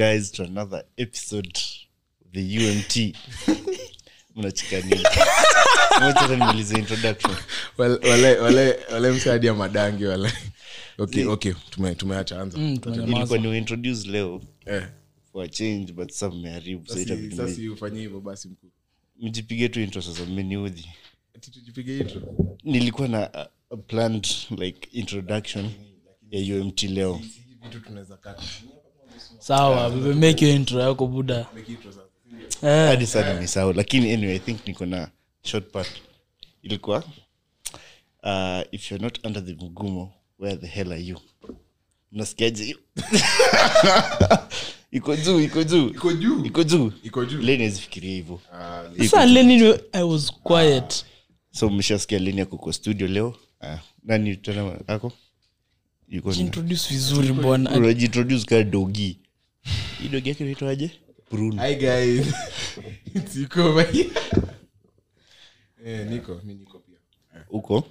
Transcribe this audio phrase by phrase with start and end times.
[0.00, 1.58] guys to another episode
[2.24, 2.96] of the umt
[4.36, 4.96] mnachikania
[6.00, 7.36] mochata nimalize introduction.
[7.78, 10.32] Wale- wale- wale- wale msaadi ya madangi wale.
[10.98, 11.52] Okay, okay.
[11.70, 11.94] tume-
[12.40, 12.58] anza.
[12.58, 13.46] Mm, ilikuwa ni
[14.08, 14.82] leo Eh,
[15.32, 18.70] for a change but sa mmeharibu so sasi- itabidi sasi ufanye hivyo basi mkuu.
[19.20, 20.86] Mjipige tu intro sasa mmeniudhi
[21.50, 22.22] tujipige intro?
[22.64, 24.26] Nilikuwa na a, a planned
[24.58, 25.70] like introduction
[26.30, 27.20] ya umt leo.
[27.62, 28.42] Vitu tunaweza kata
[29.40, 31.46] sawa make your intro yako buda
[32.62, 35.10] eh, hadi saa nimesahau lakini anyway i think niko na
[35.42, 35.88] short part.
[36.62, 36.98] Ilikuwa
[38.22, 41.18] uh, if you're not under the mgumo where the hell are you?
[42.12, 42.78] Nasikiaje hiyo
[44.90, 45.88] iko juu iko juu.
[45.88, 46.44] Iko juu?
[46.44, 46.92] Iko juu.
[47.02, 47.38] Iko juu.
[47.42, 48.40] Leni azifikiria hivyo.
[48.52, 51.04] Ah, sasa leni i was quiet.
[51.50, 53.28] So mshasikia leni ako kwa studio leo?
[53.60, 55.12] Uh, nani tena ako
[56.38, 59.18] introduce vizuri bwana unajiintroduce kaa dogi
[60.02, 60.90] hii dogi yake naitwaje
[61.30, 61.62] bruno.
[61.62, 62.26] Hi guys.
[63.14, 64.10] It's Iko over here.
[65.86, 66.98] Eh, niko mi niko pia.
[67.48, 67.84] Huko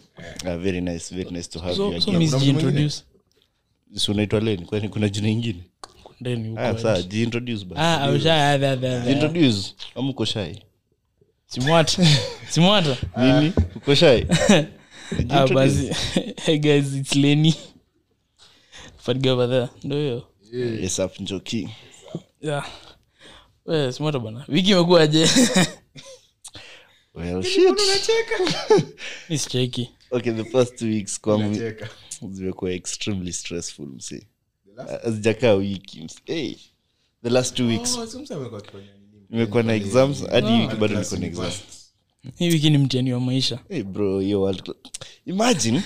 [0.44, 2.92] very nice very nice to have you so, so miss Kuna
[4.00, 5.64] si unaitwa leni kwani kuna jina ingine
[6.22, 7.82] ndeni Ah, huko jiintroduce basi.
[7.82, 10.56] Ah ausha adha adha jiintroduce ama uko shy
[11.48, 12.06] simwata.
[12.52, 12.98] Simwata.
[13.18, 13.54] Nini?
[13.76, 14.26] Uko shy
[15.30, 15.90] ah basi.
[16.46, 17.56] Hey guys it's leni
[18.98, 19.68] fadga over there.
[19.84, 21.70] Ndio hiyo yes up njoki.
[22.42, 22.68] Yeah.
[23.68, 25.28] Yes, moto bana wiki imekuwaje?
[27.14, 27.44] Well
[29.38, 29.90] sicheki.
[30.12, 31.60] Okay the past two weeks kwangu
[32.32, 34.28] zimekuwa extremely stressful msi
[35.04, 36.56] hazijakaa wiki msi hey,
[37.24, 37.98] the last two weeks.
[37.98, 38.08] Oh,
[39.30, 41.62] nimekuwa na exams hadi hii wiki bado niko na exams.
[42.38, 43.60] hii wiki ni mtiani wa maisha.
[43.70, 44.76] Hey bro hiyo world cla-
[45.26, 45.84] imagine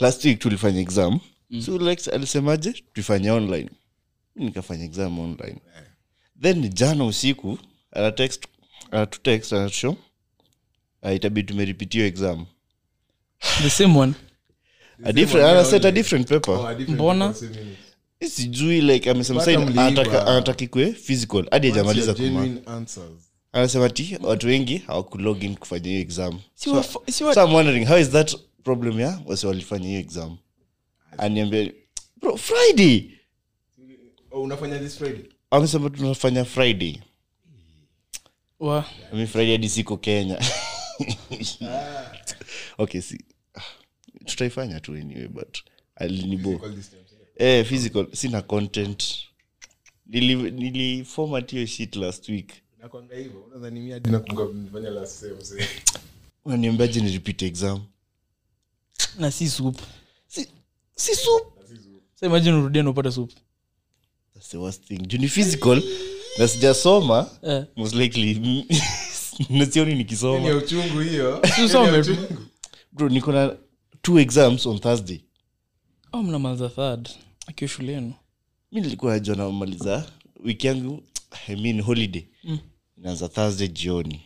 [0.00, 1.20] last week tulifanya exam.
[1.64, 2.72] So lex alisemaje?
[2.92, 3.70] Tuifanye online
[4.36, 5.60] nikafanya exam online.
[6.42, 7.58] Then jana usiku
[7.92, 8.46] anatext
[8.90, 9.96] anatutext anatusho
[11.02, 12.46] uh, itabidi tumeripitio exam.
[13.62, 14.14] The same one.
[15.04, 16.54] A different, anaset a different paper.
[16.54, 17.34] Oh, a different Mbona?
[18.28, 22.48] sijui like amesema anataka anataka physical hadi ajamaliza kuma
[23.52, 26.40] anasema ti watu wengi hawakulogin kufanya hiyo exam.
[26.54, 26.84] So
[27.44, 29.20] i'm wondering how is that problem ya?
[29.26, 30.36] Wasi walifanya hiyo exam.
[31.18, 31.72] Aniambia
[32.20, 33.10] bro friday
[34.30, 35.24] Oh, unafanya this Friday?
[35.50, 37.00] amesema tunafanya friday.
[38.60, 38.84] Wa.
[39.12, 40.42] Mi friday hadi siko kenya.
[42.78, 43.24] Okay si
[44.24, 45.58] tutaifanya tu anyway but
[45.96, 47.02] alinibo Call this time.
[47.36, 48.06] eh, physical.
[48.12, 49.04] Sina content.
[50.06, 52.52] Nili, nili format hiyo shit last week.
[56.44, 57.82] Unaniambiaje ni exam?
[59.18, 59.78] Na si soup.
[60.26, 60.48] Si,
[60.96, 61.44] si soup.
[62.14, 63.32] Sa imagine urudia na upate soup
[64.40, 65.06] That's the worst thing.
[65.06, 65.82] Juni physical.
[66.38, 67.64] Na sijasoma yeah.
[67.76, 68.34] most likely
[69.50, 70.56] nasioni nikisoma.
[70.56, 71.42] Uchungu hiyo.
[71.64, 72.16] Usome
[72.92, 73.56] bro niko na
[74.02, 75.20] two exams on thursday.
[76.12, 77.08] Au mnamaliza third.
[77.46, 78.14] Akiwa shule yenu
[78.72, 80.10] mi nilikuwa najua namaliza
[80.44, 81.02] wiki yangu
[81.48, 82.24] i mean holiday.
[82.44, 82.58] Mm.
[82.98, 84.20] inaanza thursday jioni.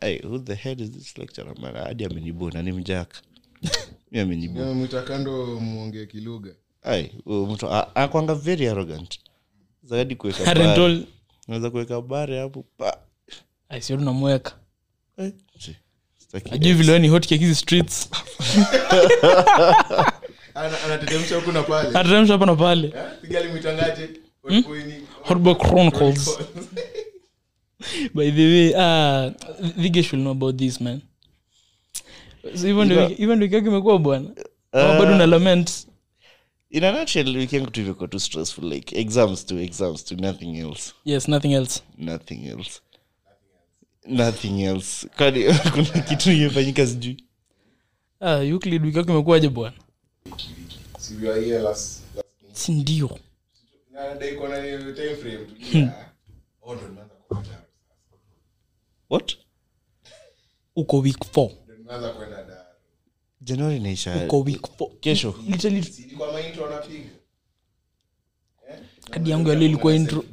[0.00, 3.20] Hey, who the hell is this lecture man hadi amenibona ni mjaka.
[4.12, 4.74] Mi amenibona.
[4.74, 9.18] Mwita kando mwongee kilugha ai mtu anakwanga very arrogant.
[9.82, 11.06] Zaidi kuweka bare.
[11.48, 12.96] naweza kuweka bare hapo pa.
[13.68, 14.52] Aisio tunamweka
[15.18, 15.32] Eh,
[16.50, 18.08] ajui vile ni hot cake hizi streets.
[20.54, 21.98] Ana- anatetemsha huku na pale.
[21.98, 22.86] Ateremsha hapa na pale.
[22.88, 23.40] Eh, piga
[24.44, 26.38] Hotboy- hotboy chronicles.
[28.14, 29.32] By the way uh,
[29.76, 31.00] vige should know about this man.
[32.54, 34.30] So even ndio even ndio wiki bwana.
[34.72, 35.86] Bado na lament
[36.70, 40.92] in a nutshell yangu tu imekuwa too stressful like exams to exams to nothing else.
[41.04, 41.82] Yes nothing else.
[41.98, 42.80] Nothing else.
[44.06, 45.08] Nothing else.
[45.16, 45.44] Kwani
[45.74, 47.24] kuna kitu imefanyika sijui?
[48.20, 49.76] Ah Euclid wiki yako imekuwaje bwana?
[50.98, 53.18] Si we are here last- last- si ndio?
[53.90, 55.76] Na dai iko na hiyo time frame tu.
[55.78, 56.06] Yeah.
[56.62, 56.76] Oh,
[59.10, 59.36] what?
[60.76, 62.66] Uko week 4 Ndo nimeanza kwenda Dar.
[63.50, 64.24] Januari inaisha.
[64.24, 65.34] Uko week 4 kesho.
[65.48, 67.10] Literally Si ilikuwa maintro wanapiga?
[69.10, 70.24] kadi yangu yali ilikuwa intro.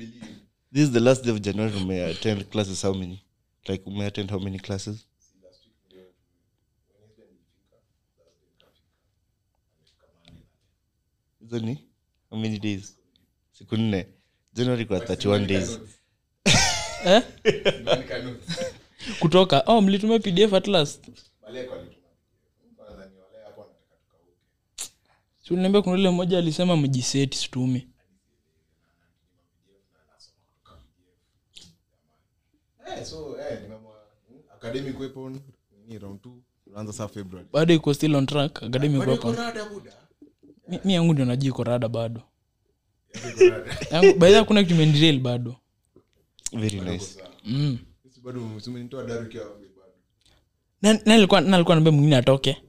[0.73, 3.23] This is the last day of january umeattend classes how many?
[3.67, 5.07] Like umeattend how many classes?
[11.41, 11.77] Hizo ni
[12.29, 12.97] how many days?
[13.51, 14.07] Siku nne.
[14.53, 15.79] January kwa 31 days.
[17.05, 17.23] eh?
[19.19, 19.63] Kutoka.
[19.65, 21.07] Oh mlitumia pdf at last.
[21.41, 21.75] Maleko
[25.47, 27.87] si uliniambia kuna ule mmoja alisema mjiseti situmi.
[32.85, 33.03] Hey,
[37.53, 39.01] bado iko still on track academic
[40.83, 42.21] mi, yangu ndio najua iko rada bado.
[44.17, 44.75] Baidha hakuna kitu
[45.19, 45.55] bado.
[47.45, 47.77] Mm.
[51.05, 52.66] Nalikuwa naambia mwingine atoke.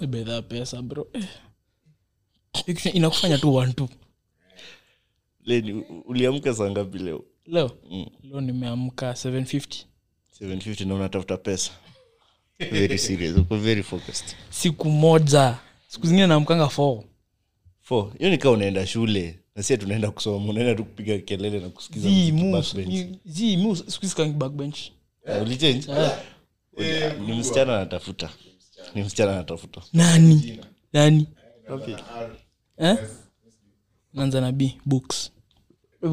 [0.00, 1.08] Natafuta pesa bro.
[1.12, 1.28] Eh.
[2.94, 3.88] Inakufanya tu one two.
[5.44, 5.72] Leni
[6.04, 7.24] uliamka saa ngapi leo?
[7.46, 7.70] Leo?
[8.22, 9.84] Leo nimeamka 750
[10.40, 11.70] 750 na unatafuta pesa?
[12.58, 14.36] Very serious uko very focused.
[14.50, 15.58] Siku moja.
[15.88, 17.02] Siku zingine naamkanga 4
[17.80, 18.12] Four.
[18.18, 22.82] hiyo nikaa unaenda shule nasia tunaenda kusoma unaenda tu kupiga kelele na kusikiza zi muziki
[22.84, 23.58] backbench.
[23.58, 23.76] mu
[24.08, 24.78] sikangi backbench.
[25.26, 25.86] Ah, ulichange
[26.78, 28.30] Uli- ni msichana anatafuta.
[28.94, 29.82] Ni msichana anatafuta.
[29.92, 30.60] Nani?
[30.92, 31.26] Nani?
[32.78, 32.98] Eh?
[34.12, 35.32] nanza na b books.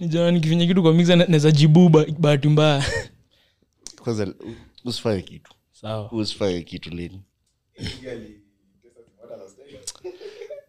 [0.00, 1.88] Nijona nikifinya kitu kwa mixa naweza jibu
[2.18, 2.84] bahati mbaya.
[4.04, 4.34] Kwanza
[4.84, 5.52] usifanye kitu.
[5.72, 6.12] Sawa.
[6.12, 7.20] Usifanye kitu leni.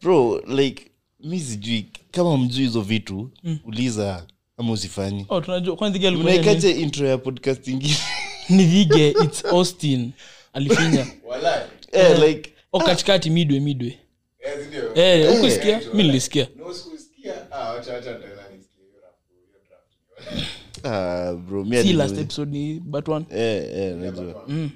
[0.01, 1.85] Bro like mi sijui.
[2.11, 3.31] Kama mjui hizo vitu
[3.65, 4.27] uliza
[4.61, 5.25] ama usifanyi.
[5.29, 7.97] Oh, tunajua kwani dhige alikuwa ni- unaikaje intro ya podcast ingine?
[8.49, 10.11] Ni dhige its austin.
[10.53, 11.07] Alifinya.
[11.27, 11.61] Walai
[11.91, 13.99] eh, like o katikati midwe midwe
[14.39, 14.95] eh ndio?
[14.95, 16.47] Eh, huku sikia mi nilisikia.
[16.57, 17.51] No sikusikia.
[17.51, 22.51] Ah acha acha nitaenda nisikie hiyo rap hiyo draft ah, bro mi si last episode
[22.59, 23.25] ni but one?
[23.35, 24.69] Eh, eh, najua mm.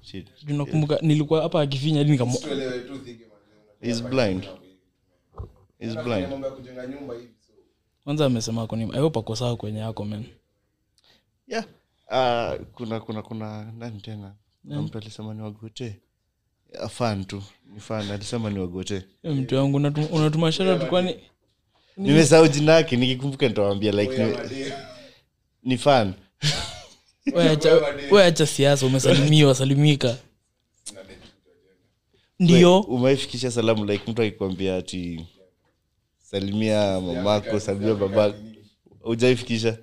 [0.00, 0.26] Shit.
[0.44, 3.24] Juu nakumbuka nilikuwa hapa akifinya hadi nikamo tuelewe tu thige
[3.80, 4.44] He's blind.
[5.78, 6.28] He's blind.
[6.30, 7.28] mambo ya kujenga nyumba hivi
[8.04, 8.76] kwanza amesema ako
[9.36, 10.24] sawa kwenye yako men
[11.48, 11.64] yeah.
[12.10, 14.34] uh, kuna kuna kuna nani tena?
[14.70, 14.82] Yeah.
[14.82, 16.00] mtu alisema ni wagote.
[16.80, 17.42] Ah, fan tu.
[17.74, 19.02] Ni fan alisema ni wagote.
[19.22, 21.16] Yeah, mtu wangu unatu- unatuma shara tu kwani
[21.96, 24.36] nimesahau jina yake nikikumbuka nitawambia like ni,
[25.62, 26.14] ni fan.
[27.34, 30.16] We acha- we acha siasa umesalimiwa wasalimika.
[32.38, 32.80] Ndio.
[32.80, 35.26] Umaifikisha salamu like mtu akikwambia ati
[36.34, 38.38] salimia mamako salimia babako.
[39.04, 39.78] Ujaifikisha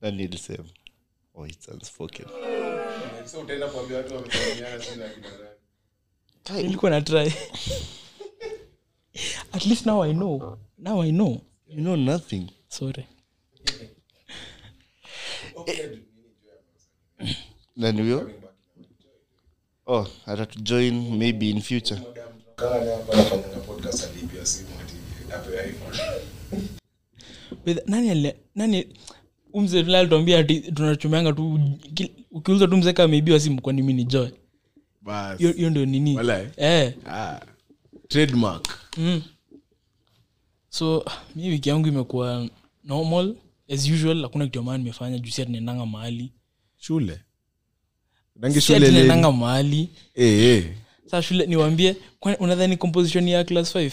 [0.00, 0.64] nani ilisema
[1.34, 2.26] oh, it's unspoken.
[6.54, 7.32] Nilikuwa na try.
[9.52, 10.58] At least now i know.
[10.78, 11.40] Now i know.
[11.66, 12.50] You know nothing.
[12.68, 13.06] Sorry.
[17.76, 18.30] Nani huyo?
[19.86, 22.00] Oh atatujoin maybe in future
[22.56, 24.94] kama ni hapa anafanya podcast alipia simu ati
[25.34, 25.98] ape iPhone
[27.66, 28.86] With- nani nani
[29.52, 31.60] umze tuambia ati tunachumeanga tu
[32.30, 34.28] ukiuza tu mzeka ameibiwa simu kwani mi ni joy.
[35.38, 36.14] Hiyo ndio nini?
[36.56, 36.94] Eh.
[37.06, 37.40] Ah.
[38.08, 38.78] Trademark.
[38.96, 39.22] Mm.
[40.68, 41.04] so
[41.36, 42.48] mi wiki yangu imekuwa
[42.84, 43.34] normal
[43.74, 45.40] as usual hakuna kitu ambayo nimefanya juu si
[45.86, 46.32] mahali.
[46.78, 47.20] Shule.
[48.36, 48.96] Dangi si shule ati leni.
[48.98, 49.88] naendanga mahali.
[50.14, 50.62] Hey, hey.
[51.06, 51.96] saa shule niwambie
[52.38, 53.90] unadhani composition ya class 5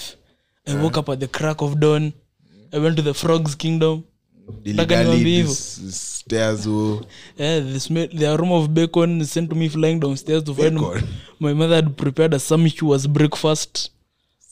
[0.66, 2.12] i woke up at the crack of dawn
[2.76, 4.04] i went to the frogs kingdom.
[4.64, 6.24] This.
[6.28, 11.08] The, aroma of bacon sent me flying downstairs to find Bacon?
[11.40, 13.92] my mother had prepared a sumptuous breakfast.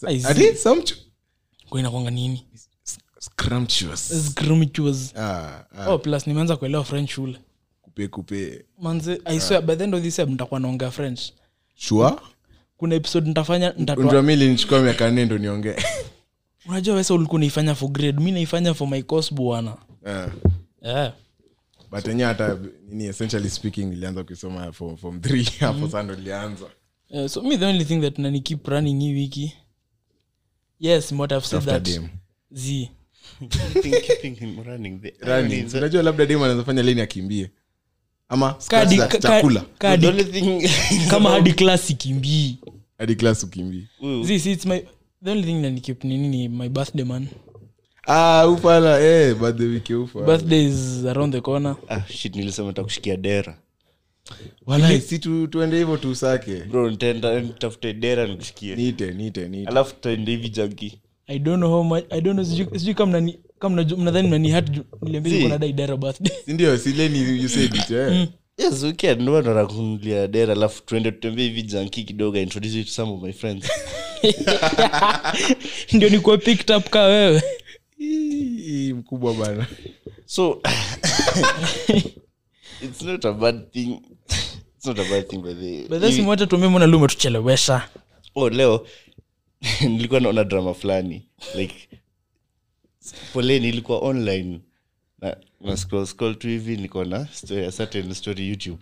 [0.08, 0.28] I see.
[0.28, 0.84] ati some
[1.70, 2.46] kwa inakwanga nini?
[3.20, 4.26] Scrumptious.
[4.30, 5.14] Scrumptious.
[5.16, 5.90] Ah ah.
[5.90, 7.38] Oh plus nimeanza kuelewa french shule.
[7.82, 8.66] Kupe kupe.
[8.82, 11.22] Manze i swear by the end of this year nitakuwa naongea french.
[11.76, 12.16] Sure?
[12.78, 15.76] Kuna episode nitafanya nitatoa miaka nne ndo niongee
[16.66, 19.78] unajua wesa ulikuwa naifanya for grade mi naifanya for my cos bwana.
[20.06, 20.32] Yeah.
[20.82, 21.14] yeah.
[21.92, 22.58] but enye hata
[22.90, 25.92] nini essentially speaking nilianza kuisoma from, from three hapo mm-hmm.
[25.92, 26.66] sando nilianza.
[27.10, 29.54] Yeah, so me the only thing that nani keep running hii wiki.
[30.80, 32.02] Yes what i've said After that
[32.52, 32.90] z.
[35.78, 37.52] Unajua labda dem anaweza fanya leni akimbie.
[38.30, 38.56] Ama
[39.22, 39.66] chakula.
[39.80, 40.70] hadi-
[41.10, 42.58] kama hadi klasi kimbii
[42.98, 43.88] hadi klasi ukimbie
[45.24, 47.28] The only thing that keep nini ni my birthday man.
[48.08, 50.20] Ah upala eh birthday wiki ufa.
[50.20, 51.76] Birthday is around the corner.
[51.90, 53.58] Ah, shit nilisema takushikia dera.
[54.66, 55.02] Walai.
[55.02, 60.32] si tu tuende hivyo tusake bro nitaenda nitafute dera nikushikie nite nite nite alafu tutaende
[60.32, 63.84] hivi janki i don't know how much i don't know sijui sijui kama nani kama
[63.84, 64.70] mnadhani mnani hat
[65.02, 66.38] niliambia niko na dai dara birthday.
[66.46, 68.28] Sindio si leni you said it eh
[68.58, 72.92] yes weekend ndio narakunulia dera alafu tuende tutembee hivi janki kidogo I introduce you to
[72.92, 73.70] some of my friends.
[75.94, 77.42] Ndio nikuwa picked up ka wewe.
[78.94, 79.68] Mkubwa bana.
[80.26, 80.62] So
[82.84, 84.02] it's not a bad thing.
[84.78, 87.90] It's not a bad thing by the but that's Hivi- what tuambie mbona leo umetuchelewesha
[88.36, 88.88] oh leo
[89.82, 91.28] nilikuwa naona drama fulani.
[91.56, 91.90] Like
[93.34, 94.60] poleni ilikuwa online.
[95.22, 98.78] Na, na scroll, scroll tu hivi niko na story, a certain story youtube.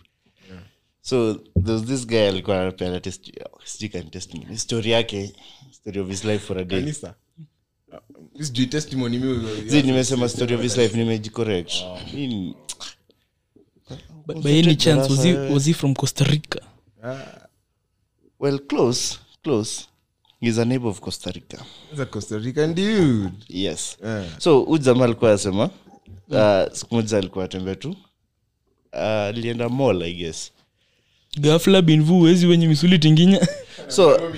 [1.01, 1.33] So
[1.65, 3.31] there's this guy alikuwa anapeana test
[3.65, 5.33] sijui kani testimony story yake
[5.71, 6.79] story of his life for a day.
[6.79, 7.15] Kanisa.
[8.41, 11.71] Sijui testimony mi nimesema story of his life nimejicorrect.
[14.25, 16.59] But by any chance was he, was he from costa rica?
[17.03, 17.47] Ah,
[18.39, 19.88] well close close.
[20.39, 21.57] He's a neighbor of costa rica.
[21.89, 23.33] That's a costa rican dude.
[23.47, 23.97] Yes.
[24.03, 24.25] Yeah.
[24.39, 25.69] so huyu jamaa alikuwa asema
[26.31, 27.89] uh, siku moja alikuwa atembea tu.
[28.93, 30.51] Uh, alienda mall i guess.
[31.38, 33.47] Gafla binvu wezi wenye misuli tinginya.
[33.88, 34.19] So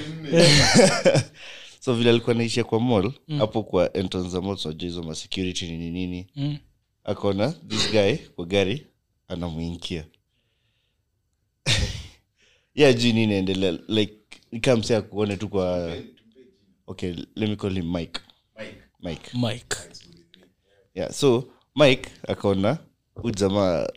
[1.79, 5.15] so vile alikuwa naishia kwa mall hapo kwa entrance za mall tunajua hizo
[5.61, 6.27] nini nini.
[6.35, 6.57] Mm.
[7.03, 8.87] akaona this guy kwa gari
[9.27, 10.05] anamwinkia
[12.75, 14.13] yeah juu nini endelea like
[14.51, 15.97] nikamsea kuone tu kwa
[16.87, 18.19] okay let me call him mike.
[18.99, 19.37] Mike.
[19.37, 19.77] Mike.
[20.95, 22.77] Yeah so mike akaona
[23.15, 23.87] huyu jamaa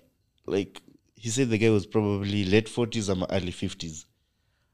[0.53, 0.81] like
[1.21, 4.07] he said the guy was probably late 40s ama early 50s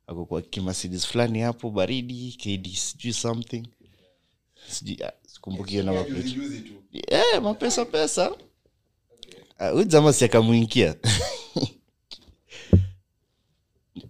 [0.07, 3.63] ako kwa kimasidis fulani hapo baridi kd sijui something.
[4.69, 6.37] Sijui ah, sikumbuki na mapesa
[7.11, 8.37] yeah, mapesa pesa.
[9.59, 10.95] Ah, jamaa si akamwinkia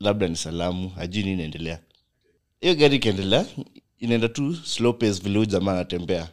[0.01, 1.81] labda ni salamu hajui ni inaendelea.
[2.61, 3.47] Hiyo gari ikiendelea
[3.99, 6.29] inaenda tu slow pace vile huu jamaa anatembea.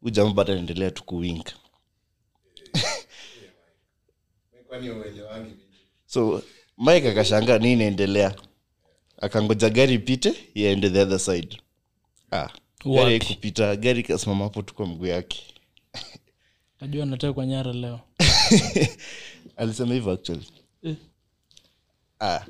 [0.00, 1.48] Huu jamaa bado anaendelea tu kuwink
[6.06, 6.42] so
[6.78, 8.34] mike akashanga nini inaendelea.
[9.20, 11.58] Akangoja gari ipite iende the other side.
[12.30, 12.48] Ah,
[12.84, 15.42] gari kupita gari ikasimama hapo tu kwa mguu yake.
[16.80, 18.00] Najua nataka kwa nyara leo.
[19.56, 20.46] Alisema hivyo actually.
[20.82, 20.96] Eh.
[22.20, 22.40] ah,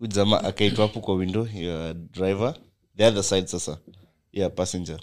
[0.00, 2.54] jamaa akaitwa hapo kwa window ya driver.
[2.96, 3.78] The other side sasa
[4.32, 5.00] ya passenger.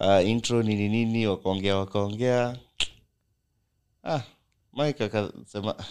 [0.00, 2.58] Uh, intro nini nini wakaongea wakaongea.
[4.04, 4.20] Ah,
[4.76, 5.84] mike akasema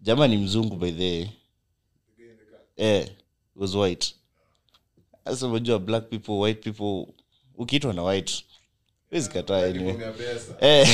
[0.00, 1.30] jama ni mzungu by the
[2.76, 3.10] eh,
[3.56, 4.14] was white.
[5.24, 7.12] Sasa unajua black people white people
[7.54, 8.44] ukiitwa na white
[9.10, 9.96] wezi kataa anyway.
[10.60, 10.88] eh.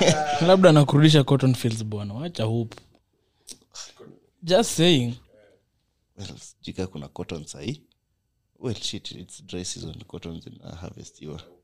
[0.46, 2.76] labda nakurudisha cotton fields bwana wacha hope.
[4.42, 5.14] Just saying.
[6.16, 7.82] Well, sijui kuna cotton sahii.
[8.58, 11.61] Well shit it's dry season cotton zinaharvestiwa Eh,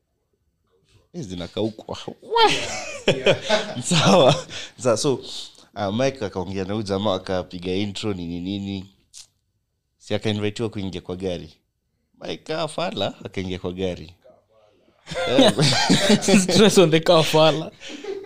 [1.13, 1.97] zinakaukwa.
[3.83, 4.35] Sawa.
[4.77, 5.13] Sawa so
[5.75, 8.85] uh, mike akaongea na huyu jamaa akapiga intro nini nini.
[9.97, 11.53] Si akainvitiwa kuingia kwa gari.
[12.21, 14.13] Mike afala akaingia kwa gari.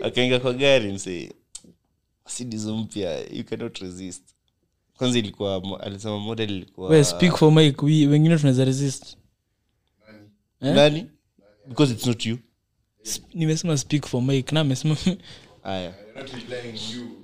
[0.03, 1.31] Akaingia kwa gari msee.
[2.27, 4.23] Sidizo mpya you cannot resist.
[4.97, 7.85] Kwanza ilikuwa alisema model ilikuwa we speak for mike.
[7.85, 9.17] Wengine tunaweza resist.
[10.61, 10.75] Eh?
[10.75, 11.05] nani
[11.67, 12.37] because it's not you
[13.11, 14.97] Sp- nimesema speak for mike na amesema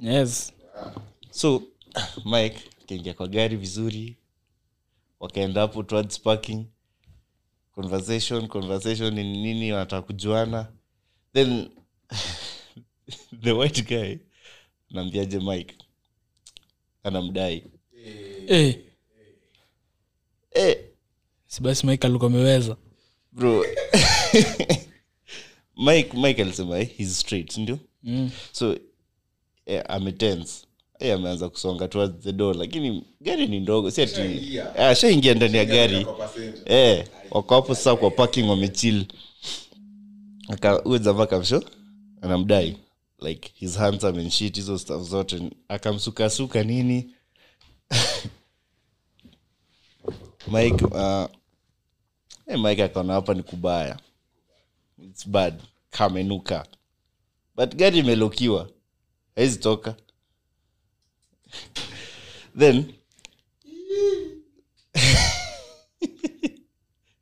[0.01, 0.53] yes.
[1.31, 1.63] So
[2.25, 4.17] mike akaingia kwa gari vizuri.
[5.19, 6.65] Wakaenda hapo towards parking.
[7.75, 10.71] Conversation conversation nini nini wanataka kujuana
[11.33, 11.69] then
[13.43, 14.15] the white guy
[14.89, 15.75] naambiaje mike?
[17.03, 17.63] Anamdai.
[18.47, 18.73] Hey.
[20.51, 20.75] hey.
[21.47, 22.77] si basi mike alikuwa ameweza.
[23.31, 23.65] Bro
[25.79, 27.79] mike mike alisema eh, he's straight ndio?
[28.03, 28.29] Mm.
[28.51, 28.77] so
[29.65, 30.65] eh, ametense
[30.99, 35.57] eh, ameanza kusonga towards the door lakini gari ni ndogo si ati Eh, ashaingia ndani
[35.57, 36.07] ya gari.
[36.65, 39.05] eh, wako hapo sasa kwa parking wamechil.
[40.85, 41.63] Uwezama kamsho
[42.21, 42.77] anamdai
[43.21, 45.41] like his handsome and shit hizo stuff zote.
[45.67, 47.09] Akamsukasuka nini?
[50.51, 51.25] Mike uh,
[52.47, 53.99] eh, mike akaona hapa ni kubaya
[55.03, 55.61] its bad.
[55.91, 56.65] Kamenuka.
[57.55, 58.69] But gari imelokiwa
[59.35, 59.95] haizi toka.
[62.57, 62.93] Then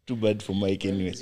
[0.05, 1.13] too bad for mike anyway.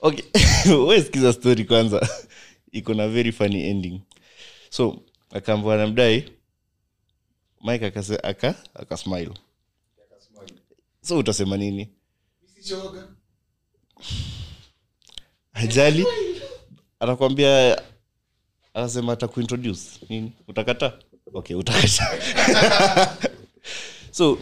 [0.00, 1.32] Okay.
[1.32, 2.08] Story kwanza.
[2.72, 4.00] Iko na very funny ending.
[4.70, 6.30] So akaambwa namdai
[7.64, 9.34] mike akase, aka akasmile
[11.02, 11.88] so utasema nini
[15.52, 16.06] ajali
[17.00, 17.82] anakwambia
[18.74, 19.82] anasema atakuintroduce.
[20.08, 20.32] Nini?
[20.48, 20.98] Utakata?
[21.34, 22.06] Okay utakata.
[24.10, 24.38] So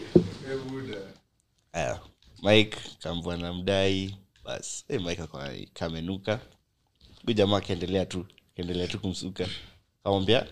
[2.43, 4.15] mike kambwa na mdai.
[4.43, 5.23] Bas hey, mike
[5.73, 6.39] kamenuka.
[7.25, 9.47] Hu jamaa akaendelea tu akaendelea tu kumsuka.
[10.03, 10.47] Kamwambia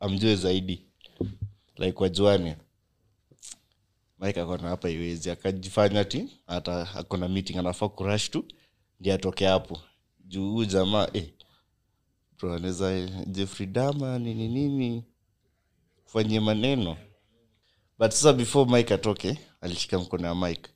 [0.00, 0.82] amjue zaidi.
[1.76, 2.56] Like wajuane
[4.22, 8.44] mike akona hapa iwezi akajifanya ti hata akona meeting anafaa kurash tu
[9.00, 9.80] ndi atoke hapo.
[10.24, 11.28] Juu huu jamaa eh,
[12.42, 15.04] anaweza jeffrey dama nini nini
[16.06, 16.96] fanyie maneno.
[17.98, 20.70] But sasa before mike atoke alishika mkono ya mike.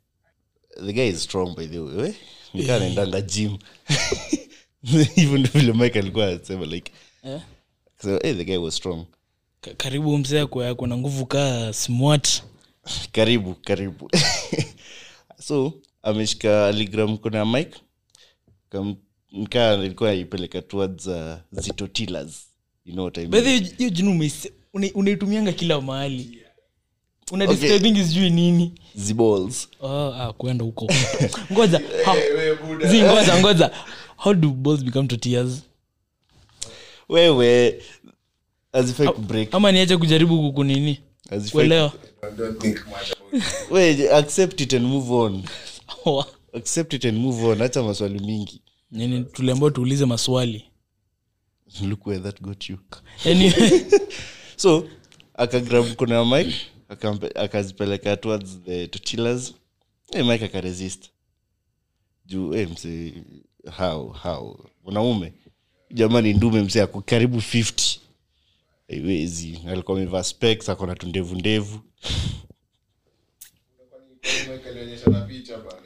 [0.87, 2.13] The guy is strong by the way.
[2.55, 3.59] Nikaa naendanga gym.
[5.15, 6.93] Hivyo ndo vile mike alikuwa anasema like
[7.25, 7.43] yeah.
[8.03, 9.07] so, hey, the guy was strong.
[9.61, 12.43] Ka- karibu mzee ako ako na nguvu kaa smart
[13.13, 14.11] karibu karibu.
[15.43, 17.79] So ameshika aligram kuna mike
[18.71, 18.97] Kam-
[19.33, 21.89] nikaa naipeleka towards uh, zito
[22.85, 23.65] you know what I mean?
[23.79, 24.31] hiyo jina
[24.95, 26.39] unaitumianga kila mahali.
[27.33, 27.57] Una Okay.
[27.57, 28.73] describing sijui nini.
[28.95, 29.69] Ziballs.
[29.81, 30.87] Oh, ah, kwenda huko.
[31.53, 31.81] Ngoja
[32.91, 33.71] zi ngoja ngoja.
[34.17, 35.63] How do balls become tortillas
[37.09, 37.83] wewe
[38.73, 41.01] azifai kubreak ama niache kujaribu kukunini
[41.53, 43.71] kuelewa Don't think much about it.
[43.71, 45.45] we accept it and move on.
[46.55, 47.59] Accept it and move on.
[47.59, 48.63] Hacha maswali mingi.
[49.33, 50.65] Tuliambao tuulize maswali.
[51.83, 52.79] Look where that got you.
[53.25, 53.85] Anyway,
[54.57, 54.89] so
[55.35, 56.55] akagrab kuna mike
[57.35, 59.55] akazipeleka towards the tortillas
[60.13, 61.11] hey, mike akaresist.
[62.27, 63.13] Juu hey, mse
[63.77, 64.59] how how?
[64.85, 65.33] Mwanaume.
[65.91, 67.99] Jamani ndume mse ako karibu 50
[68.89, 69.61] haiwezi.
[69.69, 71.81] Alikuwa amevaa specs akona tu ndevu.
[75.59, 75.83] Bana.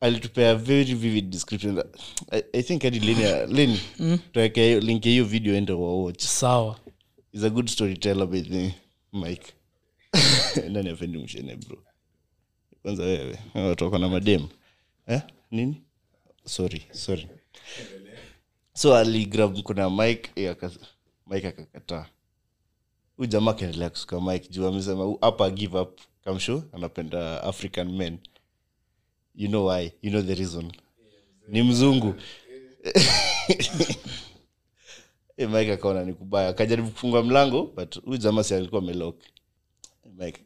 [0.00, 1.78] alitupea very vivid description.
[2.30, 3.80] I, i think hadi leni leni
[4.32, 6.80] tuweke hiyo- link hiyo video ende wawatch sawa.
[7.32, 8.74] Is a good storyteller by the
[9.12, 9.52] mike.
[10.72, 11.84] Nani afendi mshene bro?
[12.82, 14.48] Kwanza wewe watu wako na madem.
[15.06, 15.20] Eh?
[15.50, 15.82] nini?
[16.44, 17.28] Sorry sorry.
[18.74, 20.30] So aligrab mkono ya mike
[21.26, 22.06] mike akakataa
[23.20, 26.00] huyu jamaa akaendelea kusuka mike juu amesema "Hu- hapa give up.
[26.24, 28.18] Kamshu anapenda african men.
[29.34, 29.92] You know why?
[30.02, 30.72] You know the reason.
[31.48, 32.14] Ni mzungu.
[35.36, 36.48] Eh, mike akaona ni kubaya.
[36.48, 39.16] Akajaribu kufunga mlango but huyu jamaa si alikuwa melok
[40.18, 40.40] mike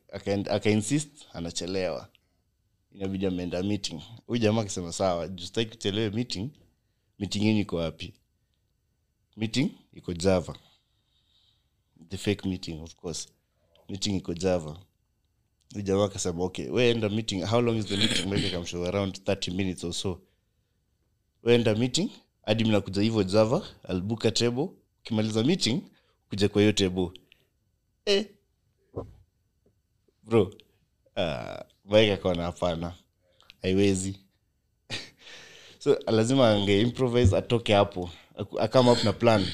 [0.51, 2.09] akainsist anachelewa.
[2.95, 4.01] Inabidi ameenda meeting.
[4.27, 6.51] Huyu jamaa akisema sawa justaki kuchelewe meeting.
[7.19, 8.15] Meeting yenyu iko wapi?
[9.37, 10.57] Meeting iko java
[12.15, 13.27] the fake meeting of course.
[13.89, 14.77] Meeting iko java.
[15.83, 18.31] Jamaa akasema okay weenda meeting how long is the meeting?
[18.31, 20.21] Mike akamshow around 30 minutes or so.
[21.43, 22.11] Weenda meeting
[22.47, 24.69] hadi mnakuja hivyo java albuka table.
[25.01, 25.83] Ukimaliza meeting
[26.29, 27.11] kuja kwa hiyo table.
[28.07, 28.27] Eh.
[30.23, 30.43] bro
[31.17, 32.95] uh, mike akaona hapana.
[33.63, 34.19] Haiwezi.
[35.79, 38.11] So lazima ange improvise atoke hapo.
[38.61, 39.47] Akama up na plan.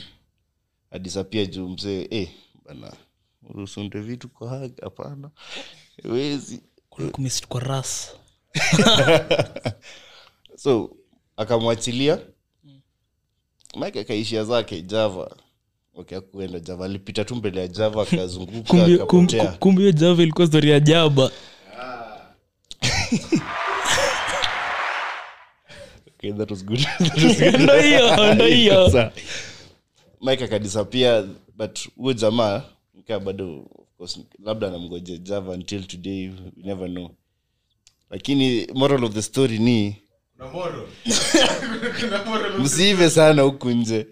[0.91, 2.29] Adisapia juu mzee eh,
[2.75, 2.93] bana
[3.63, 5.31] usunde vitu kwa hag hapana.
[7.49, 8.11] Kwa ras?
[10.57, 10.91] So
[11.37, 12.19] akamwachilia.
[13.77, 15.37] Mike akaishia zake java.
[15.95, 16.85] Okay, akuenda java.
[16.85, 19.53] Alipita tu mbele ya java akazunguka Kumbe- kum- akapotea.
[19.53, 21.31] kumbe hiyo java ilikuwa stori ya jaba.
[26.19, 26.79] Okay, that was good.
[26.99, 27.61] That was good.
[27.61, 29.11] ndo hiyo ndo hiyo.
[30.21, 31.25] Mike akadisapia
[31.61, 32.63] but huyo jamaa
[32.95, 37.11] nikaa bado of course, labda anamgoje java until today we never know.
[38.11, 39.97] Lakini moral of the story ni
[42.63, 44.07] msiive sana huku nje.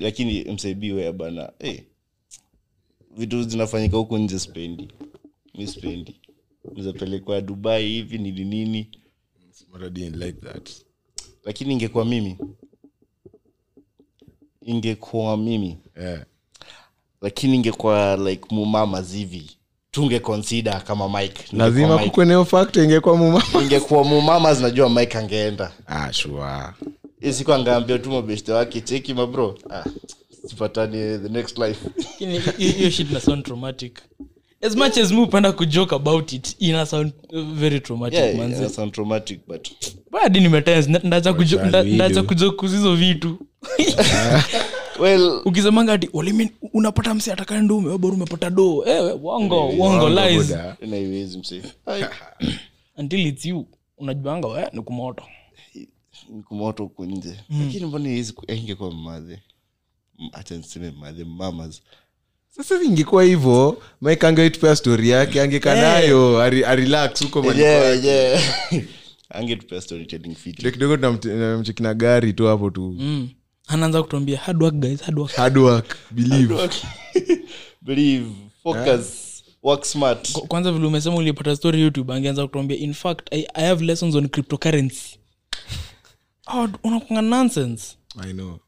[0.00, 1.52] Lakini msaibiwea bana.
[1.58, 1.78] Hey,
[3.16, 4.88] vitu zinafanyika huku nje spendi
[5.54, 6.20] mi spendi
[6.74, 8.90] nizapelekwa dubai hivi nini nini.
[9.98, 10.70] Like that.
[11.44, 12.36] lakini ingekuwa mimi
[14.66, 15.78] ingekuwa mimi.
[16.00, 16.20] Yeah.
[17.22, 19.50] lakini ingekuwa like mumama zivi
[19.90, 21.44] tunge consider kama mike.
[21.52, 25.72] Lazima kukweneo fakta ingekuwa mumama ingekuwa mumama zinajua mike angeenda.
[25.86, 26.62] Ah, sure.
[27.32, 29.84] Siku angaambia tu mabeshte wake cheki mabro ah,
[30.48, 31.88] sipatani the next life.
[32.58, 33.98] Hiyo- shit na sound traumatic.
[34.62, 38.70] As much as mu upenda kujoke about it ina sound uh, very traumatic yeah, yeah,
[38.70, 39.68] sound traumatic but
[40.10, 43.38] badi nimetense ndacha Wachali kujoke kuzizo vitu
[45.02, 48.84] well ukisemanga ati "Walimi, unapata msi atakae ndume wabora umepata doo.
[48.86, 50.54] Ewe wongo wongo lies.
[50.80, 51.62] naiwezi mse
[52.98, 53.66] until it's you.
[53.98, 55.22] Unajuanga we ni kumoto.
[56.30, 57.36] Nikumoto huku nje.
[57.60, 59.38] Lakini mbona hizi ingekuwa mmadhe
[60.32, 61.82] hata niseme mmadhe mamas.
[62.56, 68.42] Sasa ingekuwa hivyo mike angetupea stori yake angekaa nayo ari- arelax huko yeah, yeah.
[69.30, 70.34] angetupea storytelling
[70.72, 72.96] kidogo tunamte- gari tu hapo tu.
[72.98, 73.28] Mm.
[73.66, 75.32] Anaanza kutuambia hard work guys hard work.
[75.32, 76.54] Hard work believe.
[77.82, 78.26] Believe
[78.62, 79.28] focus
[79.62, 80.32] work smart.
[80.32, 84.14] K- kwanza vile umesema ulipata story youtube angeanza kutuambia in fact I, i have lessons
[84.14, 85.18] on cryptocurrency.
[86.46, 87.96] Oh, unakunga nonsense.
[88.22, 88.58] I know.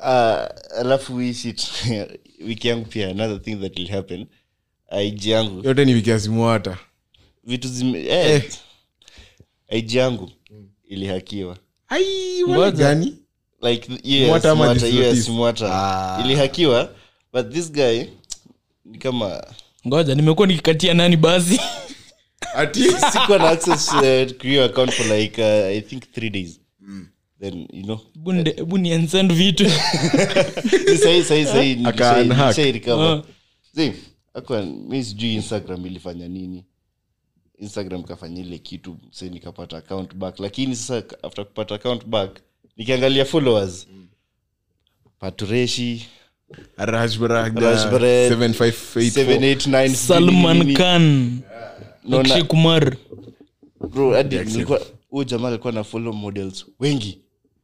[0.00, 0.46] Uh,
[0.78, 1.68] alafu hii shit
[2.46, 4.26] wiki yangu pia another thing that will happen.
[5.02, 5.64] Ig yangu.
[5.66, 6.78] Yote ni wikiasimwata
[7.44, 8.52] vitu zime eh,
[9.70, 10.30] ig yangu
[10.88, 11.56] ilihakiwa.
[12.76, 13.18] Gani
[13.64, 13.88] like
[14.26, 15.16] Mwata?
[15.16, 16.18] Smwata.
[16.24, 16.90] ilihakiwa
[17.32, 18.04] but this guy
[18.84, 19.44] ni kama
[19.88, 21.60] ngoja nimekuwa nikikatia nani basi?
[23.12, 26.60] Sikuwa na access uh, to account for like uh, i think three days.
[27.40, 28.00] Then you know.
[28.56, 29.70] Hebu niensend vitu.
[31.02, 32.48] Sahi sahi sahi Aka unhack.
[32.48, 33.22] nishairecover
[33.74, 33.92] see
[34.34, 36.64] akwa mi sijui instagram ilifanya nini.
[37.58, 40.40] Instagram kafanya ile kitu sa nikapata account back.
[40.40, 42.40] Lakini sasa after kupata account back
[42.76, 43.86] nikiangalia followers.
[45.18, 46.06] Patureshi
[46.76, 51.42] rashbaraga Rashbarad, 7584 789 salman khan
[52.48, 52.96] kumar.
[53.90, 57.18] Bro hadi nilikuwa huyu jamaa alikuwa na follow models wengi.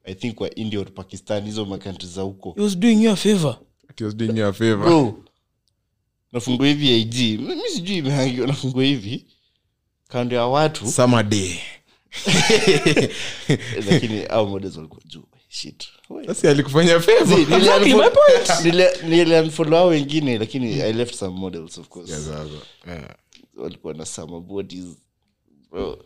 [0.04, 2.52] I think wa india or pakistan hizo makantri za huko.
[2.56, 3.56] He was doing you a favor.
[3.90, 4.78] It was doing you a favor.
[4.78, 5.24] bro
[6.32, 7.40] nafungua hivi ig.
[7.40, 9.26] Mi sijui imehangiwa nafungua hivi.
[10.08, 10.86] Kando ya watu.
[10.86, 11.54] Summer day.
[13.90, 15.22] lakini au models walikuwa juu.
[15.48, 15.88] Shit.
[16.44, 17.00] Alikufanya
[19.84, 22.10] wengine lakini i left some models of course.
[22.86, 23.08] Yeah.
[23.56, 24.84] walikuwa na summer bodies.
[25.70, 26.04] Bro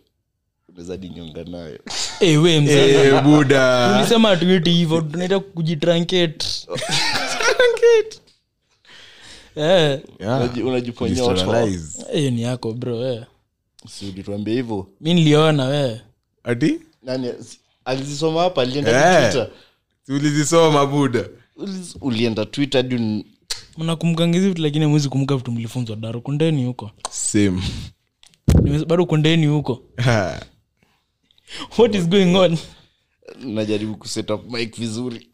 [1.45, 1.79] nayo.
[2.19, 2.91] Hey, we mzee.
[2.91, 6.67] Eh, buda ulisema atuiti hivo tunaita kujitranket
[9.57, 10.01] Eh,
[10.65, 11.15] unajiponya
[12.13, 13.25] hiyo ni yako bro eh.
[13.89, 14.89] Si ulituambia hivyo.
[15.01, 16.01] Mi niliona we.
[16.45, 16.81] Ati?
[17.03, 17.31] Nani?
[17.85, 19.33] Alizisoma hapa alienda yeah.
[19.33, 19.51] twitter.
[20.09, 21.29] ulizisoma buda?
[21.57, 23.25] Uliz- ulienda twitter hadi un-
[24.41, 26.91] vitu lakini amwezi kumbuka vitu mlifunzwa daro kundeni huko.
[27.11, 27.63] Same.
[28.63, 29.83] Nime- bado kundeni huko.
[31.79, 32.59] What is going on?
[33.45, 35.29] Najaribu kuset up mic vizuri.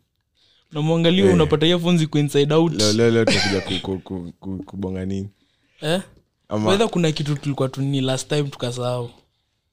[0.73, 2.73] Namwangalia unapata earphones iko inside out.
[2.73, 5.29] Leo leo leo tutakuja ku- ku- ku- ku- kubonga nini?
[5.81, 6.01] Eh?
[6.51, 9.11] Wedha kuna kitu tulikuwa tuni last time tukasahau.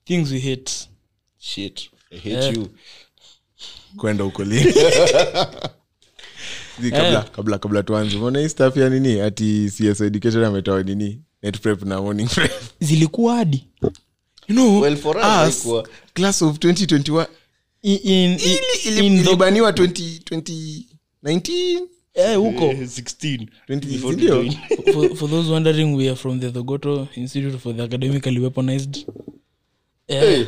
[0.06, 0.72] Things we hate.
[1.38, 1.90] Shit.
[2.12, 2.68] I hate you.
[3.98, 4.74] Kwenda huko lini?
[6.82, 9.20] Zi, kabla, kabla kabla tuanze umeona hii staff ya nini?
[9.22, 11.22] Ati cs education ametoa nini?
[11.44, 12.52] Net prep na morning prep.
[12.80, 13.68] Zilikuwa hadi.
[14.48, 15.88] You know Well, for us, us, haikuwa.
[16.14, 17.28] class of 2021
[17.82, 21.82] in, in, ili- ili- in the- 2019 eh,
[22.36, 24.36] huko Eh, 16 20 Before sindio?
[24.36, 24.58] to join.
[24.94, 29.06] for, for those wondering we are from the thogoto institute for the academically weaponized.
[30.08, 30.46] Eh,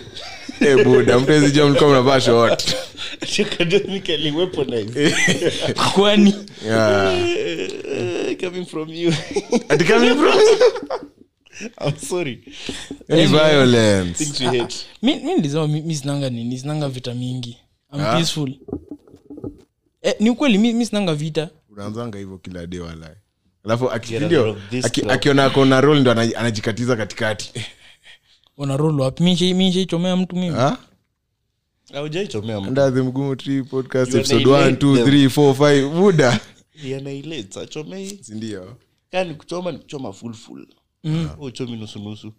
[0.62, 2.76] Eh, buda mtezija mlikuwa mnavaa short.
[3.40, 4.32] Academically
[5.96, 6.34] kwani?
[6.68, 9.14] Eh, coming from you.
[9.70, 10.40] Ati coming from
[11.82, 12.40] i'm sorry.
[13.10, 14.24] Any violence.
[14.26, 14.76] things we hate.
[15.02, 16.58] Mi nilisema sinanga nini?
[16.58, 17.58] Sinanga vita mingi.
[17.94, 18.16] I'm Ah.
[18.16, 18.54] peaceful.
[20.02, 21.50] Eh, ni ukweli mi, mi sinanga vita
[21.80, 23.16] unaanzanga hivyo kila de walai.
[23.66, 27.52] Alafu aki- Get out ndio, of this aki- akiona akona rol ndo anajikatiza katikati.
[28.58, 29.24] Una roll wapi?
[29.24, 30.56] Mi nishai- mi nishaichomea mtu mimi.
[30.60, 30.78] Ah?
[32.94, 36.40] the mgumu podcast episode 1 2 3 4 5 buda
[38.24, 38.76] sindio?
[39.12, 40.68] Kani kuchoma ni kuchoma full full.
[41.04, 41.30] Mm.
[41.40, 42.34] Uchomi nusu nusu.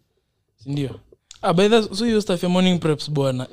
[0.64, 1.00] Sindio?
[1.42, 1.52] Ah,
[1.94, 3.46] so hiyo stuff ya morning preps bwana.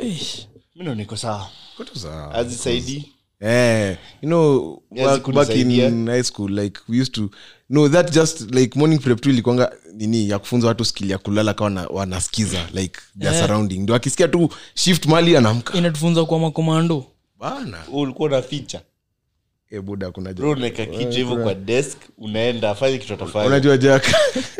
[0.75, 1.49] Mi ndo niko sawa.
[1.77, 2.33] Koto sawa.
[2.35, 6.05] azisaidii Eh, you know Yes, back, back in kunisaidia.
[6.13, 7.29] high school like we used to
[7.69, 11.53] no that just like morning prep tu ilikuanga nini ya kufunza watu skill ya kulala
[11.53, 13.39] kawa wana, wanasikiza like their Eh.
[13.41, 13.79] surrounding.
[13.79, 17.05] Ndio akisikia tu shift mali anaamka inatufunza kwa makomando.
[17.39, 17.77] Bana.
[17.91, 18.81] Ulikuwa na ficha
[19.71, 24.05] e buda kuna bro unaweka kichwa hivyo kwa desk unaenda afanye kitu atafanya unajua jack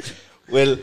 [0.54, 0.78] well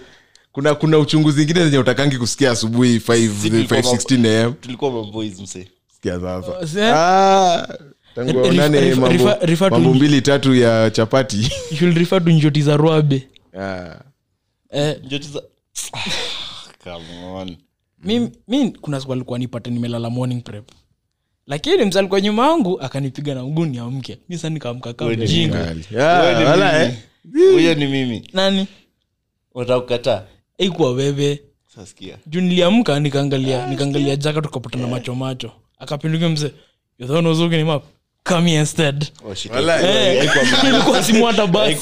[0.53, 5.69] kuna kuna uchunguzi zingine zenye utakangi kusikia asubuhi 5 tulikuwa 5:16 am tulikuwa maboys mse
[6.05, 6.61] sikia sasa.
[6.97, 7.67] Ah,
[8.15, 11.51] tangu Refer- mambo, mbili tatu ya chapati.
[11.81, 13.29] Refer to njoti za rwabe
[13.61, 13.95] ah.
[14.71, 15.43] eh, njoti za
[18.05, 20.69] mi, mi kuna siku alikuwa nipate nimelala morning prep.
[21.47, 24.19] Lakini msa alikuwa nyuma yangu akanipiga na mguu niamke.
[24.29, 25.75] Mi sa nikaamka mjinga.
[25.93, 26.95] Wewe Ah, eh.
[27.35, 28.29] huyo ni mimi.
[28.33, 28.67] Nani?
[29.55, 30.17] Watakukataa.
[30.19, 30.23] Kukataa
[30.59, 31.41] eikuwa wewe
[32.27, 35.53] juu niliamka nikaangalia nikaangalia jaka tukapatana macho macho
[38.25, 39.07] come here instead.
[39.51, 40.31] Wala, Eh,
[40.69, 41.73] ilikuwa simu hata basi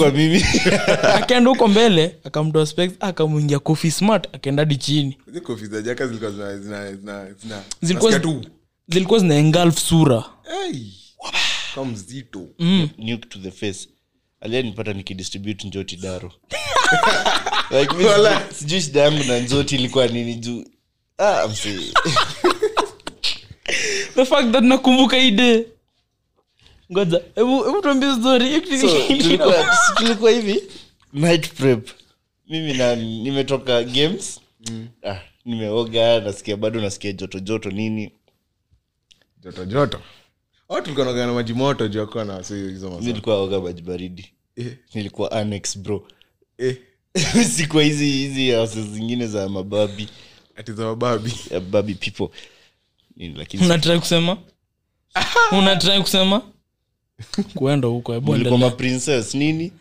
[1.15, 5.19] akaenda huko mbele akamtoa specs akamwingia coffee smart akaenda hadi chini.
[7.83, 8.11] Zilikuwa
[9.21, 10.25] zina- engulf sura.
[10.71, 10.81] Hey.
[11.75, 11.97] kama
[12.99, 13.89] nuke to the face.
[14.41, 16.33] Aliyenipata nikidistribute njoti daro.
[17.71, 17.95] Like
[18.55, 20.65] sijui- shida yangu na njoti ilikuwa nini juu.
[21.19, 21.49] Ah.
[24.15, 25.67] the fact that nakumbuka ide
[26.93, 28.61] ngoja hebu hebu tuambie story
[29.97, 30.63] tulikuwa hivi
[31.13, 31.89] night prep.
[32.49, 34.41] Mimi na nimetoka games.
[35.03, 38.13] Ah, nimeoga nasikia bado nasikia joto joto nini.
[39.43, 40.01] Joto joto.
[40.69, 42.45] Au tulikuwa na maji moto juu akuwa na
[43.01, 44.33] nilikuwa oga maji baridi.
[44.57, 46.09] Eh, nilikuwa annex bro.
[46.59, 46.77] Eh,
[47.57, 50.09] sikuwa hizi hizi houses zingine za mababi.
[50.57, 51.33] Ati za mababi.
[51.51, 52.29] Ya babi people
[53.61, 54.37] unatrai kusema?
[55.59, 56.43] Unatrai kusema?
[57.55, 58.13] Kuenda huko
[59.35, 59.73] nini?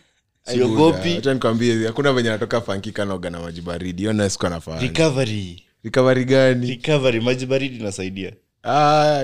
[0.46, 4.46] Ai, buda, siogopi acha nikwambie hakuna venye anatoka fankika naoga na maji baridi ona siku
[4.80, 5.64] recovery.
[5.84, 6.68] Recovery gani?
[6.68, 8.34] Recovery maji baridi inasaidia.
[8.64, 9.24] Ah,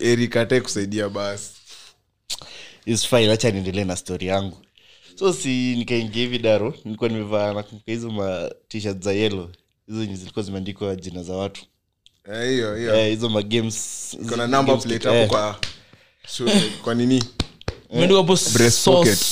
[0.00, 1.50] erikate eri kusaidia basi.
[3.52, 4.58] Niendelee na stori yangu.
[5.18, 9.50] So si nikaingia hivi daro nilikuwa nimevaa nakumbuka hizo ma t-shirt za yelo
[9.86, 11.62] hizo zenye zilikuwa zimeandikwa jina za watu
[12.34, 12.94] hiyo hiyo.
[12.96, 15.58] Eh, hizo magames kuna number plate hapo kwa
[16.82, 17.24] kwa nini?
[17.90, 19.24] Imeandikwa hapo Breast sauce.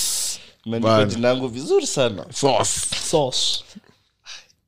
[0.66, 1.08] imeandikwa Bad.
[1.14, 2.26] jina yangu vizuri sana.
[2.34, 2.70] Sauce.
[3.10, 3.64] Sauce.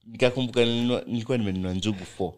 [0.06, 2.32] nikakumbuka nilinunua- nilikuwa nimenunua njugu 4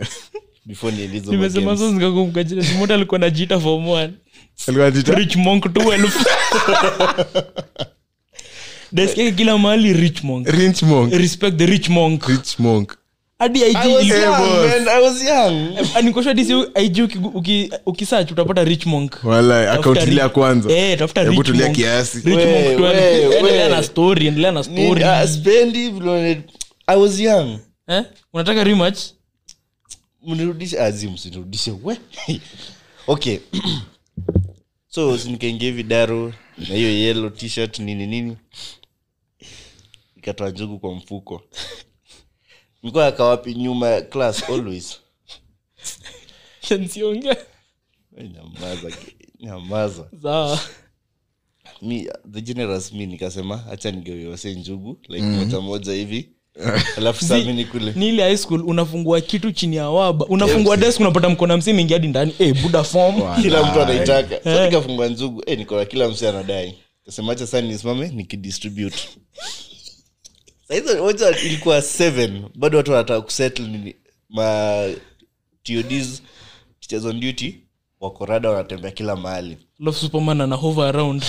[0.66, 1.78] before niende nimesema magames.
[1.80, 2.64] sasa nikakumbuka jina.
[2.64, 4.12] Simoto alikuwa najiita form one.
[4.66, 6.10] Alikuwa anajiita rich monk 12
[8.92, 10.48] desk yake kila mahali rich monk.
[10.48, 11.12] Rich monk.
[11.12, 12.26] Respect the rich monk.
[12.28, 12.94] Rich monk
[13.42, 14.70] hadi I IG was ilikuwa- young, boss.
[14.70, 15.78] man, I was young.
[15.96, 16.52] anikosha disi
[16.84, 19.16] IG uki- uki- ukisearch utapata rich monk.
[19.24, 20.70] Wala Tafuta akaunti ile ya rich- kwanza.
[20.72, 21.76] Eh, tafuta hebu rich tulia monk.
[21.76, 22.16] kiasi.
[22.16, 23.26] Rich We, monk 12.
[23.26, 23.70] we, endelea we.
[23.70, 25.04] na story endelea na story.
[25.04, 26.42] Ah, spendi vile-
[26.86, 27.58] i was young.
[27.88, 28.98] Eh unataka rematch?
[30.26, 31.72] Mnirudishe azi msinirudishe.
[31.82, 31.96] We
[33.06, 33.38] okay.
[34.88, 38.36] So nikaingia hivi daro na hiyo yellow t-shirt nini nini.
[40.16, 41.42] Ikatoa njugu kwa mfuko
[42.82, 44.96] nilikuwa akawapi nyuma ya class always.
[46.70, 47.36] Nsiongea
[48.18, 48.96] nyamaza
[49.40, 50.08] nyamaza.
[50.22, 50.60] Sawa
[51.82, 56.28] mi the generous mi nikasema hacha nigewewase njugu like moja moja hivi.
[56.96, 61.28] Alafu saa kule ni ile high school unafungua kitu chini ya waba unafungua desk unapata
[61.28, 62.34] mkono msi mingi hadi ndani.
[62.38, 63.42] Hey, buda form.
[63.42, 64.42] Kila mtu anaitaka.
[64.44, 66.74] So nikafungua njugu hey, nikona kila msi anadai.
[67.06, 69.08] Kasemacha saa nisimame nikidistribute
[70.68, 71.10] sahizo
[71.46, 73.96] ilikuwa 7 bado watu wanataka kusettle nini?
[74.28, 74.88] Ma
[75.62, 76.22] tods
[76.80, 77.60] teachers on duty
[78.00, 79.58] wakorada wanatembea kila mahali.
[79.78, 81.24] Love superman ana hover around.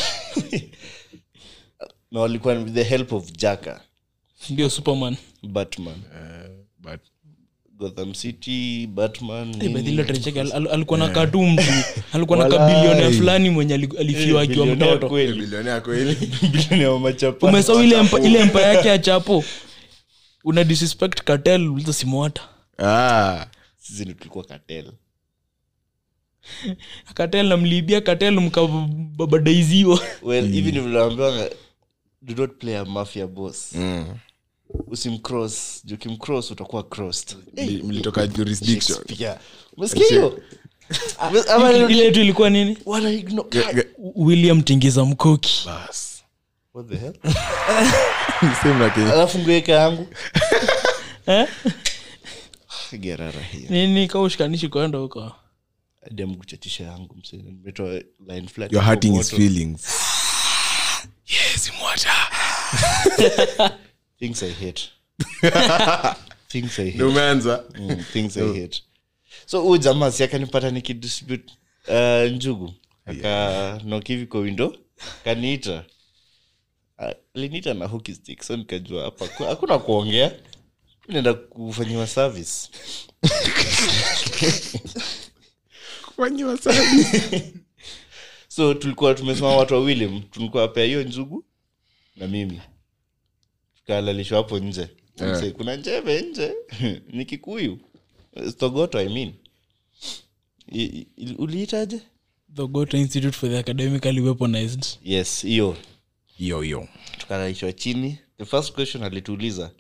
[2.12, 3.82] Na walikuwa with the help of jaka.
[4.50, 5.18] Ndio superman.
[5.44, 6.02] Batman.
[6.80, 7.00] But
[7.78, 9.74] gotham city batman Eh, nini.
[9.74, 11.64] by the way, Trecheke, al- al- alikuwa na katu mtu
[12.14, 15.08] alikuwa na kabilionea fulani mwenye ali- alifiwa Eh, akiwa mtoto.
[17.42, 19.44] umesau ile empa- yake ya chapo?
[20.44, 22.42] Una disrespect cartel uliza simwata
[22.80, 23.46] ah
[23.78, 24.92] sisi tulikuwa cartel.
[27.14, 30.00] Cartel namlibia katel mkababadaiziwa.
[30.22, 31.50] Well hivi ndivyo naambiwanga
[32.22, 33.76] do not play a mafia boss
[34.88, 35.82] usimcross.
[35.86, 37.38] Juu kimcross utakuwa crossed.
[37.56, 39.00] Mli- mlitoka jurisdiction.
[39.78, 40.40] Umesikia hiyo?
[41.90, 42.78] Ile nirudi- ilikuwa nini?
[44.16, 45.64] William tingiza mkoki.
[45.66, 46.24] Bas.
[46.74, 47.14] What the hell?
[48.64, 49.14] same na Kenya.
[49.14, 50.08] alafu ngueka yangu.
[52.90, 53.40] Nini gerara
[54.22, 55.32] ushikanishi kwenda huko.
[56.12, 57.38] Demkuchatisha yangu mse
[58.28, 59.82] line flat you're hurting his feelings.
[61.28, 62.14] Yes mwata
[64.24, 64.90] things i hate.
[66.48, 67.04] Things i hate.
[67.04, 67.64] Umeanza.
[67.80, 68.84] Mm, things i hate.
[69.46, 71.54] So huyu jamaa si akanipata nikidistribute
[71.88, 72.74] uh, njugu
[73.06, 74.76] akanoki hivi kwa window
[75.24, 75.86] kaniita.
[76.98, 80.32] Ah, aliniita na hockey stick so nikajua hapa hakuna kuongea.
[81.08, 82.70] Naenda kufanyiwa service.
[86.06, 87.54] Kufanyiwa service.
[88.48, 91.46] So tulikuwa tumesema watu wawili tulikuwa pea hiyo njugu
[92.16, 92.62] na mimi
[93.86, 94.88] tukalalishwa hapo nje.
[95.22, 95.52] Yeah.
[95.52, 96.54] kuna njeve nje.
[97.14, 97.80] Ni kikuyu.
[98.52, 99.34] Stogoto i mean.
[101.38, 102.00] Uliitaje?
[102.94, 104.86] Institute for the academically weaponized.
[105.04, 105.78] Yes hiyo.
[106.26, 106.88] Hiyo hiyo.
[107.18, 108.18] Tukalalishwa chini.
[108.38, 109.72] The first question alituuliza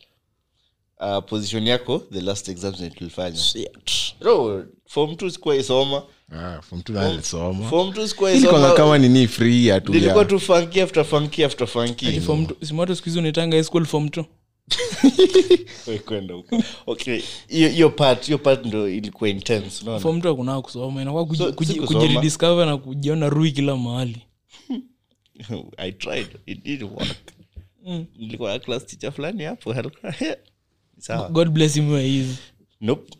[0.99, 3.37] uh, position yako the last exams tulifanya
[4.93, 6.03] form two sikuwa isoma.
[6.31, 6.61] Ah
[6.99, 7.69] alisoma.
[7.69, 8.73] form two sikuwa ilikuwa isoma.
[8.73, 9.81] kama nini free ya.
[9.81, 12.21] Tu nilikuwa ya tu funky after funky after funky.
[12.61, 14.25] Simwatu skuhizi unaitanga high school form two
[15.87, 16.63] Wewe kwenda huko.
[16.87, 19.99] Okay hiyo hiyo part hiyo part ndo ilikuwa intense unaona?
[19.99, 21.99] Form two hakunaa kusoma inakuwa kuji- So, kuji- kusoma.
[21.99, 24.21] kujirediscover na kujiona rui kila mahali.
[25.77, 26.27] I tried.
[26.45, 27.17] It didn't work.
[27.85, 28.05] Mm.
[28.15, 29.73] nilikuwa na class teacher fulani hapo.
[29.73, 30.13] Alikuwa
[30.99, 31.29] sawa.
[31.29, 32.27] God bless him where he is.
[32.81, 33.13] Nope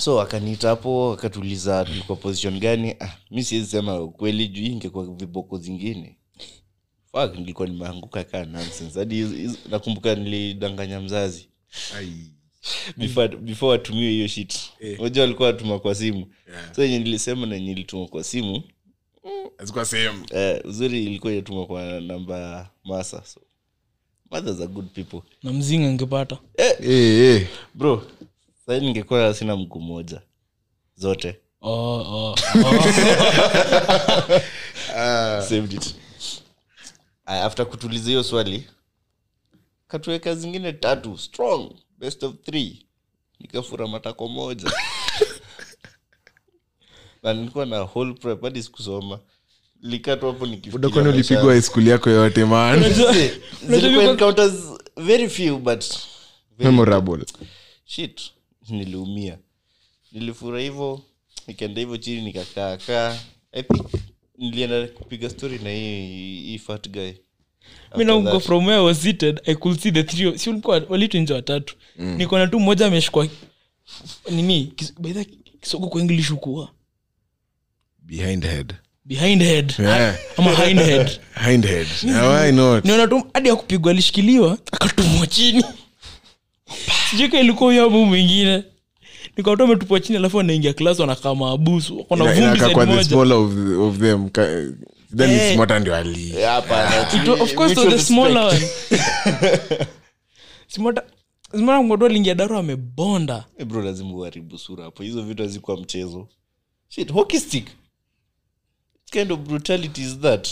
[0.00, 2.94] so akaniita hapo akatuliza tulikuwa position gani?
[3.00, 6.16] Ah, mi siwezi sema kweli juu ingekuwa viboko zingine.
[7.12, 8.98] Fuck, nilikuwa nimeanguka kaa nonsense.
[8.98, 11.48] Hadi nakumbuka nilidanganya mzazi.
[12.96, 14.54] Before before watumie hiyo shit.
[14.98, 16.26] Moja walikuwa watuma kwa simu.
[16.76, 18.62] So yenye nilisema na yenye ilituma kwa simu
[19.84, 20.26] same.
[20.30, 23.24] eh, uzuri ilikuwa inatuma kwa namba masa.
[23.24, 23.40] So
[24.30, 25.20] mothers are good people.
[25.42, 26.38] Na mzinga angepata.
[26.56, 27.46] Eh, eh.
[27.74, 28.06] bro
[28.70, 30.20] sahii ningekuwa sina mguu moja.
[30.96, 31.40] Zote.
[31.60, 32.36] Oh, oh, oh.
[35.48, 35.94] saved it.
[37.26, 38.64] Aya, after kutuliza hiyo swali
[39.88, 42.86] katuweka zingine tatu strong best of three.
[43.40, 44.72] Nikafura matako moja.
[47.22, 49.18] Na nilikuwa na whole prep hadi sikusoma.
[49.82, 52.44] Likatu hapo Buda, ulipigwa high yako yote
[54.10, 54.54] encounters
[54.96, 55.84] very few but
[56.58, 57.24] very memorable.
[57.84, 58.32] shit
[58.68, 59.38] niliumia.
[60.12, 61.02] Nilifura hivo
[61.46, 63.18] nikaenda hivo chini nikakaakaa
[63.52, 63.86] i think
[64.38, 67.10] nilienda kupiga story na hii hii fat guy.
[67.96, 68.04] Mi
[68.40, 71.74] from where I was seated i could see the three si ulikuwa walitunja watatu?
[71.98, 73.28] Watatu niko na tu mmoja ameshikwa
[74.30, 75.24] nini kis- by the
[75.60, 76.68] kisogo kwa english ukuwa
[77.98, 78.74] behind head.
[79.04, 79.74] Behind head.
[79.78, 80.18] Yeah.
[80.36, 81.20] ama hind head.
[81.48, 81.86] Hind head.
[82.02, 85.64] Yeah, why not niona tu hadi akupigwa alishikiliwa akatumwa chini
[87.10, 88.64] sijika ilikuwa abu mwingine.
[89.36, 92.86] Nikawatu ametupwa chini alafu anaingia klas wanakaa maabusu wako na Ina- vumbi inakaa side kwa
[92.86, 93.04] the moja.
[93.08, 94.28] smaller of, the- of them.
[94.28, 94.72] Ka-
[95.16, 95.36] then Eh.
[95.46, 96.30] it's smarter ndio ali.
[96.38, 99.02] Eh, hapana, It wa- of course mutual was the smaller respect.
[99.72, 99.86] one.
[100.66, 101.02] Simota
[101.52, 103.44] simota mgodo aliingia daro amebonda.
[103.58, 105.02] Eh, bro lazima uharibu sura hapo.
[105.02, 106.28] Hizo vitu hazikuwa mchezo.
[106.88, 107.66] Shit hockey stick.
[107.66, 110.48] What kind of brutality is that?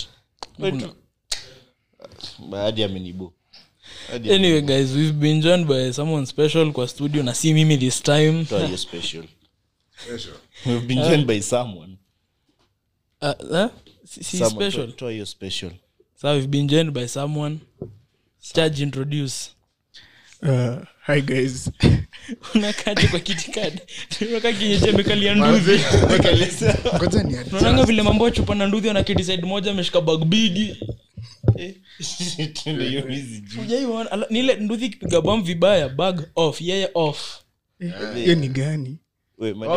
[2.50, 3.37] Hadi amenibo Hadi
[4.14, 8.28] anyway guys we've been joined by someone special kwa studio na si mimi this time.
[8.28, 9.24] Ametoa hiyo special?
[10.66, 11.96] We've been joined by someone.
[13.20, 13.66] Uh,
[14.04, 14.86] si, si Someone, special.
[14.86, 15.70] toa- toa hiyo special?
[16.20, 17.58] So we've been joined by someone.
[18.52, 19.50] Charge introduce.
[20.42, 21.70] Uh, hi guys.
[22.54, 23.78] unakaje kwa kitikadi
[24.30, 25.80] unakaa kienyeji amekalia nduthi
[26.96, 30.76] Ngoja ni unaonanga vile mambo ya chupa na nduthi anaketi side moja ameshika bag bigi
[34.30, 37.38] Ndio nduhi ikipiga bam vibaya bag off yeye off.
[38.14, 38.98] Hiyo ni gani?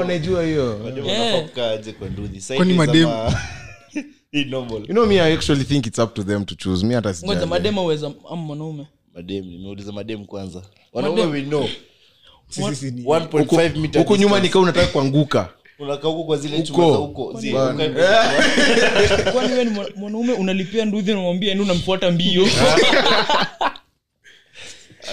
[0.07, 0.79] Najua hiyo.
[0.83, 1.21] mademu Yeah.
[1.21, 2.41] wanafaa kukaa aje kwa nduthi?
[2.41, 3.39] Side Kwani is madem- ama-
[4.31, 4.79] Hii normal.
[4.81, 6.85] you know me i actually think it's up to them to choose.
[6.85, 7.45] Me hata ngoja sijali.
[7.45, 7.81] madema
[8.31, 8.87] ama mwanaume?
[9.13, 10.63] Madem nimeuliza madem kwanza.
[10.93, 11.69] Wanaume we know.
[12.49, 16.91] Sisi si ni 1.5 meter huku nyuma nikaa unataka kuanguka unakaa huko kwa zile chuma
[16.91, 17.39] za huko.
[17.39, 17.73] Zi, Bana.
[17.85, 22.47] ukae- kwani wewe ni mwa- mwanaume unalipia nduhi namwambia ende unamfuata mbio.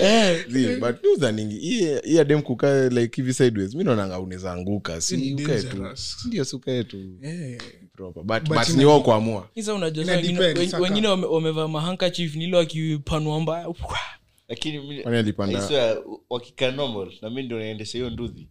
[0.02, 4.52] Eh, Zi, but mi udhaningi, hii- hii adem kukaa like hivi sideways mi naonanga unaweza
[4.52, 5.00] anguka.
[5.00, 5.66] Si Ni ukae tu.
[5.68, 6.16] Dangerous.
[6.26, 6.96] ndio si ukae tu.
[7.22, 7.58] Eh,
[7.96, 8.22] proper.
[8.22, 9.48] But, But but ina- ni wao kuamua.
[9.56, 10.82] Sasa unajua Ina sasa wengine- depend, wen- saka.
[10.82, 13.74] wengine wame- wamevaa mahankachif nile wakipanua mbaya
[14.48, 15.98] lakini mi- Kwani alipanda- I swear,
[16.30, 18.48] wakikaa normal na mi ndio naendesha hiyo nduthi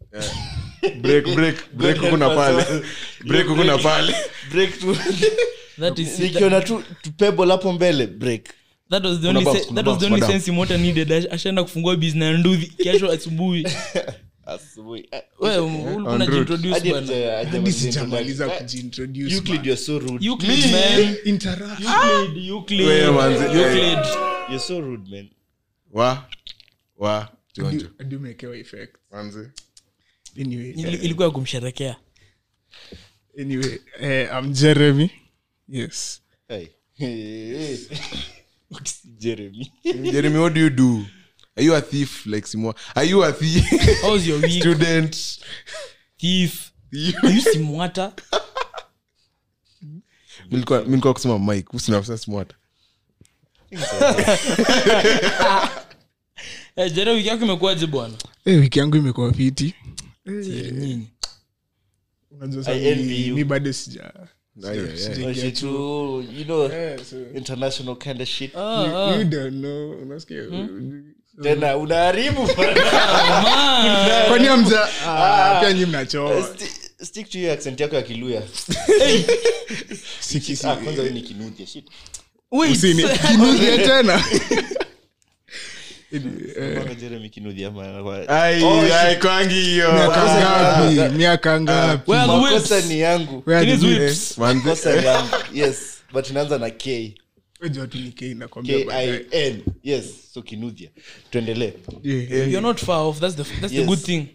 [1.02, 2.66] break break break na pale
[3.26, 4.16] break huku na pale
[4.52, 4.98] break tu
[5.80, 7.12] that is nikiona tu tu
[7.52, 8.50] hapo mbele break
[8.90, 10.32] that was the only bounce, se- kuna that was the only madam.
[10.32, 12.40] sense Imota needed Ash- ashaenda kufungua business
[12.78, 13.68] kesho asubuhi
[14.46, 15.10] asubuhi
[15.40, 16.10] wewe ulikuwa route.
[16.16, 18.68] unajiintroduce hadi bwana haja- haja hadi sijamaliza introduction.
[18.68, 19.66] kujiintroduce, Euclid, man.
[19.66, 20.26] you're so rude.
[20.26, 21.16] Euclid, man.
[21.26, 21.82] Interact.
[21.82, 23.44] Euclid, Euclid, Wewe manzi.
[23.44, 24.06] Euclid.
[24.50, 25.30] You're so rude, man.
[25.94, 26.24] wa
[26.98, 28.96] wa tionjo Hadi- hadi umewekewa effect.
[29.12, 29.50] manzi
[30.42, 31.96] Anyway, ilikuwa ya kumsherekea
[33.42, 35.12] anyway, eh, I'm Jeremy.
[35.70, 36.22] Yes.
[36.48, 36.68] Hey.
[36.98, 37.78] Hey.
[39.20, 39.72] Jeremy.
[39.84, 41.06] jeremy what do you do
[41.56, 43.64] are you a thief like simwa are you a thief
[44.02, 45.16] how's your week student
[46.18, 46.72] thief.
[47.24, 48.14] Are you simwata
[50.50, 52.56] nilikuwa kusema mike usinafsa simwata
[56.76, 58.14] jeremy jere wiki yako imekuwaje bwana
[58.46, 59.74] Eh, wiki yangu imekuwa fiti
[60.32, 61.08] nini.
[62.32, 63.36] Unajua sasa I envy mi- you.
[63.36, 64.14] mi bado sija
[64.64, 65.16] Yeah, yeah, yeah.
[65.16, 68.54] sija- shit, you, you know, Eh, so- international kind of shit.
[68.56, 70.44] You- you don't know, unasikia?
[71.44, 72.48] Tena unaharibu.
[74.28, 74.88] Kwani amza
[75.60, 76.56] pia nyi mnachoa
[77.04, 78.42] stick to your accent yako ya kiluya.
[80.64, 81.86] Ah, kwanza ni kinuthia shit.
[82.52, 85.97] Wait, usini tena Kwanza Jeremy kinuthia ama- Ai, Oh, ai, shit.
[89.22, 89.92] Kwangi hiyo.
[89.94, 91.18] Miaka ngapi?
[91.18, 92.12] miaka ngapi?
[92.12, 92.90] Where are the makosa whips?
[92.90, 93.44] ni yangu.
[93.46, 94.02] Where are It the is whips?
[94.02, 94.38] whips.
[94.38, 95.36] Manzi- makosa yangu.
[95.54, 97.16] Yes but inaanza na k.
[97.62, 99.64] Wajua tu ni K nakwambia baadaye.
[99.84, 100.90] yes so kinuthia
[101.30, 101.74] tuendelee.
[102.04, 103.20] You're not far off.
[103.20, 104.28] That's the, that's the good thing.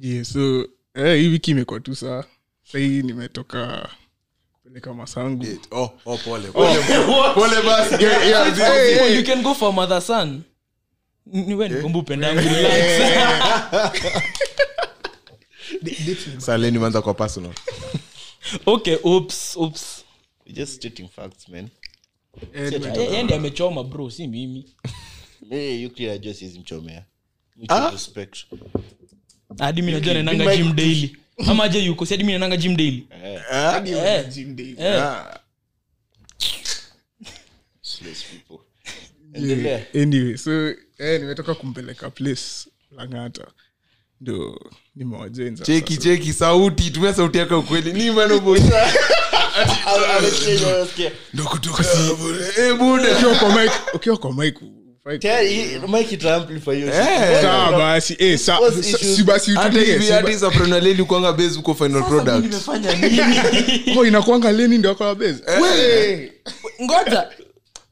[0.00, 2.24] Yeah, so eh, hii wiki imekuwa tu saa.
[2.72, 3.88] Sahii nimetoka
[4.72, 6.78] kupeleka masangu oh, oh, pole pole.
[7.34, 10.42] pole basi yeah, yeah, zi- zi- Well, you can go for mother son
[11.26, 12.40] niwe nikumbu upendangu
[16.38, 17.52] saleni manza kwa personal.
[18.66, 20.04] Okay oops oops.
[20.46, 21.68] We're just stating facts man.
[22.54, 24.74] Eh, nimetoka- yeye ndiye amechoma bro si mimi.
[26.58, 27.04] Mchomea.
[29.58, 31.16] Hadi mi najua gym daily
[31.46, 33.40] ama je yuko si hadi mi naendanga gym daily Eh.
[34.78, 35.02] Eh.
[35.02, 35.38] Ah,
[39.94, 40.68] anyway so
[40.98, 42.42] eh, nimetoka kumpeleka place
[42.96, 43.46] langata
[44.20, 46.02] ndo nimewajenza cheki sasa.
[46.08, 48.92] cheki sauti tumia sauti yako ukweli ni manobosa
[51.34, 51.84] ndo kutoka
[52.58, 52.78] eh
[53.94, 54.54] ukiwa kwa mic
[58.18, 61.04] eh, sa- Cause sa- issues- si basi hata utulie, hivi si hata ba- hizo pronaleli
[61.04, 62.54] kwanga base uko final product.
[63.98, 65.42] oh, inakwanga leni ndio akwa base?
[66.82, 67.28] Ngoja.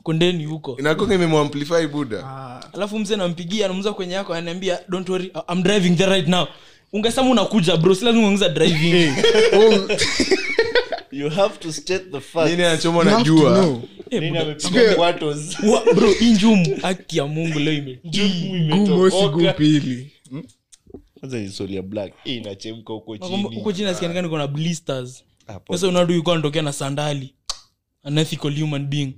[0.02, 0.76] Kondeni huko.
[0.78, 2.24] Inakonga imemwamplify buda
[2.72, 6.46] alafu mzee nampigia namuza kwenye yako ananiambia don't worry I'm driving there right now.
[6.92, 9.12] Ungesema unakuja bro si lazima driving.
[9.58, 9.88] Oh,
[11.12, 12.50] You have to state the facts.
[12.50, 13.50] nini anachoma najua?
[13.54, 13.82] know.
[14.10, 14.32] Eh,
[15.94, 16.14] bro
[16.82, 18.34] haki ya mungu leo ime Jumu
[18.68, 19.28] Guu mosi, imetoboka.
[19.28, 20.12] guu pili
[21.20, 22.12] Kwanza ni soli ya black.
[22.24, 23.56] Hii inachemka huko Nakwamba chini.
[23.56, 25.24] huko chini nasikianika niko na blisters.
[25.70, 27.34] Sasa unadu yuko anatokea na sandali.
[28.04, 29.12] An ethical human being.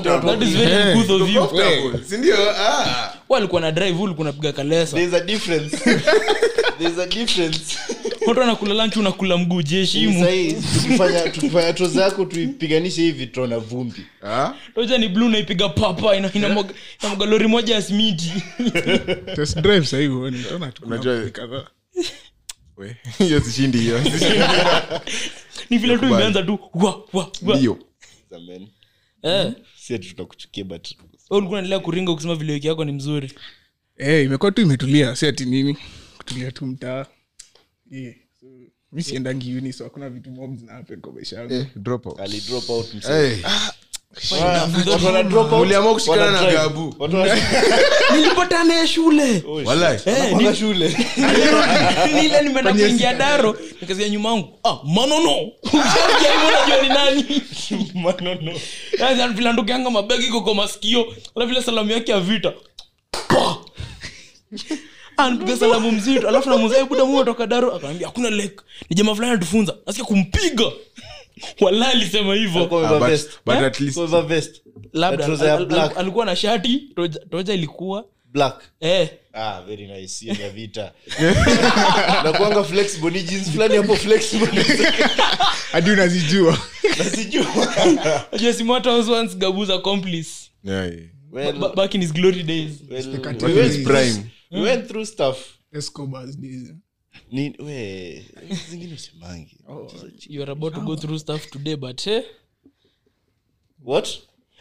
[0.00, 0.20] Ndio.
[0.20, 1.48] That is very good of you.
[2.04, 2.36] Sindio.
[2.36, 4.96] Wewe alikuwa na drive ulikuwa unapiga kalesa
[6.78, 7.78] There's a difference.
[8.26, 10.26] Watu wanakula lunch unakula mguu jeshimu
[10.74, 14.06] tukifanya tukifanya troza yako tuipiganishe hivi tutaona vumbi.
[14.22, 14.52] Ah?
[14.74, 17.82] toja ni blue naipiga papa ina- inamwaga inamwaga lori moja ya.
[22.76, 24.00] We, hiyo sishindi hiyo.
[25.70, 27.56] Ni vile tu imeanza tu wa wa wa.
[27.56, 27.78] Ndio.
[28.36, 28.68] Amen.
[29.22, 29.52] eh.
[29.78, 33.32] Si tutakuchukia but wewe ulikuwa unaendelea kuringa ukisema vile wiki yako ni mzuri.
[33.96, 35.76] Eh, imekuwa tu imetulia si ati nini
[36.26, 37.06] kutulia tu mtaa.
[37.90, 38.14] Yeah.
[38.40, 38.46] so,
[38.92, 41.54] mi siendangi uni so hakuna vitu mob zinahapen kwa maisha yangu.
[41.54, 41.66] Eh,
[45.94, 46.52] kushikana na.
[46.52, 46.94] Gabu.
[48.16, 49.42] Nilipata naye shule.
[50.06, 50.88] Eh, Wanakwanga shule.
[52.22, 54.58] Nile nimeenda kuingia daro nikasikia nyuma yangu.
[54.64, 55.50] Ah manono.
[55.62, 57.42] Ushafikia ni nani?
[58.04, 58.52] Manono.
[59.34, 59.50] Vile
[59.90, 61.00] mabegi iko masikio
[61.36, 62.52] alafu vile salamu yake ya vita
[65.16, 65.24] Pa!
[65.24, 69.30] anapiga salamu mzito alafu namuza buda mu toka daro akaambia hakuna lek ni jamaa fulani
[69.32, 70.64] anatufunza nasikia kumpiga
[71.60, 73.02] wala alisema hivyo Alikuwa Ah, Eh?
[73.02, 74.62] at least- Alikuwa amevaa vest.
[74.92, 78.62] labda Na shati toja, toja ilikuwa Black.
[78.80, 80.26] eh Ah, very nice.
[80.42, 80.92] Ya vita
[82.24, 84.64] nakuanga flexible ni jeans fulani hapo flexible
[85.72, 86.58] hadi unazijua
[86.98, 87.46] nasijua
[88.32, 90.30] Unajua Simota once Gabu's accomplice
[90.64, 90.98] Yeah, yeah.
[91.32, 94.26] well, back in his glory days well, Wakati we wa went- his prime.
[94.50, 95.58] We went through stuff.
[97.32, 98.24] Ni we
[98.70, 99.56] zingine usemangi
[100.28, 102.22] you are about to go through stuff today but eh?
[103.82, 104.08] What?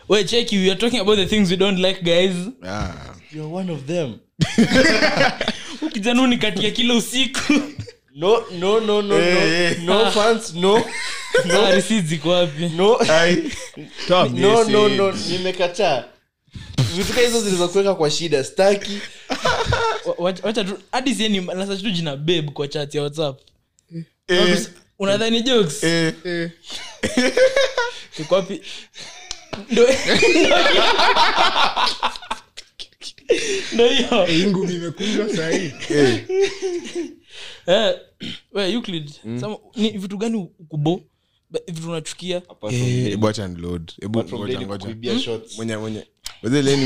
[0.08, 0.52] Wait, check.
[0.52, 2.36] We are talking about the things we don't like, guys.
[3.32, 4.20] You're one of them.
[5.80, 7.54] Huyu kijana unikatia kila usiku.
[8.16, 9.70] no no no no no.
[9.86, 10.86] No fans no.
[11.54, 12.70] Ah, receipts ziko wapi?
[12.76, 13.00] no.
[14.34, 16.04] No no no nimekataa.
[16.96, 19.00] Vitu hizo zilizokuweka kwa shida staki
[20.92, 21.40] Hadi sieni
[21.84, 23.40] tu jina babe kwa chat ya WhatsApp.
[24.28, 24.68] Eh,
[25.00, 25.84] Unadhani jokes?
[25.84, 26.14] eh.
[26.26, 26.52] Eh,
[28.20, 28.62] Iko wapi?
[29.72, 29.88] Ndio.
[33.74, 33.88] Ndio
[34.26, 34.50] hiyo.
[34.50, 35.72] ngumi imekunjwa sahii
[37.68, 37.96] Eh,
[38.52, 41.02] we Euclid, sama- ni vitu gani ukubo?
[41.68, 42.42] Vitu unachukia?
[42.72, 43.10] Eh.
[44.02, 44.96] Hebu ngoja, ngoja.
[45.58, 46.08] mwenye mwenye
[46.46, 46.86] Wazee leni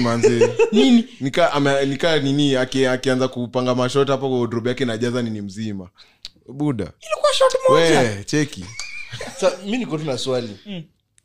[0.71, 1.05] Nini?
[1.21, 5.89] nika ame- nika nini akianza kupanga mashot hapo kwa drop yake najaza nini mzima.
[6.47, 6.83] Buda.
[7.01, 7.99] Ilikuwa shot moja.
[7.99, 8.65] we cheki.
[9.39, 10.57] Sa mi niko tu na swali.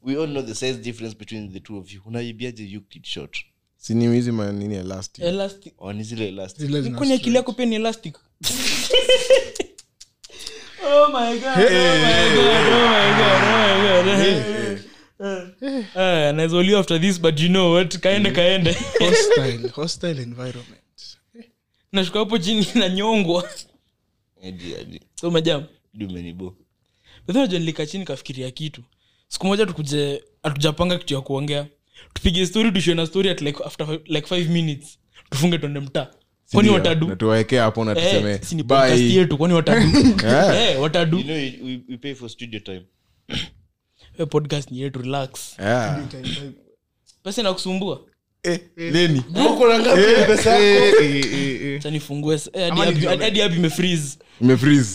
[0.03, 2.01] We all know the size difference between the two of you.
[2.07, 3.39] Unaibiaje Euclid shot
[3.77, 5.25] sini manini elastic?
[5.25, 5.75] Elastic.
[5.79, 6.67] Oh, ni zile elastic.
[6.67, 8.19] Zile akili yako pia ni elastic.
[10.87, 14.27] Oh my god oh my god oh my god oh my god.
[14.27, 14.54] Eh,
[15.95, 17.99] anaweza uliwa after this but you know what?
[17.99, 18.77] Kaende kaende.
[18.99, 20.81] Hostile hostile environment.
[21.93, 23.49] Nashuka hapo chini na nyongwa
[24.43, 25.01] Edi, edi.
[25.15, 26.57] so majam Dumenibo.
[27.29, 28.83] najua nilika chini kafikiria kitu.
[29.29, 31.67] Siku moja tukuje hatujapanga kitu ya kuongea.
[32.15, 34.99] Tupige story tushwe na story at like after like five minutes.
[35.31, 36.07] Tufunge twende mtaa.
[36.53, 37.09] Kwani Ndio, watadu?
[37.09, 39.87] Na tuwaekee hapo na Eh, tuseme si ni podcast yetu kwani watadu?
[40.27, 40.71] Eh.
[40.71, 41.19] Eh, watadu.
[41.19, 42.83] You know we, we pay for studio time
[44.19, 45.31] Eh, podcast ni yetu relax.
[45.59, 46.03] Yeah.
[47.23, 48.01] pesa inakusumbua?
[48.43, 48.61] Eh,
[51.91, 52.73] nifungue eh,
[53.21, 53.41] hadi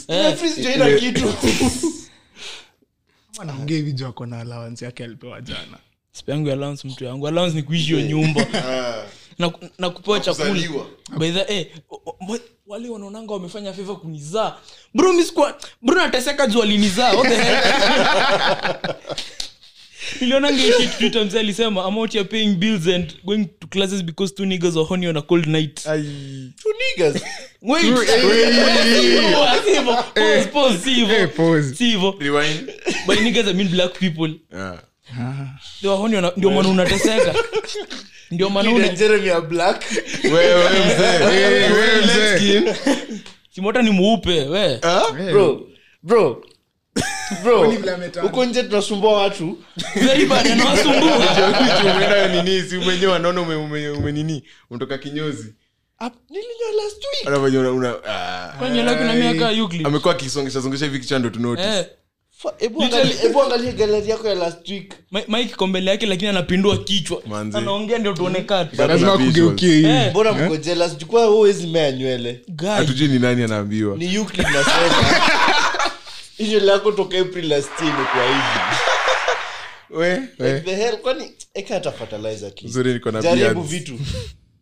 [0.08, 0.38] Eh,
[3.76, 5.78] hivi juu ako na allowance yake alipewa jana.
[6.12, 7.28] Sipe yangu allowance mtu yangu.
[7.28, 8.46] Allowance ni kuishi hiyo nyumba
[9.40, 10.54] na, na kupewa chakula
[11.18, 11.68] by eh,
[12.68, 14.56] wale wanaonanga wamefanya feva kunizaa
[14.94, 15.14] bro
[15.96, 17.38] nateseka juu alinizaa what the
[20.22, 24.34] nilionanga hii Twitter mzee alisema I'm out here paying bills and going to classes because
[24.36, 27.22] two niggas are horny on a cold night two niggas
[27.62, 27.82] Wait.
[27.84, 27.90] Si
[29.72, 30.04] hivyo.
[30.14, 31.28] Pause, pause, si hivyo.
[31.28, 31.74] Pause.
[33.08, 34.80] By niggas I mean black people Yeah.
[36.38, 37.36] Ndio maana unateseka.
[38.32, 39.84] Ndio maana una- jeremy are black.
[40.24, 41.16] Wewe, mzee.
[41.34, 42.76] Eh, wewe mzee.
[43.56, 44.80] simota ni muupe we.
[45.32, 45.68] Bro
[46.04, 46.46] bro
[47.44, 47.72] bro.
[48.22, 49.58] Huko nje tunasumbua watu.
[49.96, 52.62] Very bad anawasumbua Kitu umeenda nini?
[52.70, 54.44] Si mwenyewe wanaona ume- ume- ume nini?
[54.70, 55.54] Umetoka kinyozi.
[56.30, 58.54] Nilinywa last week Alafu una- una- ah.
[59.86, 61.68] Amekuwa akisongesha songesha hivi kichwa ndo tunotice.
[61.68, 61.86] Eh,
[62.58, 64.94] hebu angalia- galeri yako ya last week.
[65.12, 67.22] Mike iko mbele yake lakini anapindua kichwa.
[67.54, 69.34] Anaongea ndio tuone kati Kuna lazima visuals.
[69.36, 69.88] kugeukie hivi.
[69.88, 70.10] Eh.
[70.10, 72.42] mbona mko jealous jukwa huwezi mea nywele?
[72.68, 73.98] Hatujui ni nani anaambiwa.
[73.98, 75.22] Ni Euclid nasema
[76.38, 77.96] Hii nywele toka april last year
[78.28, 78.76] hivi.
[79.90, 80.10] We,
[80.40, 80.54] we.
[80.54, 83.70] Like the hell kwani eka hata fertilizer ki uzuri niko na jaribu beards.
[83.70, 84.00] vitu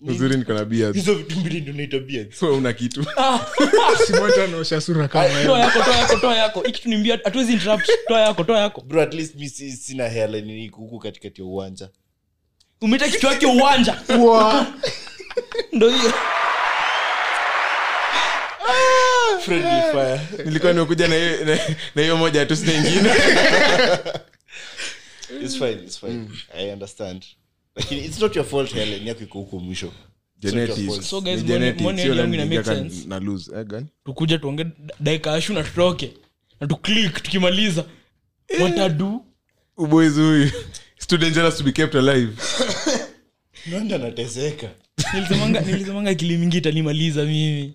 [0.02, 3.06] uzuri niko na hizo vitu mbili ndio naita beards Wewe una kitu.
[4.08, 6.62] Simota anaosha sura kama toa yako toa yako toa yako.
[6.62, 7.90] Hii kitu ni mbia hatuwezi interrupt.
[8.08, 8.82] Toa yako toa yako.
[8.82, 11.90] Bro at least mi si- sina hairline ni huku katikati ya uwanja.
[12.82, 14.02] Umeta kichwa yake uwanja.
[15.74, 16.14] Ndo hiyo.
[20.46, 21.60] Nilikuwa nimekuja na hiyo- na-
[21.96, 23.10] na hiyo moja tu sina ingine.
[25.44, 26.28] It's fine it's fine.
[26.58, 27.26] I understand
[27.78, 29.92] lakini it's not your fault hairline yako iko huko mwisho.
[31.02, 33.08] So guys, yangu ina make sense.
[33.56, 33.88] Eh, gani?
[34.06, 34.66] tukuje tuonge
[35.00, 36.14] dakika ashu na tutoke.
[36.62, 37.86] Na tuklik tukimaliza.
[38.62, 39.26] Watadu
[39.78, 40.52] uboys huyu.
[40.96, 42.34] It's too dangerous to be kept alive.
[43.66, 44.70] Nanda anateseka?
[45.14, 47.74] Nilisemanga nilisemanga akili mingi itanimaliza mimi.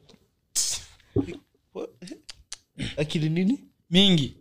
[2.96, 3.58] Akili nini?
[3.90, 4.36] Mingi.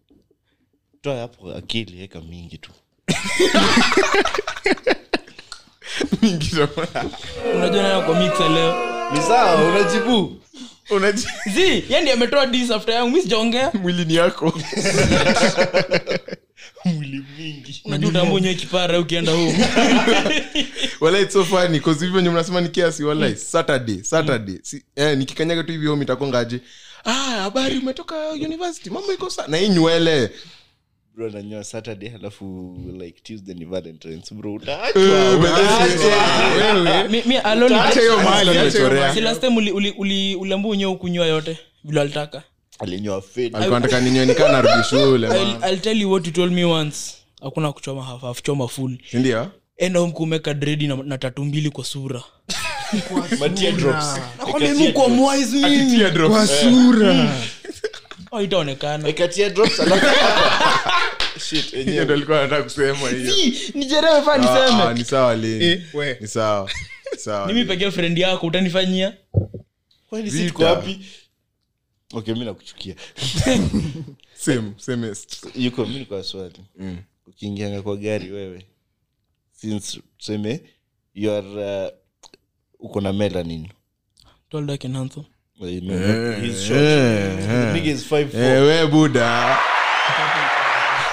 [1.01, 2.71] Toa hapo akili eka mingi tu
[6.21, 6.49] Mingi
[7.55, 8.75] unajua nayo kwa mixa leo
[9.13, 10.37] ni sawa unajibu
[10.89, 14.53] Unaji- zi ametoa dis after yangu mi sijaongea mwili ni yako
[16.85, 19.67] mwili mingi unajua utaambua unywe kipara ukienda home
[20.99, 25.17] wala it's so funny cause hivyo ndio mnasema ni kiasi wala saturday saturday si, eh,
[25.17, 26.05] nikikanyaga tu hivi home
[27.05, 30.31] ah habari umetoka university mambo iko sana na hii nywele
[31.21, 34.33] bro nanyoa saturday halafu like tuesday ni valentines.
[34.33, 34.95] Bro Eh,
[40.91, 42.43] ukunywa yote vile alitaka.
[42.79, 45.27] Alinyoa fade alikuwa nataka ninywe nikaa narudi shule
[45.69, 47.13] I'll, tell you what you told me once.
[47.41, 48.97] Hakuna kuchoma half half choma full.
[49.13, 49.47] Ndio?
[49.77, 52.23] Enda home dredi na, na tatu mbili kwa sura.
[54.37, 57.31] Nakwambia mi kwa mwise mimi kwa sura
[58.31, 59.07] Oh, itaonekana.
[59.07, 62.05] Ekatia drops alafu hapa shit hiyo enyewe.
[62.05, 63.07] ndo alikuwa nataka kusema Ah,
[64.33, 64.93] ah, niseme.
[64.93, 66.71] ni sawa leni Eh, ni sawa
[67.17, 67.47] sawa.
[67.47, 69.17] Mimi pekee friend yako utanifanyia?
[70.59, 71.05] Wapi?
[72.13, 72.95] Okay mi nakuchukia.
[75.55, 76.53] Yuko mi swali
[77.27, 78.65] ukiingianga kwa gari wewe.
[79.51, 80.61] Since tuseme
[81.13, 81.47] you are
[81.85, 81.91] uh,
[82.79, 83.69] uko na melanin
[85.69, 86.79] He's short.
[86.79, 88.35] The nigga is 5'4".
[88.35, 89.57] Eh, we buda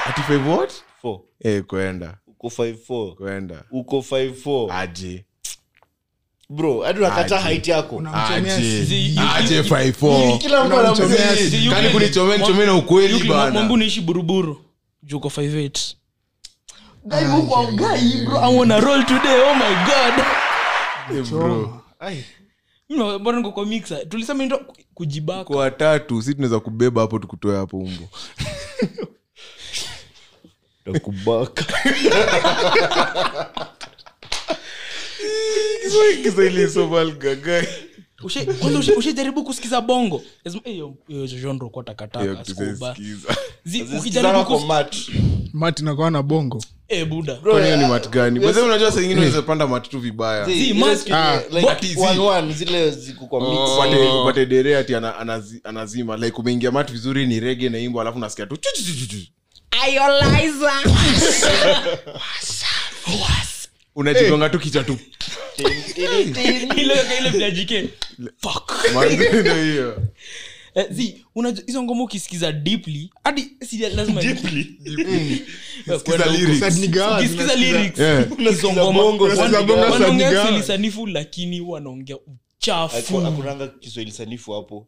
[0.07, 0.73] ati five what?
[1.03, 1.21] Four.
[1.45, 2.15] eh kwenda.
[2.27, 3.15] Uko 5'4".
[3.15, 3.65] kwenda.
[3.71, 4.73] Uko 5'4".
[4.73, 5.25] aje.
[6.51, 7.49] Bro hadi unakata Aje.
[7.49, 7.97] height yako.
[7.97, 8.87] Unamchomea aje.
[8.87, 10.39] Si- you- aje you- five four.
[10.39, 11.51] kila mtu Unamchomea anamzidi.
[11.57, 14.65] Si- you- kani kunichomea nichomea na ukweli mwambu unaishi buruburu.
[15.03, 15.95] Juko uko 58
[17.05, 20.25] Guy, bro, I wanna roll today oh my god.
[21.31, 22.19] Bro Mimi
[23.19, 24.09] bora niko kwa mixer?
[24.09, 24.61] Tulisema ndo
[24.95, 25.45] kujibaka.
[25.45, 28.09] Kwa watatu si tunaweza kubeba hapo tukutoe hapo umbo.
[30.87, 31.65] Nakubaka.
[36.23, 37.63] kiswahili is so vulgar, guy.
[38.23, 40.23] Ushe- kwanza ushe- ushajaribu kusikiza bongo.
[40.45, 40.85] Lazima- eh,
[41.69, 42.25] kwa takataka
[43.99, 44.97] ukijaribu mat.
[46.11, 48.41] na bongo eh, buda Kwani hiyo ni mat gani?
[48.41, 49.21] Kwa unajua saa ingine
[49.67, 50.01] mat tu
[54.79, 54.95] ati
[55.65, 56.17] anazima.
[56.17, 58.57] Like umeingia mat vizuri ni rege naimbo alafu nasikia tu
[63.95, 64.99] unajigonga tu kichwa tu.
[65.97, 66.23] Ile
[67.19, 67.89] ile vijajike
[68.43, 68.73] fuck.
[68.95, 70.03] Manze, ndio hiyo
[70.79, 76.37] Eh, zi unajua hizo ngoma ukisikiza deeply hadi si lazima Sikiza kwenda huko.
[76.39, 76.61] lyrics.
[76.61, 77.99] Sadnigawa ukisikiza lyrics.
[77.99, 78.37] Yeah.
[78.39, 80.33] hizo ngoma bongo, unasikiza bongo wanaongea Sadnigawa.
[80.35, 82.17] Kiswahili sanifu lakini wanaongea
[82.57, 83.23] uchafu.
[83.81, 84.87] Kiswahili sanifu hapo.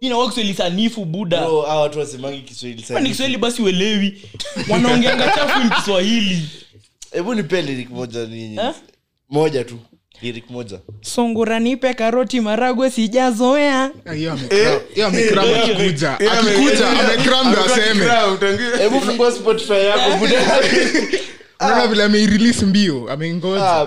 [0.00, 3.10] Inawa kiswahili sanifu buda Bro, hawa watu wasemangi kiswahili Kwani sanifu?
[3.12, 4.22] Kiswahili basi uelewi?
[4.68, 6.42] Wanaongeanga chafu ni kiswahili.
[7.12, 8.74] Hebu nipe lirik moja ni Eh?
[9.28, 9.78] moja tu
[10.22, 10.78] lirik moja.
[11.00, 13.90] Sungura nipe karoti maragwe sijazoea.
[14.06, 14.14] Ah,
[16.32, 16.88] akikuja
[17.64, 18.06] aseme.
[18.78, 20.26] hebu fungua spotify yako
[21.88, 23.86] vile ameirelease mbio amengoja ah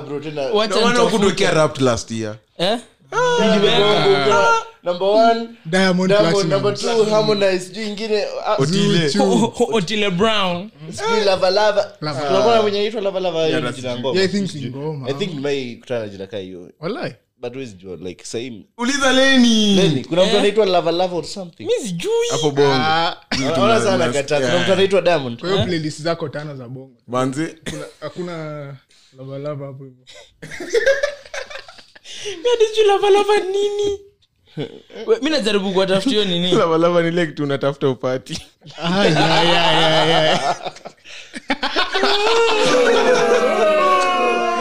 [1.52, 2.36] Wrapped last year.
[2.58, 2.78] Eh?
[3.12, 7.60] Bongo, number one diamond Diamond, number two harmonize.
[7.60, 8.26] Sijui ingine
[8.58, 9.08] Otile.
[9.08, 9.24] Zuchu.
[9.24, 10.70] O- o- otile brown.
[10.92, 11.92] Sijui lava lava.
[12.02, 12.22] Lava.
[12.28, 14.22] Tunakuwa mwenye anaitwa lava lava hiyo jina ngoma.
[14.22, 15.10] I think ngoma.
[15.10, 16.72] I think nimai kutana jina kaa hiyo.
[16.80, 17.16] Walai.
[17.38, 21.64] but huwezi jua like sahii uliza leni Lenny, kuna mtu anaitwa lava lava or something.
[21.66, 22.28] Mi sijui.
[22.32, 23.82] Hapo bongo.
[23.84, 25.40] Sana kataa kuna mtu anaitwa diamond.
[25.40, 26.98] Kwa hiyo playlist zako tano za bongo.
[27.08, 28.76] Manze Kuna- hakuna
[29.18, 30.06] lavalava hapo hivyo.
[32.44, 34.00] Mi hadi sijui lavalava nini
[35.22, 38.46] mi najaribu kuwatafutio ninilavalava nile kitu unatafuta upati.
[38.78, 40.72] Ah, yeah, yeah, yeah, yeah.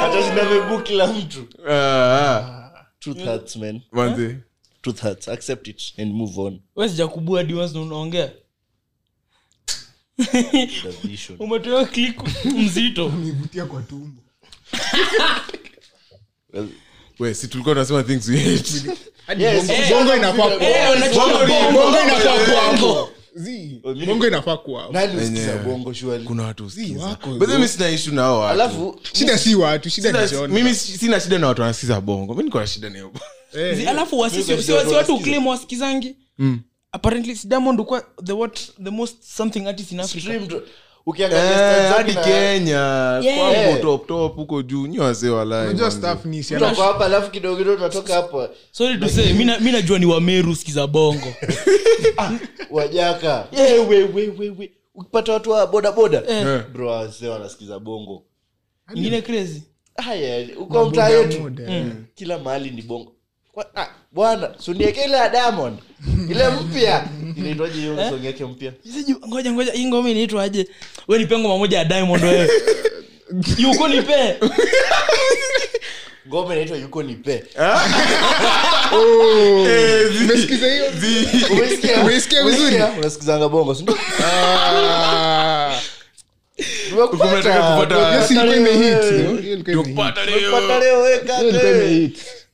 [0.04, 1.46] atashinda mebu kila mtu.
[1.68, 2.86] Ah, ah.
[3.00, 3.80] truth hurts man.
[3.92, 4.36] Manze.
[4.82, 5.28] Truth hurts.
[5.28, 6.60] Accept it and move on.
[6.76, 8.30] We sijakubua hadi once na unaongea.
[11.38, 13.08] Umetoa klik mzito.
[13.08, 14.22] Nivutia kwa tumbo
[17.18, 18.72] we si tulikuwa tunasema things we hate.
[19.38, 20.16] Yes, bongo.
[20.16, 20.48] Inafaa
[21.72, 23.10] Bongo inafaa Bongo.
[24.26, 24.56] Inafaa
[29.12, 29.88] sina shida si watu
[30.48, 32.34] mimi sina shida na watu wanasikiza bongo.
[32.34, 33.12] Mi shida na hiyo
[33.58, 34.18] Eh, alafu
[35.50, 36.16] wasikizangi
[36.92, 40.20] apparently si diamond ukuwa the what the most something artist in africa.
[40.20, 40.62] Streamed
[41.06, 43.22] ukiangalia Eh, hadi kenya
[43.82, 45.98] top top huko juu nyi wazee walai unajua manze.
[45.98, 48.48] staff ni si mtu ako hapa alafu kidogo kidogo tunatoka hapa.
[48.72, 51.26] sorry to say mi najua ni wameru sikiza bongo.
[52.70, 53.46] Wajaka.
[53.88, 54.70] We, we, we, we.
[54.94, 56.62] ukipata watu wa bodaboda Eh.
[56.72, 56.90] bro
[57.30, 58.22] wanasikiza bongo.
[58.94, 59.62] Ingine crazy.
[59.96, 61.42] Haya uko mtaa yetu.
[61.68, 62.04] Mm.
[62.14, 63.12] kila mahali ni bongo.
[63.52, 65.78] Kwa- ah, bwana sunieke ile ya diamond.
[66.30, 67.04] Ile mpya.
[67.36, 68.72] Inaitwaje hiyo song yake mpya?
[68.86, 70.68] Siju- ngoja ngoja hii ngoma inaitwaje
[71.08, 72.50] we nipe ngoma moja ya diamond wewe.
[73.58, 74.36] Yuko nipe
[76.28, 77.32] ngoma inaitwa yuko nipe
[79.66, 80.10] Eh,
[82.02, 82.44] umesikia?
[82.44, 82.76] Vizuri?
[82.98, 83.76] Unasikizanga bongo?
[84.24, 85.80] Ah,
[86.90, 87.32] Tumekupata.
[87.32, 87.76] Umetaka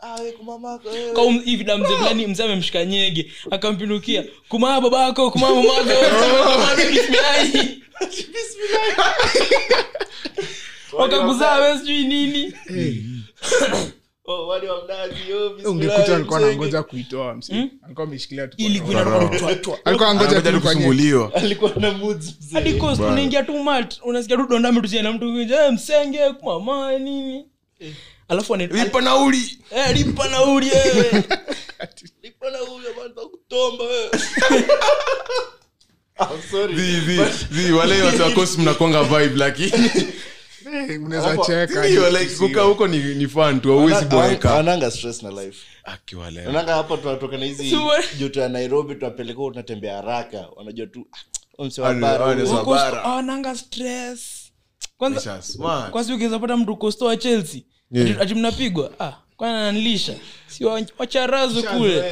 [0.00, 5.90] ah, um- hivi na mzee fulani mzee amemshika nyege akampindukia kumaa babako kumaa mamako
[10.98, 12.52] wakakuzaa we sijui nini.
[15.64, 17.34] Ungekuta alikuwa kuitoa
[23.42, 24.46] tu mat unasikia tu
[25.12, 27.44] mtu eh, msenge kumama nini
[28.28, 29.58] alafu lipa nauli.
[29.70, 31.10] Eh, lipa nauli wewe
[32.22, 32.58] Lipa bwana,
[33.84, 34.10] wewe.
[37.78, 37.94] Wale
[39.04, 39.90] vibe lakini
[40.72, 41.00] Eh,
[42.62, 44.04] huko ni, ni fun tu auwezi Ana-
[44.90, 45.58] stress na life.
[45.84, 46.44] Akiwalea.
[46.74, 47.70] Hapa tunatoka na hizi
[48.18, 50.48] joto ya nairobi tunapeleka tunatembea haraka.
[50.56, 51.06] Wanajua tu
[51.58, 51.64] ah,
[53.02, 54.20] hawananga stress.
[54.98, 55.20] Kwanza
[55.90, 57.60] kwanza ukiweza pata mtu kostoa chelsea
[57.92, 58.20] Yeah.
[58.20, 58.90] ati- mnapigwa?
[59.00, 60.14] Ah, kwani ananilisha?
[60.46, 60.64] Si
[60.98, 62.04] wacharazo kule.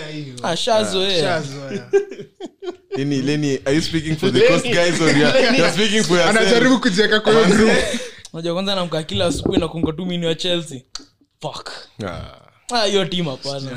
[0.42, 1.20] ah, shazoea.
[1.22, 1.90] Shazoea.
[2.96, 6.02] Lenny, Lenny, are you speaking for the coast guys or you are, you are speaking
[6.02, 6.36] for yourself?
[6.36, 7.70] anajaribu kujieka kwa hiyo group.
[8.32, 10.80] Unajua kwanza namka kila asubuhi na kunga tu mini wa chelsea.
[11.40, 11.70] Fuck.
[12.06, 12.20] Ah,
[12.72, 13.70] Ah, hiyo timu hapana.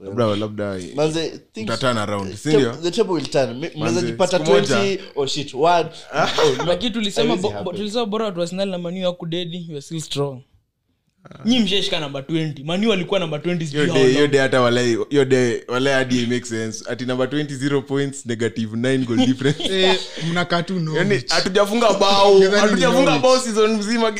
[0.00, 2.72] Labda labda manze things- Uta turn si ndio?
[2.72, 3.58] the table will turn.
[3.58, 4.76] Me- mnaweza jipata siku moja.
[4.76, 5.88] 20 oh shit one.
[6.14, 6.64] Oh, no.
[6.66, 10.40] lakini tulisema bo- bo- tulisema bora watu wasinali na maniu wako dedi we still strong
[11.44, 14.12] nyi msheshika namba 20 mani walikuwa namba 20 sijui hiyo how day long.
[14.16, 16.84] hiyo day hata walai hiyo day walai hadi it sense.
[16.90, 19.62] Ati namba 20 zero points negative 9 goal difference.
[19.82, 19.98] Eh,
[20.30, 22.40] mnakaa tu no yani hatujafunga bao.
[22.40, 24.14] Hatujafunga bao season mzima.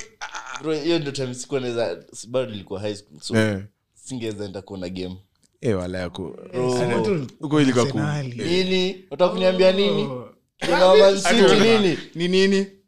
[0.85, 1.99] Hiyo ndio time sikuwa naweza
[2.29, 3.61] bado nilikuwa high school so yeah.
[3.95, 5.17] singeweza enda kuona game.
[5.61, 8.01] Eh wala yako Bro, huko ilikuwa ku
[8.37, 9.05] nini?
[9.11, 10.09] Unataka nini?
[10.61, 11.99] Kuna Man nini?
[12.15, 12.67] Ni nini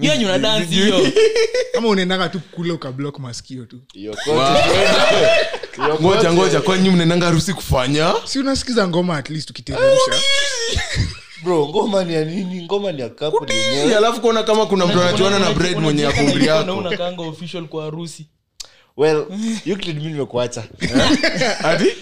[0.00, 1.12] hiyo yenye una dance hiyo
[1.78, 3.80] ama unaendaga tu kule ukablok masikio tu.
[6.00, 8.14] Ngoja ngoja kwani mnaendanga harusi kufanya?
[8.24, 10.12] Si unasikiza ngoma at least ukiteremsha?
[11.44, 12.62] Bro ngoma ni ya nini?
[12.62, 13.96] Ngoma ni ya couple yenyewe.
[13.96, 16.76] Alafu kuona kama kuna mtu anachuana na bread mwenye ya umri yako.
[16.76, 18.26] unakaanga official kwa harusi.
[18.96, 19.26] Well
[19.66, 20.64] Euclid mimi nimekuacha.
[21.64, 21.94] Ati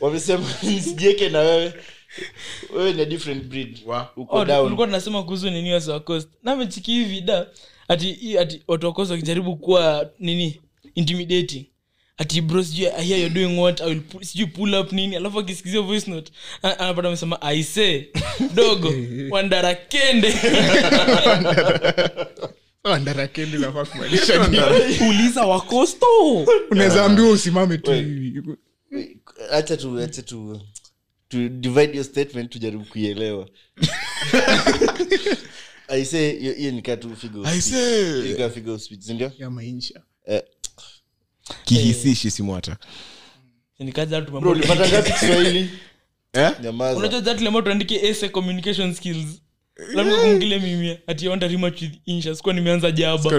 [0.00, 1.74] wamesema nisijieke na wewe
[2.76, 3.78] wewe ni different breed.
[4.16, 4.62] Uko Oh, down.
[4.64, 6.28] tulikuwa tunasema kuhusu nini wasa wa coast.
[6.42, 7.46] Namechiki hivi da
[7.88, 10.60] ati ati watu wa coast wakijaribu kuwa nini
[10.94, 11.66] intimidating.
[12.16, 15.38] Ati bro sijui i hear you're doing what i will sijui pull up nini alafu
[15.38, 16.32] akisikizia voice note
[16.62, 18.02] anapata amesema i say
[18.54, 18.94] dogo
[19.30, 20.34] wandara kende
[22.84, 24.40] Oh, nafaa kumaanisha
[25.08, 26.06] uliza wakosto
[26.70, 28.42] unaweza ambiwa usimame tu hivi.
[29.52, 30.60] acha tu acha tu
[31.32, 33.48] to divide your statement tujaribu kuielewa.
[35.88, 37.16] Aise hiyo nikaa tu
[39.38, 40.00] ya maisha.
[40.26, 40.42] Eh,
[41.64, 42.76] kihisishi simwata
[44.42, 45.70] ulipata ngapi kiswahili?
[46.34, 46.52] Eh?
[46.96, 49.42] Unajua that lemo tuandike essay communication skills.
[49.94, 52.34] Labda kumgile mimi ati I want a rematch with insha.
[52.34, 53.30] Sikuwa nimeanza jaba.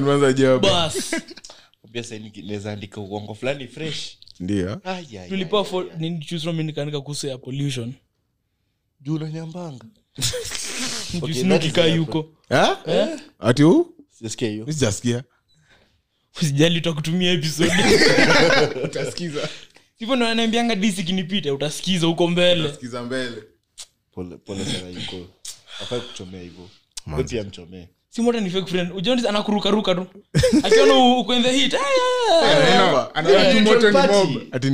[0.59, 1.15] Bas
[1.93, 4.17] pia sasa naweza andika uongo fulani fresh.
[4.39, 4.81] Ndio.
[5.29, 5.65] Tulipewa
[6.63, 7.93] nikaandika kuhusu ya pollution?
[9.01, 9.85] Juu unanyambanga.
[11.95, 12.29] Yuko
[12.85, 13.19] eh?
[13.39, 14.59] Ati huu sijasikia hiyo.
[14.59, 15.23] Mimi sijasikia.
[16.41, 17.71] Usijali utakutumia episode.
[18.85, 19.49] Utasikiza.
[19.95, 20.15] Hivyo
[20.75, 22.73] disi kinipita utasikiza huko mbele.
[23.05, 23.43] Mbele.
[24.11, 25.27] Pole pole sana yuko.
[25.81, 26.69] Afai kuchomea hivyo.
[27.29, 30.05] Pia mchomee simota ni fake friend ujondi anakurukaruka tu.
[30.63, 31.73] Akiona uko in the heat
[34.11, 34.69] mob ati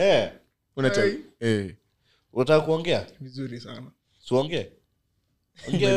[0.00, 0.28] Eh,
[0.76, 1.02] unacha
[1.40, 1.74] eh
[2.32, 3.06] unataka kuongea?
[3.20, 3.82] Vizuri sana.
[4.28, 4.66] Siongee.
[5.68, 5.92] Ongea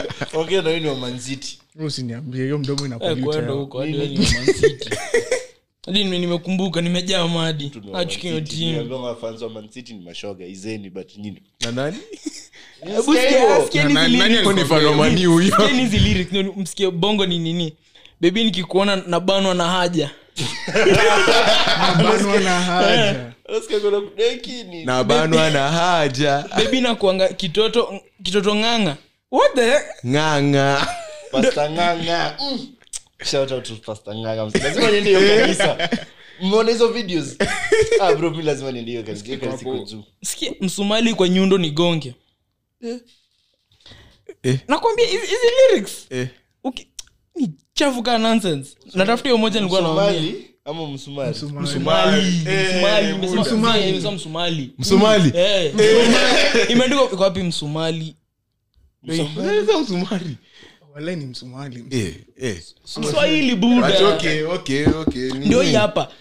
[0.62, 0.94] na wewe ni wa
[1.86, 3.16] usiniambie hiyo mdomo Eh,
[5.92, 7.72] nimekumbuka nimejaa madi.
[16.56, 17.72] Msikie bongo ni nini?
[18.20, 20.10] Bebi nikikuona nabanwa na haja.
[22.02, 23.32] Banwa na haja.
[24.10, 26.44] Kudeki ni na haja.
[26.56, 28.96] Bebi nakuanga kitoto kitoto ng'anga.
[29.30, 30.86] What the ng'ang'a.
[31.70, 32.36] Nganga.
[32.40, 32.77] Mm.
[33.22, 34.44] Shout out to Pastor Nganga.
[34.46, 35.88] Msi- lazima niende hiyo kanisa.
[36.40, 37.36] Mmeona hizo videos?
[38.00, 39.24] Ah bro mi lazima niende hiyo kanisa.
[39.24, 40.04] Hiyo kanisa iko juu.
[40.22, 42.14] sikia msumali kwa nyundo ni gonge.
[44.42, 44.58] Eh.
[44.68, 45.26] nakwambia hizi
[45.72, 46.06] lyrics?
[46.10, 46.28] Eh.
[46.64, 46.88] Uki-
[47.34, 48.76] ni chafu ka nonsense.
[48.94, 50.32] Natafuta hiyo moja nilikuwa naambia
[50.64, 52.46] ama msumari Msumali.
[52.58, 52.82] Eh,
[55.38, 57.42] Eh, imeandikwa iko wapi?
[57.42, 58.16] Msumali.
[59.02, 60.36] Msomali
[60.98, 61.84] wala ni msumali.
[61.90, 62.62] Eh eh.
[63.00, 64.08] Mswahili Ati buda.
[64.08, 65.30] Okay okay okay.
[65.32, 65.46] Nini?
[65.46, 66.12] ndio hii hapa.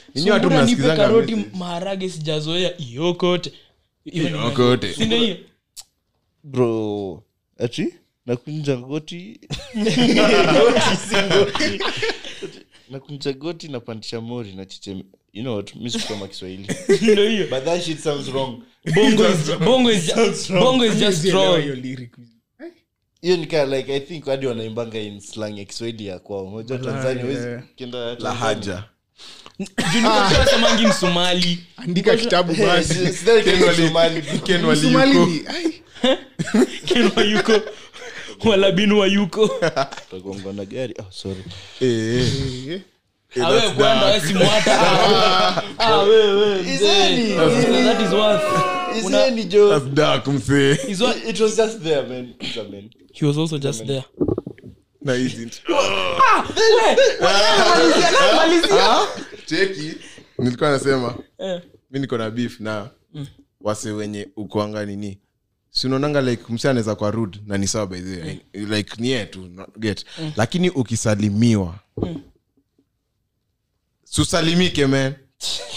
[0.66, 2.78] Nipe karoti maharage sijazoea.
[2.78, 3.52] Iyokote
[4.06, 4.88] Iyokote.
[4.92, 5.38] Hiyo
[6.44, 7.24] bro
[7.60, 7.94] ati
[8.26, 9.40] nakunja goti.
[12.90, 15.04] Nakunja goti napandisha mori na chicheme
[15.34, 15.76] you know what?
[15.76, 16.68] Mi sikusoma kiswahili.
[17.02, 18.62] Ndio but that shit sounds wrong.
[18.96, 21.62] Bongo is bongo is bongo is just strong
[23.22, 26.46] hiyo nika like i think hadi wanaimbanga in slang ya kiswahili ya kwao.
[26.46, 28.84] Unajua tanzania wezi kenda la haja
[29.60, 31.60] juu niko msumali.
[31.78, 32.94] Andika kitabu Eh, basi.
[32.94, 34.22] Si- sidhani kama Ken Wali- Somali.
[34.22, 35.26] Ken msumali Waliuko.
[35.32, 35.82] ni ai.
[36.86, 37.62] Kenwa yuko
[38.46, 39.44] walabinu wa yuko
[40.12, 40.94] utagonga gari.
[41.00, 41.44] Oh, sorry.
[41.82, 42.28] Eh,
[42.70, 42.82] eh.
[43.46, 46.06] awe kwenda we simu hata Ah, ah,
[47.86, 48.77] That is worth.
[49.06, 49.70] Una- Isn't?
[49.70, 50.78] That's dark, msee.
[50.92, 52.34] is what- It was just there, man.
[52.40, 52.90] It's a man.
[53.14, 54.04] he was also just there.
[55.02, 55.62] Na isn't.
[59.46, 59.96] cheki
[60.40, 61.62] nilikuwa nasema Eh.
[61.92, 62.90] mi niko na beef na
[63.62, 65.20] wase wenye ukuanga nini.
[65.70, 68.40] Si unaonanga like msi anaweza kwa rud na ni sawa by the way.
[68.54, 70.06] Like ni tu na- get.
[70.36, 71.80] Lakini ukisalimiwa
[74.04, 75.14] susalimike man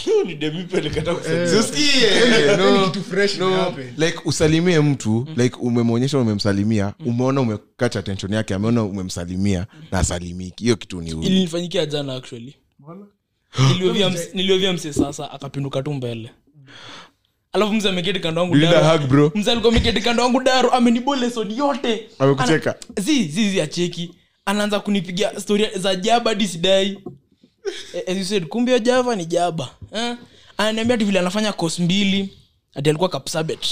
[0.04, 1.46] Huyu ni demi pele kata kusema.
[1.48, 2.56] Siusikie.
[2.56, 3.48] No, kitu fresh no.
[3.48, 3.94] imehappen.
[3.98, 10.64] like usalimie mtu like umemwonyesha umemsalimia umeona umekacha attention yake ameona umemsalimia na asalimiki.
[10.64, 12.54] Hiyo kitu nilifanyikia jana actually.
[14.34, 16.30] Niliovia mse sasa akapinduka tu mbele.
[17.52, 19.32] Alafu mze ameketi kando wangu You Daro.
[19.34, 22.08] mze alikuwa ameketi kando wangu daro amenibole yote.
[22.18, 22.70] Amekucheka?
[22.70, 24.14] Ana- zi zi zi acheki.
[24.44, 26.86] Anaanza kunipigia stori za jaba hadi sidai.
[26.88, 26.98] Eh,
[28.06, 29.70] as you said kumbe java ni jaba.
[29.92, 30.16] Eh?
[30.56, 32.28] ananiambia ati vile anafanya kos mbili
[32.74, 33.66] ati alikuwa kapsabet.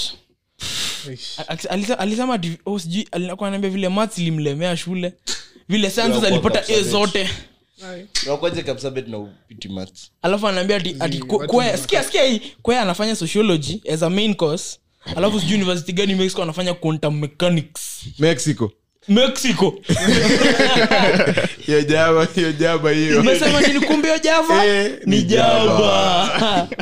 [1.97, 5.13] Alisema oh, sijui alikuwa vile mats ilimlemea shule.
[5.69, 7.29] Vile sciences alipata e zote.
[10.21, 10.79] Alafu anaambia
[11.77, 12.41] sikia hii.
[12.61, 14.79] Kwe anafanya sociology as a main course.
[15.15, 17.81] Alafu sijui university gani mexico anafanya quantum mechanics.
[18.19, 18.71] Mexico
[19.09, 19.81] mexico.
[21.65, 23.79] Hiyo jaba hiyo jaba hiyo umesema nini?
[23.79, 24.65] Hiyo java?
[24.65, 26.69] Eh, ni java.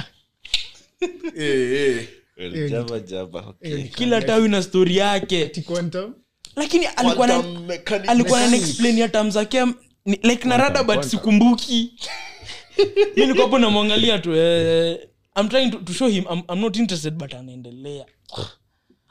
[1.37, 2.07] Eh, eh.
[2.37, 3.83] Well, Java, Java, okay.
[3.87, 5.51] kila tawi na stori yake.
[6.55, 7.43] Lakini alikuwa na
[8.07, 8.39] alikuwa
[9.29, 9.65] zake.
[10.05, 11.93] Like narada but sikumbuki.
[13.15, 14.99] Mi niko hapo namwangalia tu eh,
[15.35, 18.05] i'm trying to, to show him I'm, i'm not interested but anaendelea.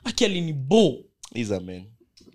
[0.05, 1.87] Aki alini bo He's a man.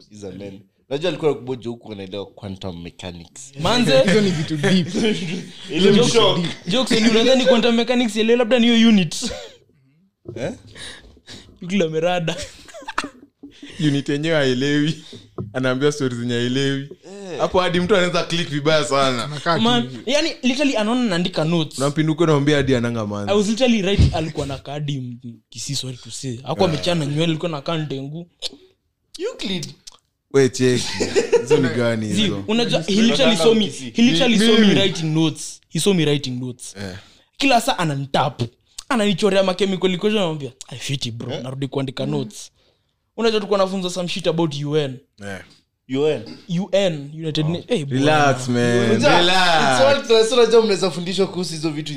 [0.09, 0.61] He's a man.
[0.91, 3.51] Najua alikuwa kuboja huku anaelewa quantum mechanics.
[3.63, 4.03] Manze?
[4.03, 4.87] Hizo ni vitu deep.
[5.75, 7.01] Ile mshock jokes.
[7.01, 9.31] ni unadhani quantum mechanics ile labda ni hiyo unit?
[10.35, 10.51] Eh?
[11.61, 12.35] Yukila merada
[13.79, 15.03] unit yenyewe aelewi
[15.53, 16.89] anaambia stori zenye aelewi
[17.39, 19.29] hapo hadi mtu anaweza click vibaya sana.
[19.61, 21.79] Man yani literally anaona naandika notes.
[21.79, 25.17] Nampinduka naambia hadi ananga i manzi was literally right alikuwa na kadi
[25.49, 26.37] kisi sorry to say.
[26.43, 28.27] Hakuwa amechana nywele alikuwa nakaa ndengu.
[29.19, 29.67] Euclid
[30.33, 30.83] we cheki
[31.41, 32.43] hizo ni gani See, hizo?
[32.47, 35.61] unajua he literally saw me he literally saw me writing notes.
[35.69, 36.75] He saw me writing notes.
[37.37, 38.47] Kila saa ananitapu
[38.89, 39.91] ananichorea machemical
[40.79, 41.31] fiti bro.
[41.31, 41.43] Yeah.
[41.43, 42.51] narudi kuandika notes.
[43.17, 44.97] Unajua tulikuwa nafunza some shit about un
[50.61, 51.93] mnaweza fundishwa kuhusu hizo vitu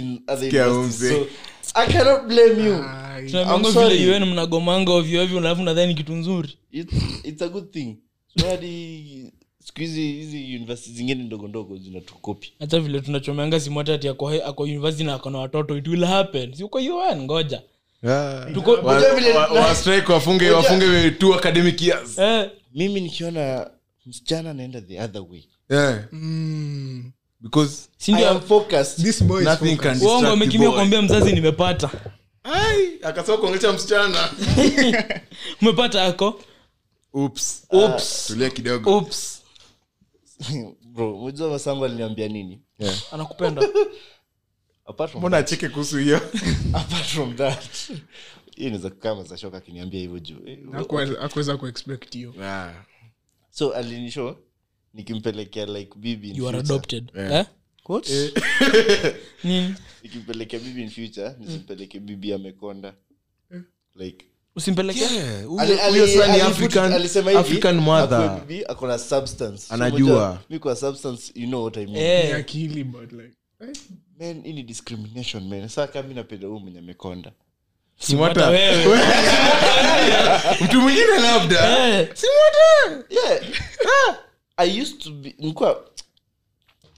[4.17, 6.59] un mnagomanga ovyoovyo alafu nadhani kitu nzuri.
[6.73, 6.93] It's,
[7.25, 7.97] it's a good thing
[8.43, 9.33] hadi
[9.65, 12.53] siku hizi hizi university zingine ndogo ndogo zinatukopi.
[12.61, 16.55] Hata vile tunachomeanga simu hata ati ako, ako university na akona watoto it will happen.
[16.55, 17.63] Si uko un ngoja.
[18.09, 18.47] Ah.
[18.55, 22.19] tuko Wa- Unajua vile- wa- wa strike wafunge wafunge two academic years.
[22.19, 23.71] Eh, mimi nikiona
[24.07, 25.45] msichana anaenda the other way.
[25.71, 29.05] Yeah mm, because si I ndio am focused.
[29.05, 29.81] This boy is Nothing focused.
[30.03, 30.77] can- uongo distract amekimia boy.
[30.77, 31.91] kuambia mzazi nimepata.
[32.43, 34.29] Ai akasema kuongelesha msichana.
[35.63, 36.41] Umepata ako
[37.15, 37.67] oops.
[37.73, 38.27] Oops.
[38.27, 38.97] tulia kidogo.
[38.97, 39.43] Oops.
[40.93, 42.63] bro mjua masango aliniambia nini?
[42.79, 43.15] Yeah.
[43.15, 43.63] anakupenda.
[44.87, 46.17] Apart from, mbona acheke kuhusu hiyo?
[46.73, 47.65] Apart from that.
[48.57, 50.47] Hiyo inaweza kama za akiniambia hivyo juu.
[50.47, 52.35] Eh, Hakuweza- hakuweza kuexpect hiyo.
[52.43, 52.85] Ah.
[53.51, 54.39] so alinisho
[54.95, 56.75] nikimpelekea like bibi in you are future.
[56.75, 57.11] adopted.
[57.17, 57.47] Eh?
[57.89, 58.11] What?
[59.45, 62.95] nini nikimpelekea bibi in future nisimpeleke bibi amekonda
[63.95, 64.27] like
[64.57, 68.19] usimpeleke Yeah, huyo- Ali- ali- huyo sasa ni aliput- African- alisema hivi, African mother.
[68.21, 69.59] akuwe bibi, ako na substance.
[69.59, 69.99] So Anajua.
[69.99, 72.27] unajua, mi kwa substance you know what i mean.
[72.27, 73.35] Ni akili but like
[74.21, 75.69] man hii ni discrimination man.
[75.69, 77.33] Saa kama napenda huu mwenye amekonda.
[78.21, 78.51] Hata
[80.65, 81.89] mtu mwingine labda.
[81.89, 82.09] Eh,
[83.11, 83.41] yeah.
[84.57, 85.85] I used to be nilikuwa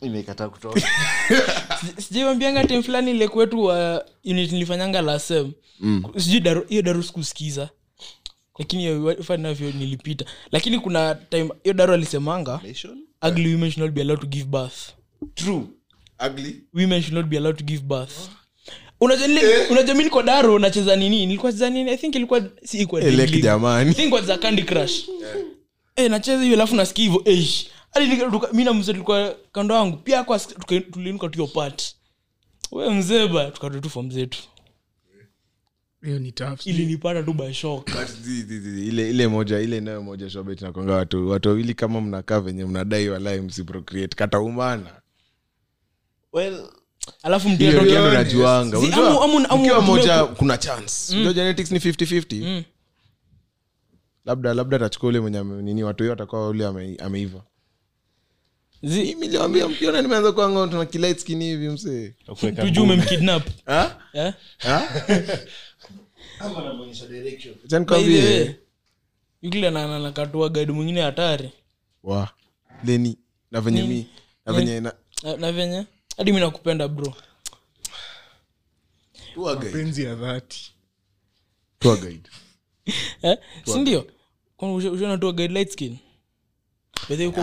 [0.03, 0.81] imekataa kutoka.
[2.09, 5.53] Sijaiwambianga tem fulani ile kwetu wa unit nilifanyanga lasem
[6.17, 7.69] sijui daru- hiyo daru sikusikiza.
[8.59, 10.25] Lakini fanavyo nilipita.
[10.53, 12.61] Lakini kuna time hiyo daru alisemanga
[13.29, 14.77] ugly women should not be allowed to give birth.
[15.35, 15.63] True.
[16.27, 16.63] Ugly?
[16.75, 18.13] Women should not be allowed to give birth.
[19.01, 21.27] Nile- unajua mi niko daro nacheza nini?
[21.27, 21.91] Nilikuwa cheza nini?
[21.91, 23.01] I think ilikuwa si ilikuwa
[23.41, 23.95] jamani.
[23.95, 25.03] Think was a candy crush.
[25.97, 26.11] Eh.
[26.11, 27.67] Nacheza hiyo alafu nasikia hivyo tuka-
[28.53, 29.97] mi na mzee tulikuwa kando yangu.
[29.97, 30.39] Pia kwa
[30.93, 31.97] tulinuka tuyo pati
[32.73, 34.39] we mzeba tukatoa tu form zetu.
[36.71, 37.33] Ilinipata tu
[38.89, 43.09] ile ile moja ile nayo moja shobet nakwanga watu watu wawili kama mnakaa venye mnadai
[43.09, 44.17] walai msiprocreate.
[44.17, 45.01] Kataumana
[46.33, 46.69] well
[47.23, 51.13] alafu hiyo mtu hiyo ndo najuanga Si, Unajua, amu- amu- amu- ukiwa moja kuna chance.
[51.15, 52.63] Unajua genetics ni 50-50 Mm.
[54.25, 57.39] labda labda atachukua ule mwenye nini watu hiyo atakuwa ule ameiva.
[57.39, 57.45] zi-
[58.91, 62.15] mimi niliwambia mkiona nimeanza kuanga tuna kilight skin hivi msee.
[62.61, 63.49] Tujue umemkidnap.
[63.67, 64.01] Ha?
[64.13, 64.33] eh?
[64.59, 64.89] Ha?
[66.41, 67.55] ama namwonyesha direction.
[67.55, 68.23] Acha By the nikwambie.
[68.41, 68.55] way,
[69.43, 71.51] yule na- na- nakatua guide mwingine hatari.
[72.03, 72.29] Wa
[72.85, 73.19] leni
[73.51, 74.07] na venye mi
[74.47, 74.81] na venye
[75.39, 75.87] na venye?
[76.17, 77.15] Hadi mi nakupenda bro.
[80.03, 80.73] Ya dhati.
[81.79, 82.31] Tour guide.
[83.23, 83.37] Eh?
[85.33, 85.99] guide light skin By the way, uko-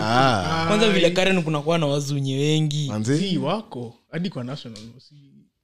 [0.02, 0.64] ah.
[0.68, 2.92] kwanza vile karen kunakuwa na wazunye wengi.
[3.18, 3.94] Si wako.
[4.10, 4.78] Hadi kwa national
[5.08, 5.14] si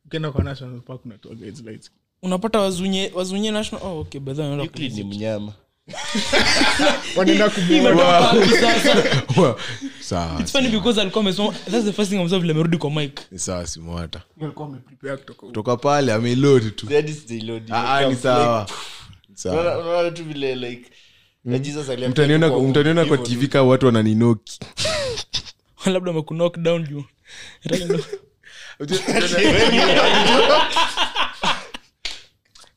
[0.07, 1.91] ukienda kwa national park unatoa guides lights.
[2.23, 5.53] Unapata wazunye wazunye national oh, okay by the way, naenda Euclid ni mnyama.
[7.17, 9.23] Wanaenda kumua Imetoka wapi sasa?
[9.41, 9.59] Wa-
[10.01, 13.21] sawa It's funny because alikuwa amesoma that's the first thing amesema vile amerudi kwa mic.
[13.33, 16.87] Ni sawa simwata walikuwa wameprepare kutoka kutoka pale amelodi tu.
[16.87, 17.25] That is.
[17.71, 18.67] Ah, ni sawa.
[19.35, 19.55] sawa.
[19.63, 21.10] Unaona- unaona tu vile like na Jesus aliamka
[21.45, 24.59] mtaniona kwa tv kaa watu wananinoki.
[25.87, 27.05] Labda amekuknock down juu.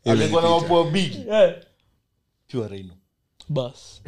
[0.05, 1.53] Alikuwa na mapua big Eh,
[2.51, 2.86] pure
[3.49, 4.01] bas.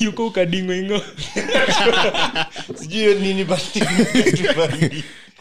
[0.00, 1.00] Yuko ukadingoingo
[2.78, 3.46] sijui nini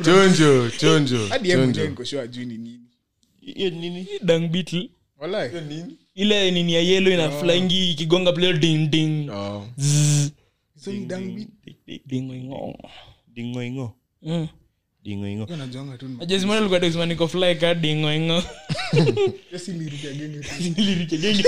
[0.04, 1.30] chonjo chonjo
[3.42, 4.08] hiyo nini?
[4.22, 4.90] Dang beetle.
[5.18, 5.50] Walai
[6.16, 9.66] ile nini ya yelo ina flyingi ikigonga play ding ding Oh.
[9.78, 10.32] Zzz.
[10.84, 11.48] so ni dambi
[12.06, 12.78] Dingoingo.
[13.34, 14.48] dingoingo Mm.
[15.04, 18.44] dingoingo anajuanga tu ni Ajazimana alikuwa akisema niko fly ka dingoingo
[19.54, 20.50] Yes, ilirudia genge tu.
[20.78, 21.44] Nilirikegenge.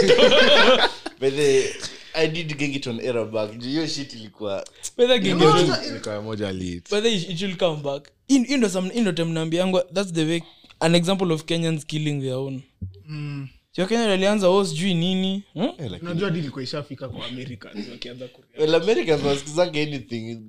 [1.19, 1.73] but the
[2.13, 4.65] i did gengiton era back hiyo shit ilikuwa
[4.97, 9.11] Whether genge- Nikawa moja lit But it it come back In- in ndo some- ndo
[9.11, 9.31] time
[9.93, 10.41] thats the way
[10.79, 12.61] an example of kenyans killing their own
[13.07, 13.47] Mm.
[13.75, 15.43] Sio kenya walianza o sijui nini?
[15.53, 15.69] Hmm?
[16.01, 20.39] unajua hadi ilikuwa ishafika kwa americans wakianza kurea well americans wasikizanga anything.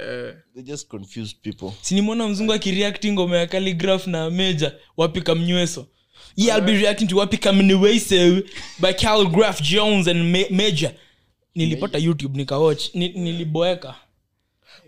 [0.00, 1.70] Eh, they just confused people.
[1.82, 5.86] Sinimwona mzungu akireacti ngoma ya calligraph na meja wapika mnyweso
[6.36, 8.42] yeah, I'll be reacting to wapi kamniweso
[8.78, 10.92] by calligraph jones and Ma- major.
[11.54, 13.94] Nilipata youtube nikawatch ni, niliboeka.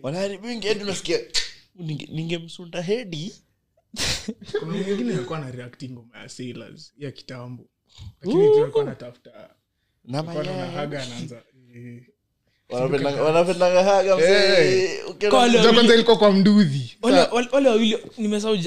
[0.02, 1.18] Wanaharibu edu nasikia
[1.80, 3.32] ninge- ningemsunda hedi.
[4.60, 7.66] Kuna mwingine alikuwa na reacting ngoma ya sailors ya kitambo
[14.20, 14.92] eh.
[15.50, 16.96] Wanapendanga- ilikuwa kwa mdudhi
[17.52, 18.58] wale wawili nimesahau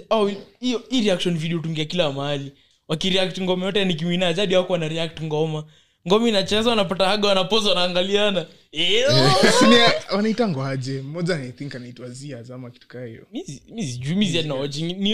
[0.59, 2.51] hiyo hii reaction video tungia kila mahali.
[2.87, 4.87] Wakireact ngoma yote nikiwina jadi wako wana
[5.23, 5.63] ngoma.
[6.07, 8.45] Ngoma inacheza wanapata haga wanapoza wanaangaliana
[8.77, 9.09] Ew.
[9.59, 11.01] Sini- wanaitangwa aje?
[11.01, 13.27] Mmoja i anaitwa zias ama kitu kaa hiyo.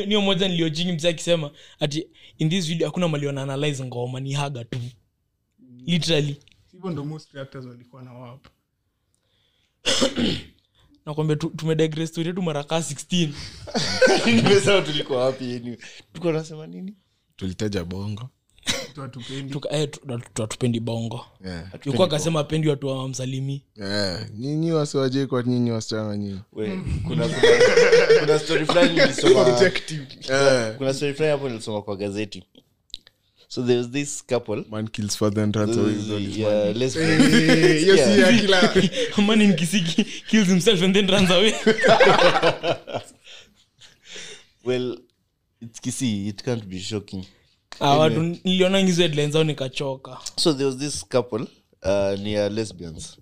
[0.06, 2.08] Niyo moja niliojingi mzee akisema ati
[2.38, 4.80] in this video hakuna mali wanaanalyze ngoma ni haga tu.
[5.86, 6.36] Literally.
[6.72, 8.50] Hivyo ndo most actors walikuwa na wapa
[11.06, 13.30] nakwambia tu- tumedigress story yetu mara kaa 16
[14.26, 15.78] nimesahau tulikuwa wapi
[16.12, 16.96] tulikuwa nasema nini?
[17.36, 18.30] Tulitaja bongo
[18.96, 21.26] tuatupendi Tuka- eh, bongo.
[21.46, 21.64] Yeah.
[21.86, 24.30] yukuwa akasema apendi watu wamsalimi Yeah.
[24.38, 26.40] nyinyi wasiwajei kwa nyinyi wasichana nyinyi.
[26.54, 26.68] We,
[27.08, 27.48] kuna kuna
[28.20, 29.46] kuna story fulani nilisoma.
[30.78, 32.44] Kuna story fulani hapo nilisoma kwa gazeti.
[33.48, 34.64] So there was this couple.
[34.70, 36.20] Man kills father and runs away with all
[36.80, 37.88] his money.
[37.88, 38.74] yeah, si ya kila
[39.28, 41.54] man in kisiki kills himself and then runs away.
[44.64, 44.98] Well
[45.62, 47.26] it's kisi it can't be shocking
[47.90, 50.18] watu niliona hizo headlines zao nikachoka.
[50.36, 51.42] So there was this couple
[51.84, 53.18] uh, near lesbians.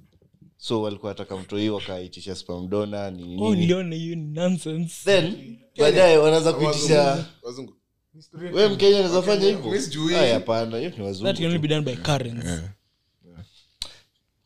[0.57, 3.41] So walikuwa wataka mtoi wakaitisha spamdona nini?
[3.43, 4.95] Oh nini niliona hiyo ni nonsense.
[5.05, 7.73] Then baadaye wanaanza kuitisha Wazungu.
[8.53, 9.65] we mkenya anaweza fanya hivyo?
[9.65, 10.15] Mimi sijui.
[10.15, 12.45] Aya, hapana hiyo ni wazungu can only be done by Karens.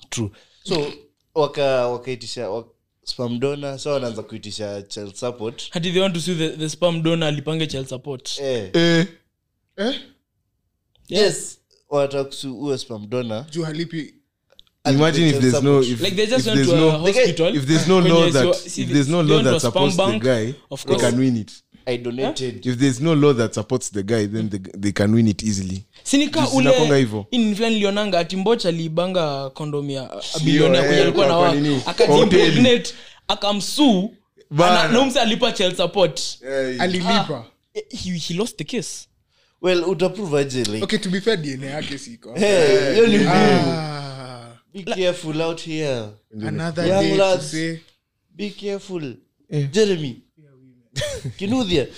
[0.09, 0.29] true.
[0.63, 0.93] So
[1.35, 2.67] waka wakaitisha wak,
[3.03, 5.69] spamdona so wanaanza kuitisha child support.
[5.71, 8.39] Hati they want to see the, the spam donor alipange child support.
[8.39, 9.07] Eh, Eh.
[11.09, 11.59] Yes.
[11.89, 14.13] Wanataka kusu uwe spamdona juu halipi
[14.91, 17.55] imagine if there's no if, like they just if went there's to a no hospital.
[17.55, 20.19] if there's no law that if there's no law went to a that supports the
[20.19, 21.01] guy of they course.
[21.09, 21.51] can win it.
[21.85, 22.65] I donated.
[22.65, 25.85] If there's no law that supports the guy then they, they can win it easily.
[26.03, 27.25] Sinika Juu zinakwanga ule hivyo.
[27.31, 31.49] in fulani ilionanga ati mbocha aliibanga kondom ya bilionea eh, kwenye alikuwa na kwa- kwa
[31.49, 31.81] wa nini?
[31.85, 32.93] akajimpregnate
[33.27, 34.13] akamsuu
[34.51, 34.91] Bana.
[34.91, 36.21] na umse alipa child support.
[36.79, 37.45] Alilipa.
[37.73, 39.07] Eh, he, he lost the case
[39.63, 40.83] well utaprove like?
[40.83, 42.33] Okay to be fair dna yake siko.
[42.35, 46.09] Hey ni ah, be careful out here.
[46.41, 47.79] Another Young day to say.
[48.35, 49.15] be careful.
[49.71, 50.21] Jeremy.
[51.37, 51.87] Kinuthia.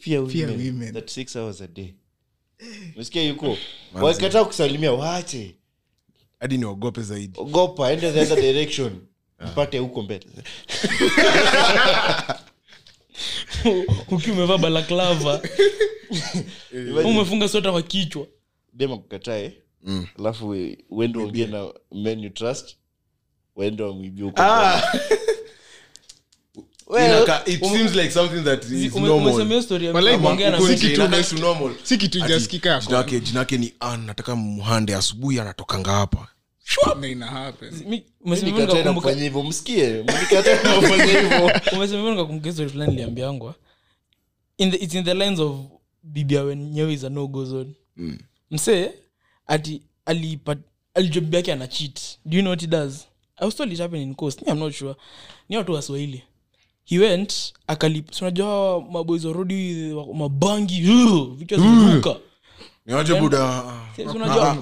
[0.00, 0.94] Fear Fear women, women.
[0.94, 1.94] that six hours a day.
[2.96, 3.56] Mesikia yuko?
[3.94, 5.54] Wakikataa kusalimia wache
[6.40, 7.40] hadi niogope zaidi.
[7.40, 9.00] Ogopa ende the other direction.
[9.40, 10.26] Mpate huko mbele
[14.10, 15.40] ukiwa umevaa balaklava
[17.04, 18.26] umefunga sweta kwa kichwa.
[18.72, 19.52] Dema kukatae
[20.18, 20.76] alafu mm.
[20.90, 22.76] uende uongee na men you trust
[23.56, 24.24] waende wamwibia
[30.68, 31.72] si kitu Inakaa mes- tu normal.
[31.82, 32.84] si kitu Ati, ijasikika yako.
[32.86, 36.28] jina yake- jina yake ni an nataka mhande asubuhi anatokanga hapa
[37.00, 37.74] Na ina happen.
[37.88, 41.44] Mi- umesema hivyo Mnikatae na nikakumbuka- kufanya hivyo msikie mnikatae na kufanya hivyo.
[41.72, 43.54] Umesema hivyo nikakumbuka story fulani niliambiangwa.
[44.58, 45.56] It's in the lines of
[46.02, 47.70] bibia wenyewe is a no go zone.
[48.50, 48.90] Msee
[49.46, 49.82] ati
[50.94, 52.00] alijua yake ana cheat.
[52.24, 53.06] Do you know what he does?
[53.36, 54.42] I was told it happened in coast.
[54.48, 54.94] I'm not sure.
[55.48, 56.22] Ni watu wa swahili.
[56.84, 59.74] He went akalip si unajua maboys warudi
[60.14, 62.16] mabangi vichwa vichwa zimeruka
[62.86, 63.62] niaje buda
[64.14, 64.54] unajua-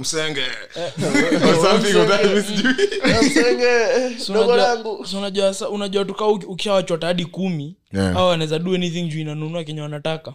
[5.27, 8.17] tuka sa- unajua tukaa ukishawachota hadi kumi Yeah.
[8.17, 10.35] au anaweza do anything juu inanunua kenye wanataka.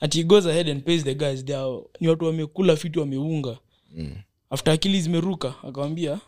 [0.00, 3.56] Ati goes ahead and pays the guys they are, ni watu wamekula fitu wameunga.
[4.50, 6.18] After akili zimeruka akawambia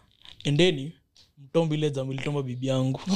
[0.45, 0.93] endeni
[1.55, 3.01] mtombo ile zamu ilitomba bibi yangu.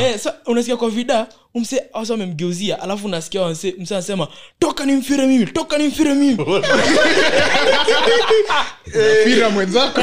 [0.00, 4.28] Eh, unasikia kwa vida umse asa amemgeuzia alafu unasikia mse anasema
[4.58, 6.44] toka ni mfire mimi toka ni mfire mimi.
[9.24, 10.00] Fira mwenzako.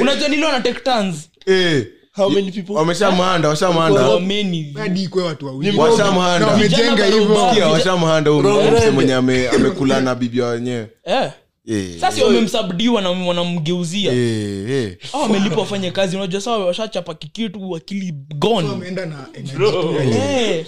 [0.00, 1.86] Unajua niliona take turns Eh,
[2.16, 2.72] how many people?
[2.72, 4.74] Wameshamhanda washamhanda wameni.
[4.78, 5.72] Hadi ikwe watu wawili.
[5.72, 10.86] Ni Na tektans washamhanda huyu mse mwenye amekula na bibia wenyewe.
[11.04, 11.30] Eh.
[11.66, 14.12] Eh, sasa wamemsabdiwa na wanamgeuzia.
[14.12, 14.96] Eh, eh.
[15.12, 16.16] au wamelipa wafanye kazi.
[16.16, 18.68] Unajua saa washachapa kikitu akili gone.
[18.68, 19.92] Wameenda na energy tu.
[19.94, 20.16] Ya hiyo.
[20.16, 20.66] Eh,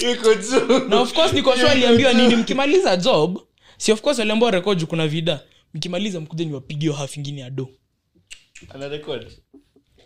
[0.12, 0.88] iko juu.
[0.88, 2.36] Na of course niko sure aliambiwa nini?
[2.36, 3.40] Mkimaliza job
[3.76, 5.40] si of course aliambiwa rekod kuna vida.
[5.74, 7.68] Mkimaliza mkuja niwapigie half ingine ya do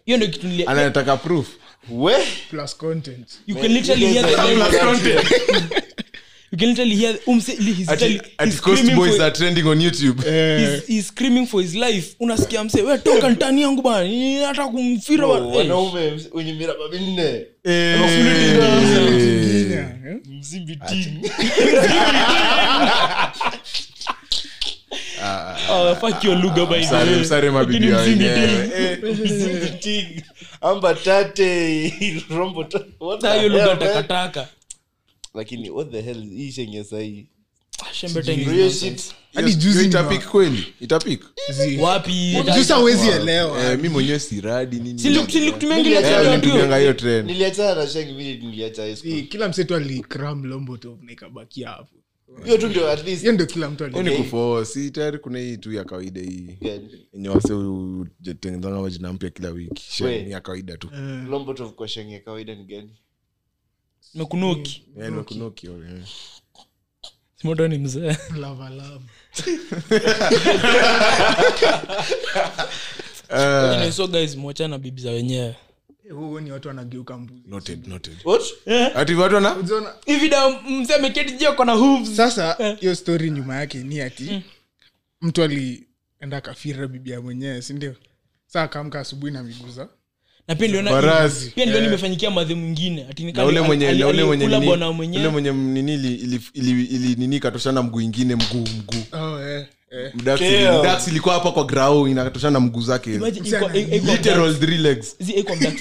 [0.05, 1.49] hiyo ndio kitu anataka proof.
[1.91, 2.15] We?
[2.51, 3.29] Plus content.
[3.47, 5.83] You can literally hear the
[6.53, 9.67] you can literally hear umse he's at, literally ati he's Coast boys for- are trending
[9.67, 10.23] on youtube.
[10.59, 12.15] He's- he's screaming for his life.
[12.21, 15.57] Unasikia mse we toka ntani yangu bana hata kumfira wa- eh.
[15.57, 18.01] wanaume wenye miraba minne Eh,
[20.05, 20.17] eh?
[20.39, 21.31] mzimbi ting
[25.25, 27.21] Ah, fuck your lugha by the way.
[27.21, 28.69] msare Lakini mabibia mzimbi wenyewe.
[28.69, 28.73] ting.
[28.79, 30.23] Eh, mzimbi ting
[30.61, 31.95] amba tate
[32.37, 32.67] rombo
[33.35, 34.49] hiyo lugha takataka
[35.35, 37.27] lakini what the hell hii shenge sahii
[39.85, 40.65] itapik kweli?
[43.59, 45.23] Eh, mwenyewe siradi Eh, hiyo
[47.75, 51.97] na sheng vile niliacha kila msetu alikram lombotov na ikabakia hapo.
[52.45, 55.73] Hiyo tu ndio at least hiyo ndio kila mtu ni kufo tayari kuna hii tu
[55.73, 56.49] ya kawaida hii.
[56.61, 57.07] Gani?
[57.15, 59.83] enye wase utengenezanga majina mpya kila wiki.
[59.91, 60.89] Shit, ya kawaida tu.
[61.31, 62.91] Lombotov kwa sheng ya kawaida ni gani
[64.15, 66.03] mekunoki Eh, nimekunoki, eh.
[67.69, 68.17] ni mzee.
[73.93, 75.57] So guys mwacha na bibi za wenyewe.
[76.07, 77.19] Eh, huo ni watu wanageuka
[80.29, 82.17] da mzee ameketi kona hooves.
[82.17, 84.43] Sasa hiyo story nyuma yake ni ati
[85.21, 87.95] mtu alienda kafira bibia mwenyewe sindio
[88.47, 89.89] saa akaamka asubuhi na miguza
[90.49, 90.91] na pia niliona
[91.55, 93.07] pia niliona imefanyikia madhe mwingine
[94.09, 94.67] ule mwenye nini-
[95.19, 99.17] ule mwenye nini ili- ili- ili- ili nini katoshana mguu ingine mguu mguu.
[99.19, 100.13] Oh, eh, eh.
[100.83, 103.19] Mdax- ilikuwa hapa kwa grau inatoshana mguu zake.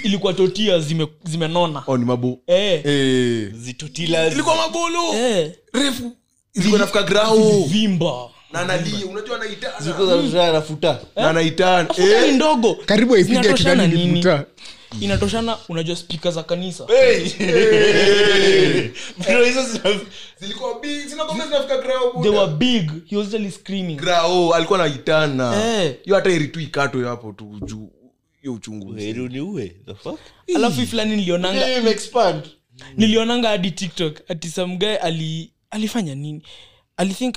[0.04, 1.84] Ilikuwa totia zime- zimenona.
[1.88, 2.42] Oh ni mabu.
[2.48, 3.50] Eh, eh.
[4.56, 6.12] Mabolo eh, refu.
[6.54, 7.64] Ilikuwa nafika grau.
[7.64, 8.14] Vimba
[8.54, 11.96] na analia unajua na anaitana.
[11.98, 12.34] Eh.
[12.36, 12.76] ndogo.
[12.86, 14.26] Karibu aipige kidani nini?
[15.02, 16.86] inatoshana unajua spika za kanisa.
[19.18, 20.00] Bro, hizo zina-
[20.40, 22.92] zilikuwa big zinakwambia zinafika grau they were big.
[23.10, 23.96] He was literally screaming.
[23.96, 25.66] Grau alikuwa anaitana.
[25.84, 25.96] Eh.
[26.04, 27.90] hiyo hata iritu ikatwe hapo tu juu
[28.42, 30.20] hiyo uchungu Heri uniue, the fuck?
[30.56, 31.68] alafu fulani nilionanga
[32.98, 36.42] nilionanga hadi tiktok ati some guy ali alifanya nini?
[36.98, 37.36] Ali think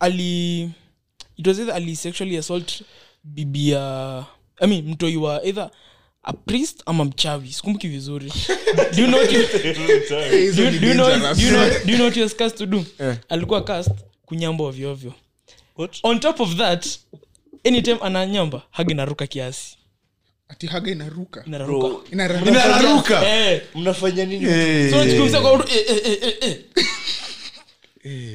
[0.00, 0.62] ali
[1.36, 2.82] it was either ali sexually assault
[3.24, 4.24] bibi ya
[4.60, 5.70] i mean mtoi wa either
[6.22, 8.32] a priest ama mchawi sikumbuki vizuri
[8.96, 9.42] do you know what you,
[10.56, 12.56] do, you- do you know, do you know, do you know what he was cast
[12.58, 13.16] to do Eh.
[13.28, 13.90] alikuwa cast
[14.26, 15.12] kunyamba ovyoovyo
[15.76, 15.98] What?
[16.02, 16.86] on top of that
[17.64, 19.76] anytime ananyamba hagi naruka kiasi
[20.48, 22.50] ati haga inaruka inaruka Bro, Inararuka.
[22.50, 23.28] Inaruka.
[23.28, 24.90] eh, mnafanya nini Eh.
[24.90, 26.58] so nikikumsa kwa eh, eh, eh, eh, eh.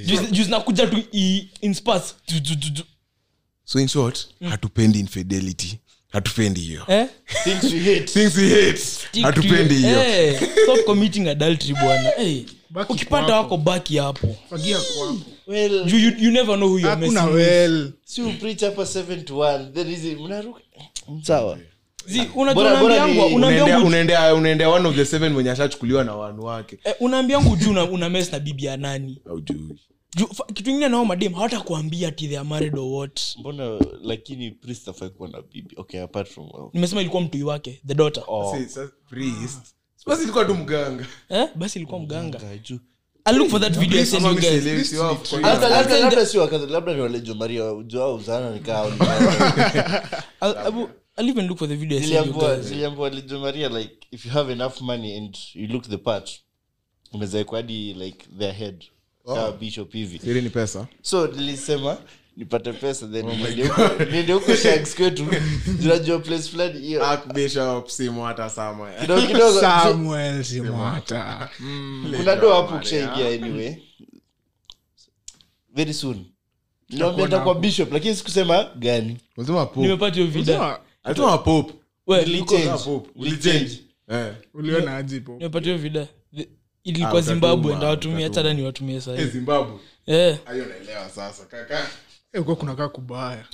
[0.05, 0.97] Juzi- juzi nakuja tu
[3.65, 5.77] so in short hatupendi infidelity.
[6.11, 6.83] Hatupendi hiyo.
[6.87, 7.07] Eh?
[9.21, 10.03] hatupendi to- hiyo.
[10.03, 12.17] Eh, stop committing adultery bwana.
[12.17, 12.45] Eh,
[12.89, 14.35] ukipata wako baki hapo.
[15.47, 17.35] Well Juu you, you never know who you're messing with.
[17.35, 17.91] well.
[18.05, 20.61] Si upreach hapa 7 to 1 then hizi mnaruka?
[21.21, 21.55] Sawa.
[21.57, 21.63] Zi,
[24.33, 26.79] unaendea one of the seven mwenye ashachukuliwa na wanu wake.
[26.83, 29.21] Eh, unaambiangu juu una, una mes na bibi ya nani?
[30.53, 33.21] Kitu ingine nao madem hawatakuambia ati they are married or what.
[33.39, 35.75] Mbona lakini priest afai kuwa na bibi?
[35.77, 38.23] Okay apart from nimesema ilikuwa mtui wake the daughter.
[38.27, 38.57] Oh,
[40.05, 41.05] basi ilikuwa tu mganga.
[41.29, 41.47] Eh?
[41.55, 42.39] basi ilikuwa mganga.
[42.39, 42.79] ngaju.
[43.25, 44.91] i look for that video send you guys.
[45.31, 47.01] Labda- I'll labda ni
[48.13, 48.85] uzana nikaa
[51.17, 52.71] I'll, even look for the video I send you niliambiwa guys.
[52.71, 56.39] Niliambiwa lejo maria like if you have enough money and you look the part
[57.13, 58.85] unaweza like their head
[59.25, 60.87] kama bishop hivi Siri ni pesa.
[61.01, 61.97] So nilisema
[62.37, 65.25] nipate pesa then niende huko- niende huko shags kwetu.
[65.81, 67.03] Tunajua place fulani hiyo.
[67.87, 69.59] Simu hata sama kidogo kidogo.
[69.61, 71.49] Samuel simwata
[72.17, 73.75] kuna do hapo ukishaingia anyway.
[75.75, 76.25] Very soon.
[76.89, 79.17] Niambia kwa bishop lakini sikusema gani.
[79.37, 81.21] Unasema pope nimepata hiyo video Nilichange.
[81.21, 81.73] Ulikuwa pope.
[82.25, 83.09] Nilichange.
[83.15, 84.33] ulichange eh.
[84.53, 85.03] Uliona
[85.49, 86.45] po video The- Ah,
[86.89, 88.41] ilikuwa utatuma, zimbabwe ndawatumia utatuma.
[88.43, 89.79] hata ni watumie Eh, sahii zimbabwe.
[90.05, 90.37] Eh.
[90.45, 91.45] hayo naelewa sasa.
[91.45, 91.87] Kaka
[92.39, 93.45] uko kunakaa kubaya.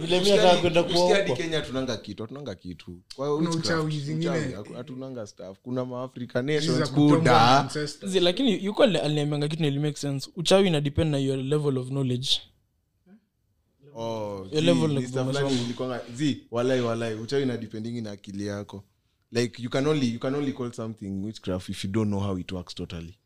[0.00, 3.00] Vile mimi nataka kwenda kuoa Usikia hadi kenya hatunanga kitu hatunanga kitu.
[3.16, 4.30] Kwa Kuna witchcraft, uchawi zingine.
[4.30, 7.68] uchawi, haku- hatunanga staff kuna maafrica nations kuda.
[8.04, 10.30] Zi, lakini yuko ali- aliniambianga kitu nilimake sense.
[10.36, 12.28] Uchawi ina depend na your level of knowledge
[16.50, 18.84] walai walai uchawi na depending na akili yako.
[19.32, 22.38] Like you can only you can only call something witchcraft if you don't know how
[22.38, 23.18] it works totally.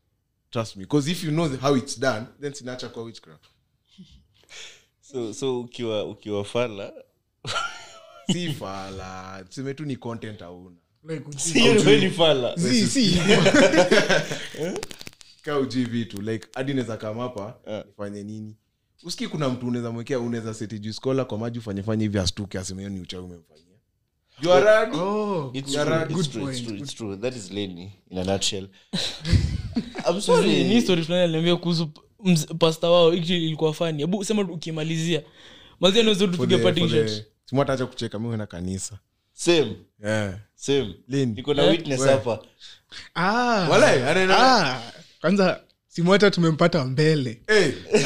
[0.51, 3.45] Trust me because if you know how it's done then sinacha kwa witchcraft.
[5.01, 6.93] So so ukiwa ukiwa fala
[8.31, 10.75] si fala tuseme tu ni content auna
[15.43, 17.55] ka vitu like hadi naweza kama hapa
[17.87, 18.55] nifanye nini
[19.03, 22.59] usikii kuna mtu unaweza mwekea unaweza seti juu skola kwa maji ufanye fanye hivi astuke
[22.59, 23.65] aseme ni uchawi umemfanyia.
[24.41, 24.97] You are ready?
[24.97, 25.51] Oh,
[30.81, 31.89] story fulani aliniambia kuhusu
[32.59, 35.23] pasta wao ilikuwa fani abu sema ukimalizia.
[35.79, 36.57] Mazia naweza tupige
[37.85, 38.99] kucheka mi na kanisa.
[39.33, 40.39] Same, yeah.
[40.55, 40.95] same.
[41.07, 41.71] Niko na Eh?
[41.71, 42.39] witness hapa.
[43.15, 43.67] ah.
[43.69, 44.01] Walai,
[44.31, 44.81] Ah,
[45.21, 45.61] kwanza
[45.95, 47.41] simwata tumempata mbele.
[47.47, 48.01] Hey, hey,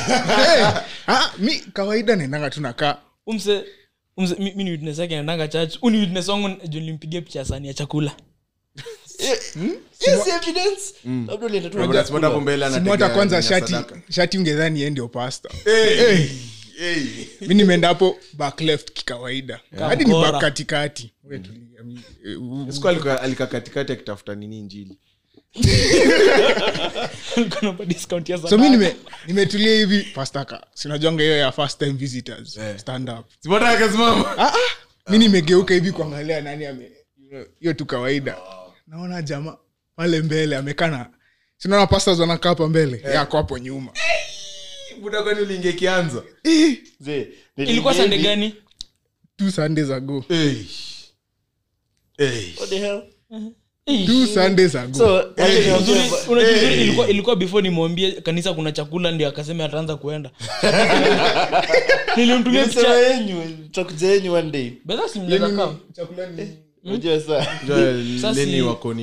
[1.06, 3.64] ha, mi kawaida naendanga tunakaa umse
[4.18, 5.78] umse mi mi ni witness yake naendanga church.
[5.82, 8.16] Uni witness wangu juu nilimpigia picha ya sani ya chakula.
[11.70, 13.74] Bro, unataka simwata kwanza shati
[14.10, 16.28] shati ungedhani endio ndio pasta Hey,
[16.78, 17.06] hey.
[17.41, 19.60] mi nimeenda hapo back left kikawaida.
[19.80, 21.14] Hadi ni back katikati.
[21.24, 24.98] Mi- eh, u- Siku alika- alika katikati akitafuta nini njili
[28.49, 28.95] So mi nime-
[29.27, 33.26] nimetulia hivi fastaka sinajonga hiyo ya first time visitors stand up.
[33.40, 34.53] Simwata ah, ah.
[35.11, 36.91] mi nimegeuka hivi kuangalia nani ame
[37.60, 38.38] hiyo tu kawaida.
[38.88, 39.57] Naona jamaa
[39.95, 41.10] pale mbele amekana
[41.57, 43.02] sinaona pastors wanakaa hapa mbele?
[43.14, 43.91] Yako hapo nyuma.
[45.02, 47.27] Buda kwani uliingia kianza Eh,
[47.57, 48.56] ilikuwa sande gani?
[49.38, 50.26] Two sundays ago.
[50.27, 50.53] Hey.
[52.18, 52.53] Hey.
[52.57, 53.03] What the hell?
[53.86, 54.94] Two sundays ago.
[54.98, 59.95] So, wacha Uzuri- unajua uzuri ilikuwa ilikuwa before nimwambie kanisa kuna chakula ndio akasema ataanza
[59.95, 60.32] kuenda.
[62.18, 64.72] Nilimtumia Nilisema yenyu, tutakuja yenyu one day.
[64.86, 67.45] bedha simjaza kama chakula ni Unajua saa.
[68.22, 68.94] Sasa wako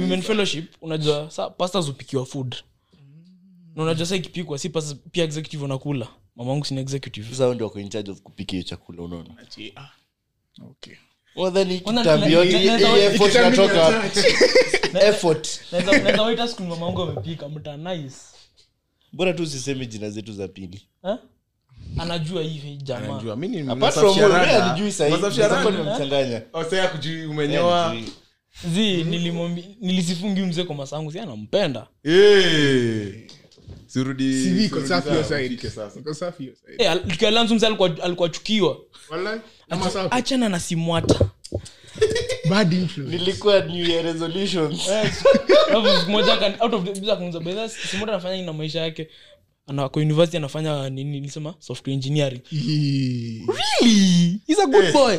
[0.00, 0.74] women fellowship
[1.70, 1.82] saa
[2.24, 2.56] food.
[3.76, 6.06] Na unajua saa ikipikwa si pastors pia executive wanakula.
[6.36, 7.28] Mamangu sini executive.
[7.30, 9.30] Sasa hao ndio wako in charge of kupika hiyo chakula unaona.
[9.40, 9.70] Okay
[10.60, 10.94] Wadhani Kwanza
[12.02, 12.36] kitambi
[12.86, 13.34] then effort?
[15.02, 15.60] Effort.
[15.72, 15.90] Naweza-
[16.22, 16.48] waita
[17.02, 18.16] amepika mta nice
[19.12, 21.16] bora tu usiseme jina zetu za pili Eh?
[21.98, 24.64] anajua hivi jamaa Anajua, mi ni- apart from nasafisha wewe, rada.
[24.70, 25.10] alijui sahi.
[25.12, 25.70] Nasafisha Sasa rada.
[25.78, 26.42] nimemchanganya.
[26.52, 27.96] Oh, sasa ya kujui umenyoa
[28.74, 29.04] zi
[29.80, 33.14] nilisifungi mzee kwa masangu si anampenda Eh.
[33.86, 35.54] Sirudi- CV iko sirudi safi hiyo sawa, side.
[35.54, 36.00] ufike sasa.
[36.00, 36.84] Iko safi hiyo side.
[36.84, 38.76] Eh, al- tukiwa Lanzu mzee alikuwa alikuwa chukiwa
[39.10, 39.57] Wallahi, ama safi.
[40.10, 41.30] Achana na simwata
[42.50, 44.88] bad nilikuwa new year resolutions.
[46.08, 46.32] Moja
[48.02, 49.08] anafanya nini na maisha yake?
[49.66, 51.10] Ana kwa university anafanya nini?
[51.10, 52.40] Nilisema software engineering.
[52.50, 54.40] Really?
[54.46, 55.18] He's a good boy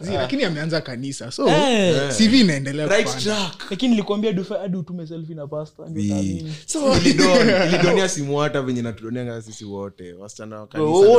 [0.00, 2.16] Zi, lakini ameanza kanisa so Eh.
[2.16, 3.26] cv inaendelea right
[3.70, 6.54] lakini nilikwambia dufa hadi utume selfi na pasta ndio utaamini.
[6.98, 10.66] Ilidon- ilidonia simu hata venye natudonianga sisi wote wasichana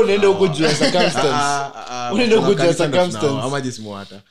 [0.03, 1.27] unaenda huko juu ya circumstance.
[1.27, 3.27] Ah, ah, ah, huko juu ya circumstance.
[3.41, 4.21] ama simu hata.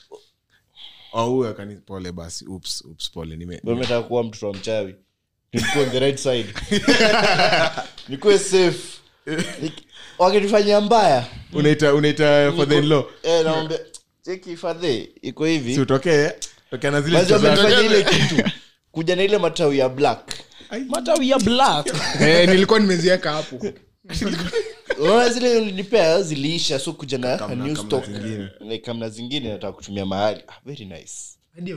[1.13, 1.45] Oh,
[1.87, 2.47] pole basi.
[2.49, 3.37] Oops, oops, pole.
[3.37, 3.61] Nime-
[4.03, 4.95] kuwa mtoto wa mchawi.
[5.53, 6.47] Nikuwe on the right side.
[8.09, 8.79] Nikuwe safe
[10.19, 11.27] Wakitufanyia mbaya.
[11.53, 12.53] Unaita unaita
[13.23, 13.81] eh, naombe
[14.23, 16.31] cheki fadhe iko si hivi utokee
[16.71, 17.61] tokea na zile Basi picha zako.
[17.61, 18.51] wamefanya ile kitu
[18.91, 20.33] kuja na ile matawi ya black.
[20.89, 21.87] Matawi ya black.
[22.21, 23.67] Eh, nilikuwa nimeziweka hapo.
[25.01, 28.05] Unaona zile ulinipea ziliisha so kuja na Kamna- new stock
[28.83, 30.41] kamna zingine nataka kutumia mahali.
[30.49, 31.13] Ah, very nice.
[31.55, 31.75] Hadi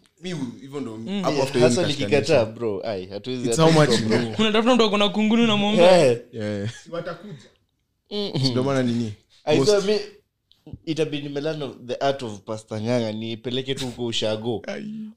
[0.61, 2.17] Hivyo ndo hapo after hiyo hasa nikashikanisha.
[2.19, 2.83] nikikataa bro.
[2.87, 4.19] Ai hatuwezi It's how much hatuwezi you bro.
[4.19, 4.35] know.
[4.39, 6.19] unatafuta mtu akona kunguni unamwomba Eh,
[8.51, 9.13] ndio maana nini
[10.87, 14.63] itabidi melano the art of pastanyanga niipeleke nipeleke tu huko ushago.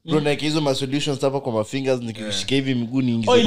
[0.04, 3.44] Bro naeke hizo masolutions hapa kwa mafingers nikishika hivi miguu niingiekwa Eh,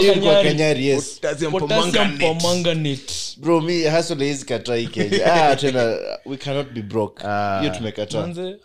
[0.00, 0.48] hiyo ilikuwa kanyari.
[0.48, 1.14] kanyari yes.
[1.20, 2.34] Potassium Potassium permanganate.
[2.34, 3.14] permanganate.
[3.36, 5.24] bro mi hasole hizi kataa kenya.
[5.34, 5.96] Ah, tena
[6.26, 7.22] we cannot be broke.
[7.60, 8.20] Hiyo tumekataa.
[8.20, 8.56] Manze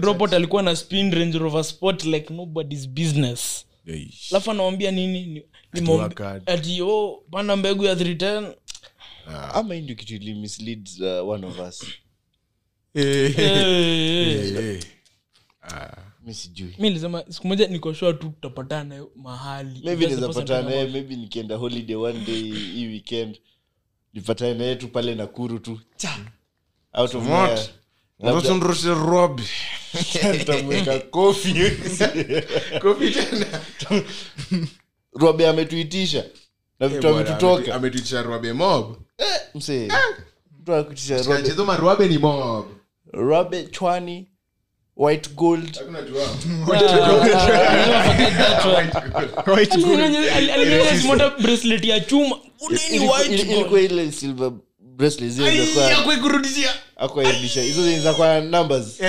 [0.00, 3.64] dropot alikuwa na spin range rover sport like nobody's business.
[4.30, 5.22] Alafu anawambia nini?
[5.26, 8.52] Ni, ni mombi- ati oh, panda mbegu ya 310
[9.54, 11.84] ama hii ndio kitu ili mislead uh, one of us.
[12.94, 14.64] Eh, Eh, eh.
[14.64, 14.82] eh,
[16.22, 16.74] mi sijui.
[16.78, 19.80] Mi nilisema siku moja nikoshua tu tutapatana nayo mahali.
[19.84, 23.40] Maybe Just the naweza person patana naye maybe nikienda holiday one day hii weekend.
[24.14, 25.80] Nipatane naye tu pale nakuru tu.
[25.96, 26.18] Cha.
[26.92, 27.54] Out of nowhere.
[28.20, 29.40] Labda- Watoto ndroshe Rob.
[30.38, 31.54] nitamweka kofi.
[32.82, 33.60] Kofi tena.
[35.12, 36.24] robe ametuitisha.
[36.80, 37.74] Na vitu ametutoka.
[37.74, 38.96] ametuitisha Robe mob
[39.54, 39.88] msee.
[40.60, 42.66] Mtu akutisha robe Kachezo marobe ni mob.
[43.12, 44.28] Robe chwani
[44.96, 45.78] white gold.
[45.78, 46.22] Hakuna jua.
[49.46, 50.00] White gold.
[50.00, 52.36] Alinyang'anya- ali- alinyang'anya simota bracelet ya chuma.
[52.60, 53.56] Udeni Ilikuwa- white ili- gold.
[53.58, 56.70] ilikuwa ile silver bracelet zile za kwa- Hakuikurudishia.
[56.96, 59.00] akwairudisha hizo zenye kwa numbers.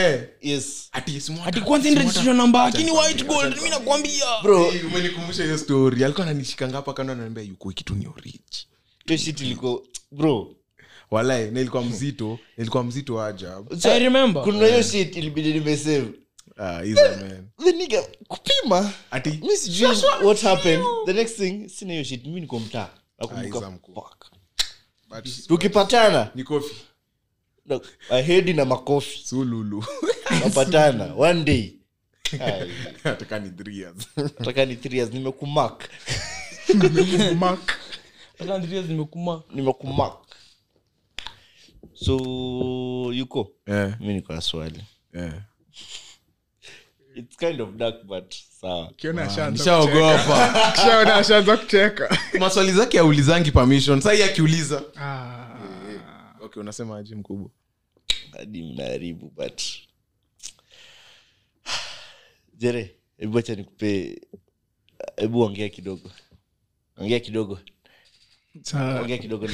[0.42, 0.90] Yes.
[0.92, 4.26] Ati kwanza Simota- namba lakini white gold mi nakwambia.
[4.44, 4.68] Bro.
[4.92, 6.04] Umenikumbusha hiyo story.
[6.04, 8.68] Alikuwa ananishikanga hapa kando ananiambia yuko kitu ni oriji
[9.18, 10.56] hiyo bro.
[11.12, 12.40] Walai nilikuwa mzito.
[12.58, 14.44] Nilikuwa mzito ajab Sa- I remember.
[14.44, 16.08] kuna hiyo shit ilibidi nimesave.
[16.58, 17.48] Ah, he's a man.
[17.64, 18.92] the nigga kupima.
[19.42, 19.90] Mi sijui
[20.24, 20.84] what happened.
[21.06, 22.26] the next thing sina hiyo shit.
[22.26, 22.90] Mi niko mtaa.
[23.20, 23.94] He's a nakumbuka mkuu.
[23.94, 24.26] fuck.
[25.10, 26.32] but- tukipatana.
[26.36, 26.44] ni
[28.10, 29.20] ahedi na makofi.
[29.28, 29.86] Sululu
[30.44, 31.74] napatana one day.
[32.40, 32.72] Ai,
[33.04, 33.96] ataka ni three years.
[34.18, 35.14] Nataka ni three years.
[35.14, 35.90] Nimekumak
[39.54, 40.16] nimekumak
[41.94, 42.14] so
[43.14, 43.52] yuko?
[43.68, 44.02] Yeah.
[44.02, 44.84] mi niko na swali.
[47.16, 48.94] Its kind of dark but sawa.
[51.20, 52.18] Ashaanza kucheka.
[52.40, 54.02] maswali zake aulizangi permission.
[54.02, 54.84] Sahii akiuliza.
[54.98, 57.50] Ah, okay unasema aji mkubwa?
[58.32, 59.62] Hadi mnaharibu but
[62.60, 64.22] jere hebu acha nikupe
[65.18, 66.12] hebu ongea kidogo.
[66.98, 67.60] Ongea kidogo
[69.18, 69.48] kidogo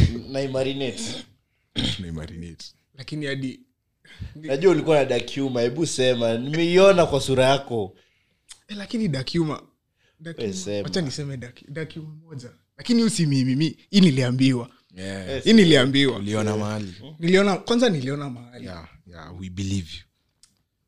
[2.98, 3.60] lakini hadi
[4.36, 7.98] najua ulikuwa na dakuma hebu sema nimeiona kwa sura yako.
[8.68, 9.64] Eh, lakini dakuma
[10.84, 12.50] We niseme dakuma moja.
[12.78, 14.70] Lakini usi mimimi hii niliambiwa.
[14.96, 15.44] Yeah.
[15.44, 16.18] hii niliambiwa.
[16.18, 16.94] Uliona mahali.
[17.20, 18.66] Niliona kwanza niliona mahali.
[18.66, 20.04] Yeah, yeah, we believe you.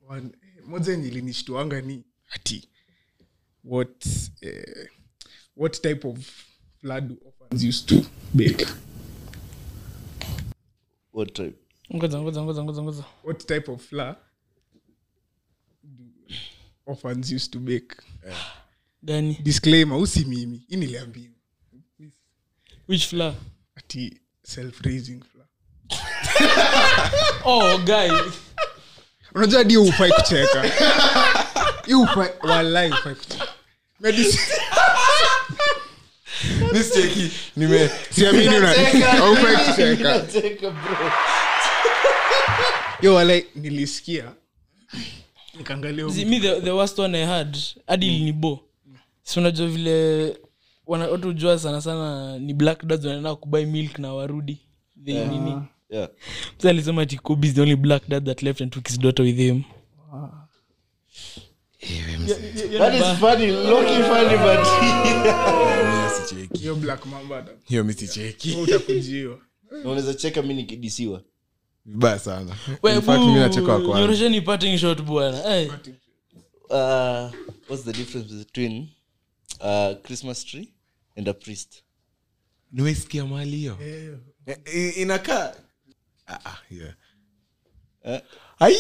[0.10, 2.70] One- eh, moja yenye ilinishtuanga ni ati
[3.64, 4.06] what
[4.42, 4.90] eh,
[5.56, 6.18] what type of
[6.82, 8.66] flood do orphans used to bake.
[11.12, 11.56] What type?
[11.96, 13.04] ngoja ngoja ngoja ngoja ngoja.
[13.24, 14.16] What type of flour
[15.84, 16.04] do
[16.86, 17.96] orphans used to bake?
[19.04, 19.38] Gani?
[19.44, 20.66] Disclaimer usi mimi.
[20.70, 21.34] Hii niliambiwa
[22.88, 23.36] which flour?
[23.76, 25.48] Ati self raising flour.
[27.46, 28.10] Oh guy.
[29.36, 30.64] Unajua hadi ufai kucheka.
[31.86, 33.48] Hiyo hufai walai ufai kucheka.
[34.02, 34.57] Medicine-
[36.74, 38.70] mischeki nime siamini bro.
[43.02, 44.32] hiyo walai nilisikia.
[45.58, 47.58] Nikaangalia me the, the worst one i had
[47.88, 48.60] hadi ilinibo
[49.24, 50.38] si unajua vile
[50.88, 54.58] wana- watu jua sana sana ni black dads wanaenda kubai milk na warudi.
[55.06, 55.62] They nini?
[55.90, 56.10] Yeah.
[56.60, 59.26] Mzee alisema ati Kobe is the only black dad that left and took his daughter
[59.26, 59.64] with him.
[60.12, 61.47] That
[61.92, 64.68] is funny, low-key funny, but
[66.18, 66.58] sicheki.
[66.60, 69.40] Hiyo black mamba ata- hiyo misicheki utakujiwa.
[69.84, 71.24] Unaweza cheka mi nikidisiwa.
[71.86, 72.56] Vibaya sana.
[74.78, 75.58] Shot bwana.
[75.58, 75.70] Eh,
[76.70, 77.32] uh,
[77.70, 78.88] what's the difference between
[79.60, 80.74] a christmas tree
[81.18, 81.84] and a priest?
[82.72, 83.78] Nimesikia mahali hiyo.
[84.66, 85.54] Eh, inakaa
[86.30, 86.94] Ah, ah, yeah.
[88.04, 88.22] Eh?
[88.60, 88.74] Ai!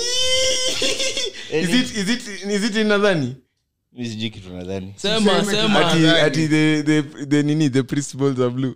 [1.51, 3.35] Is it- is it- is it inadhani
[3.93, 8.49] mi sijui kitu nadhani sema sema ati ati the the the nini the principles are
[8.49, 8.75] blue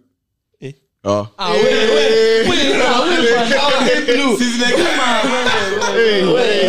[0.61, 0.73] Eh.
[1.03, 3.01] oh Ah, we, we, we, ah,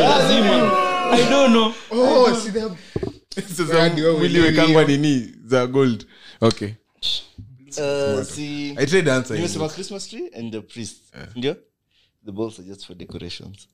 [0.00, 0.72] lazima
[1.12, 2.50] i don't know oh see
[4.98, 6.06] nini za gold
[6.40, 6.68] okay
[7.78, 10.96] uh, si i tried answer nimesema christmas tree and the priest
[11.36, 11.56] ndio
[12.24, 13.68] the balls are just for decorations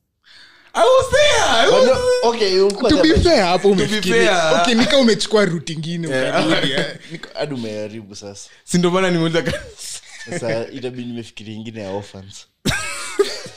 [0.73, 5.45] i was there I was no, okay to be fair hapo umefikiria okay nika umechukua
[5.45, 6.33] ruti ingine eh.
[7.11, 8.49] but hadi umeharibu sasa.
[8.63, 9.53] Si ndo maana nimeuliza
[10.25, 12.47] sasa itabidi nimefikiria ingine ya orphans.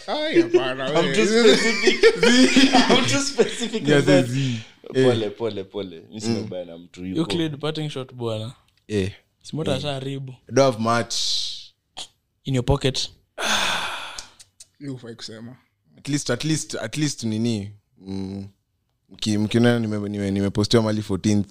[0.06, 1.56] Ai, hapana, I'm too we.
[1.56, 2.74] specific.
[2.90, 3.89] I'm too specific.
[3.89, 4.26] Yeah, with that.
[4.26, 4.60] zi-
[4.93, 6.02] pole pole pole.
[6.10, 8.52] Mi na mtu Euclid parting shot bwana.
[8.89, 9.10] Eh.
[9.43, 11.14] Simota ashaharibu I don't have much.
[12.44, 13.10] In your pocket.
[14.78, 15.56] Hiyo kusema
[16.03, 18.47] at least at least at least nini mm,
[19.12, 21.45] mki- nimepostiwa nime- nime- mali 14th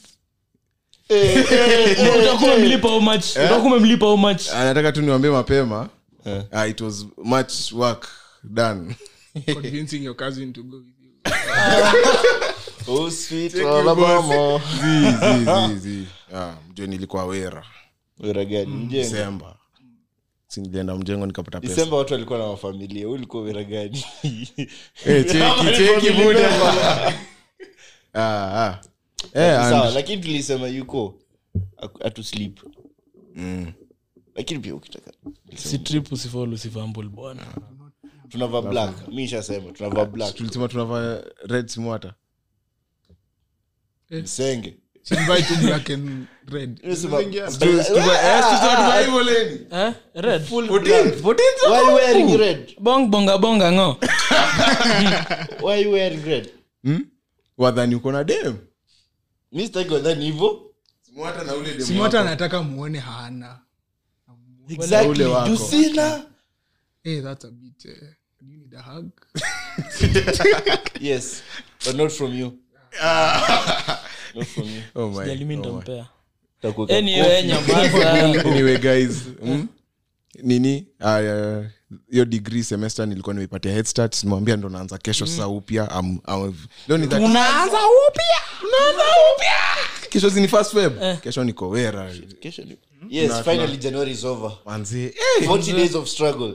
[2.20, 3.26] utakuwa umemlipa how much?
[3.36, 4.50] Utakuwa umemlipa how much?
[4.50, 5.90] Anataka tu niwambie mapema.
[6.26, 6.44] Yeah.
[6.54, 8.08] uh, it was much work
[8.44, 8.96] done.
[9.54, 11.12] Convincing your cousin to go with you.
[16.88, 17.64] Nilikuwa wera.
[18.20, 19.04] Wera gani?
[20.52, 21.86] Desemba nilienda mjengo nikapata pesa.
[21.96, 24.04] Watu walikuwa na mafamilia ulikuwa gani
[25.06, 26.14] Eh, cheki cheki
[28.14, 28.82] ah, ah.
[29.34, 31.20] Eh, and- lakini tulisema yuko
[32.04, 32.60] atu sleep.
[33.36, 33.74] Mm.
[34.36, 35.12] lakini pia ukitaka.
[35.56, 37.46] Si trip usifall usifambul bwana.
[38.30, 39.08] Tunavaa black.
[39.08, 40.36] Mi ishasema tunavaa black.
[40.36, 42.14] tulisema tunavaa red simwata
[44.24, 44.78] senge.
[45.02, 46.80] Simvai tu black and red.
[46.84, 47.18] Nimesema-
[49.72, 49.94] eh?
[50.16, 50.42] red.
[51.70, 52.76] Why you wearing red?
[52.80, 53.98] bong bonga bonga ngo.
[55.66, 56.50] Why you wearing red?
[57.58, 58.58] wadhani uko na dem?
[61.86, 63.60] Simwata anataka muone hana.
[64.70, 65.24] Exactly.
[65.26, 65.50] wako.
[67.04, 67.92] Hey, that's a bit uh,
[68.42, 69.10] you need a hug?
[71.02, 71.42] Yes,
[71.86, 72.58] but not from you.
[74.36, 74.82] Not from you.
[74.96, 75.26] Oh my,
[75.60, 76.06] oh my.
[76.90, 78.24] Anyway nyamaza.
[78.52, 79.12] Anyway guys
[79.44, 79.68] mm?
[80.44, 80.88] nini?
[81.00, 81.20] Ah,
[82.12, 84.24] hiyo degree semester nilikuwa nimeipatia head start.
[84.24, 85.92] Nimwambia ndo naanza kesho sasa upya.
[85.92, 86.54] Am- am-
[86.88, 88.38] leo ni that- unaanza upya?
[88.64, 89.04] Unaanza
[89.36, 89.58] upya?
[90.10, 92.12] Kesho zini first feb kesho niko wera.
[92.40, 92.78] Kesho ni-
[93.44, 94.52] finally january is over.
[94.66, 96.54] Manzi eh, 40 days of struggle.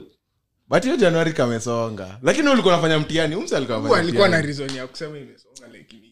[0.69, 2.19] But hiyo januari kamesonga.
[2.23, 3.35] Lakini ulikuwa nafanya mtihani?
[3.35, 6.06] Umse alikuwa anafanya alikuwa na reason ya kusema imesonga like imeishia.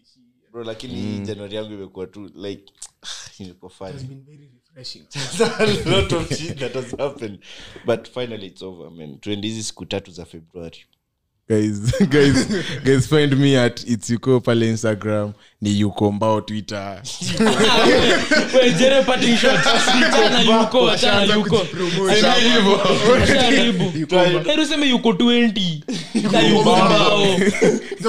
[0.55, 2.73] Bro lakini januari yangu imekuwa tu like
[3.39, 5.05] ilikuwa fun It's been very refreshing.
[5.85, 7.39] a lot of shit that has happened.
[7.85, 9.19] But finally it's over man.
[9.19, 10.85] Tuende hizi siku tatu za februari
[11.47, 12.45] guys guys
[12.83, 17.01] guys find me at its yuko pale instagram ni yuko mbao twitter.
[20.45, 21.57] Yuko, achana Ashaanza yuko.
[21.57, 22.13] kujipromote.
[22.13, 23.89] Ashaharibu.
[24.45, 27.27] Heri useme yuko 20 na yuko mbao.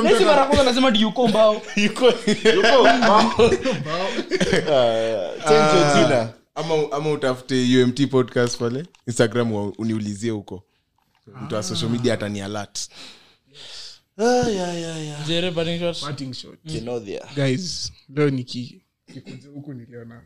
[0.03, 1.63] Nesi mara kwanza nasema ati yuko mbao.
[1.77, 2.89] Yuko yuko
[4.73, 8.85] Ah, ama, ama utafute umt podcast pale.
[9.07, 10.63] Instagram uniulizie huko.
[11.43, 12.89] Mtu wa social media atani alert
[14.19, 16.01] ah yeah yeah yeah Jere parting shot.
[16.01, 16.59] Parting shot.
[16.67, 17.27] Kenodia.
[17.35, 18.83] guys leo niki
[19.13, 20.23] kikuja huku niliona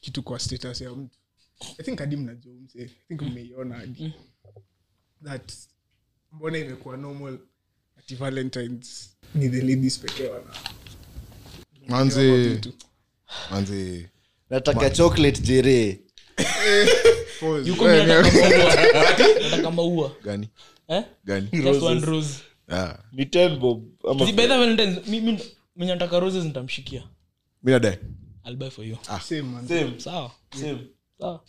[0.00, 1.16] kitu kwa status ya mtu
[1.78, 4.12] i think hadi mnajua mse i think mmeiona hadi
[5.24, 5.52] that
[6.32, 7.38] mbona imekuwa normal
[7.98, 10.54] ati valentines ni the ladies pekee wana
[11.88, 12.60] manzi
[13.50, 14.08] manzi
[14.50, 16.00] nataka chocolate jere
[17.40, 17.68] Pause.
[17.68, 19.40] Yuko mimi nataka maua.
[19.50, 20.16] Nataka maua.
[20.24, 20.48] gani
[20.88, 21.04] Eh?
[21.24, 22.34] gani Just one rose.
[22.72, 22.98] Ah.
[23.12, 23.82] ni ten bob
[25.76, 27.02] nataka roses nitamshikia.
[27.62, 27.72] Mi
[28.44, 28.98] I'll buy for you.
[29.20, 29.68] Same, man.
[29.68, 30.00] same.
[30.00, 30.30] Sawa.
[30.54, 30.88] Same.
[31.20, 31.40] Sawa.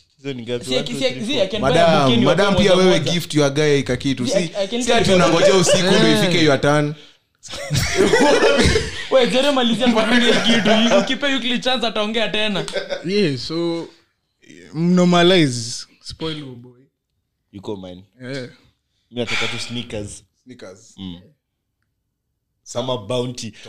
[1.60, 4.50] Madam madam pia wewe gift your guy kakitu Si,
[4.84, 6.94] si ati unangoja usiku ndo ifike your turn.
[9.10, 10.98] We, Jere malizia nikwambie kitu.
[11.00, 12.64] Ukipe Euclid chance ataongea tena.
[13.04, 13.88] Yeah so
[14.74, 15.86] normalize.
[16.00, 16.80] Spoil your boy.
[17.52, 18.48] Yuko mine yeah.
[19.10, 20.94] mi nataka tu sneakers sneakers.
[22.62, 23.52] Sama bounty.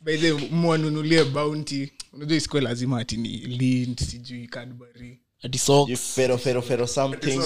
[0.00, 1.92] By mwanunulie bounty.
[2.12, 5.20] Unajua isikuwe lazima ati ni lint sijui cadbury.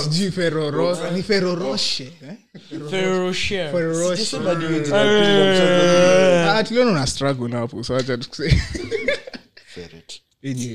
[0.02, 2.12] Sijui feroro ni feroroshe
[6.64, 8.62] tuliona una struggle hapo so acha tukuse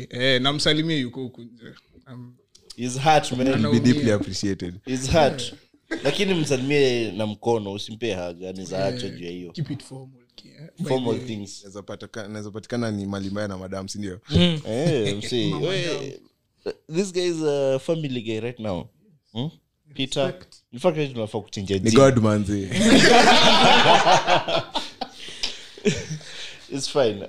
[0.09, 1.73] eh, namsalimie yuko huku nje.
[2.07, 2.35] Um,
[2.75, 3.71] His heart, man.
[3.71, 4.79] be deeply appreciated.
[4.85, 5.53] His heart.
[6.03, 9.51] Lakini msalimie na mkono usimpe haga nizaachwa juu ya hiyo.
[9.51, 10.69] Keep it formal ki, eh.
[10.79, 11.61] By formal the- things.
[11.63, 14.19] Naweza pataka- naweza patikana ni malimbaya na madam sindio
[14.67, 15.53] Eh, msee.
[15.53, 16.19] We-
[16.95, 18.87] this guy is a family guy right now.
[19.33, 19.49] Hmm?
[19.93, 20.33] peter.
[20.71, 22.69] In fact right tunafaa kuchinja ni god manzi.
[26.73, 27.27] It's fine.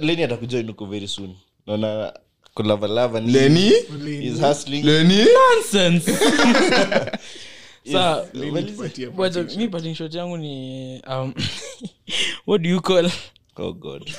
[0.00, 1.34] Leni atakujoin huko very soon.
[1.66, 2.12] Naona
[2.54, 3.72] kulavalava ni- leni
[4.22, 4.82] is hustling.
[4.82, 6.12] Leni Nonsense.
[9.56, 11.34] Mi parting shot yangu ni um,
[12.46, 13.10] what do you call?
[13.56, 14.10] Oh god.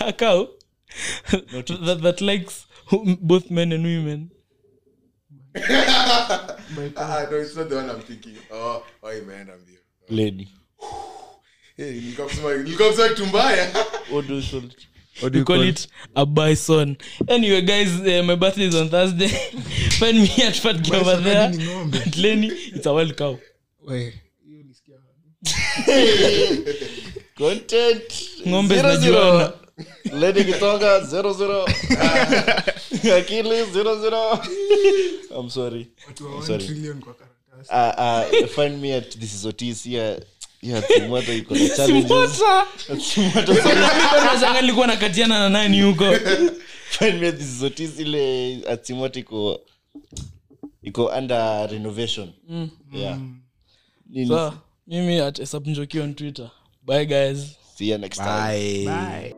[0.00, 0.48] A cow
[1.30, 2.66] that, that likes
[3.20, 4.30] both men and women.
[6.96, 8.36] Ah, no, it's not the one I'm thinking.
[8.52, 9.78] Oh, oh, imeenda mbio.
[10.08, 10.48] leni
[11.76, 13.72] Hey, nilikuwa kusema- nilikuwa kusema kitu mbaya.
[14.12, 14.87] what do you call it
[15.20, 15.86] What do we you call call- it
[16.16, 16.96] a bison.
[17.28, 19.28] Anyway guys uh, my birthday is on thursday.
[19.98, 21.48] Find me at fat Girl over there.
[21.50, 23.38] at lenny it's a wild cow.
[23.82, 24.14] Wait.
[27.36, 28.02] content.
[28.46, 28.98] Ng'ombe Zero, zinajuana.
[29.00, 30.18] zero.
[30.20, 31.64] leni kitoka zero zero.
[33.16, 34.40] Akili zero zero.
[35.30, 35.88] I'm sorry.
[36.08, 36.64] I'm Sorry.
[36.66, 37.70] trillion kwa karatasi.
[37.70, 40.20] Uh, uh, find me at this is otis here
[44.60, 46.04] nilikuwa nakatiana na nani huko?
[46.90, 48.52] Find me at this is otis ile
[49.16, 49.60] iko
[50.82, 52.32] iko under renovation.
[52.92, 53.18] Yeah
[54.08, 54.28] Nini?
[54.28, 54.54] so
[54.86, 56.50] mimi at esapnjoki on twitter.
[56.82, 57.56] Bye guys.
[57.76, 58.84] See you next time.
[58.86, 59.34] Bye.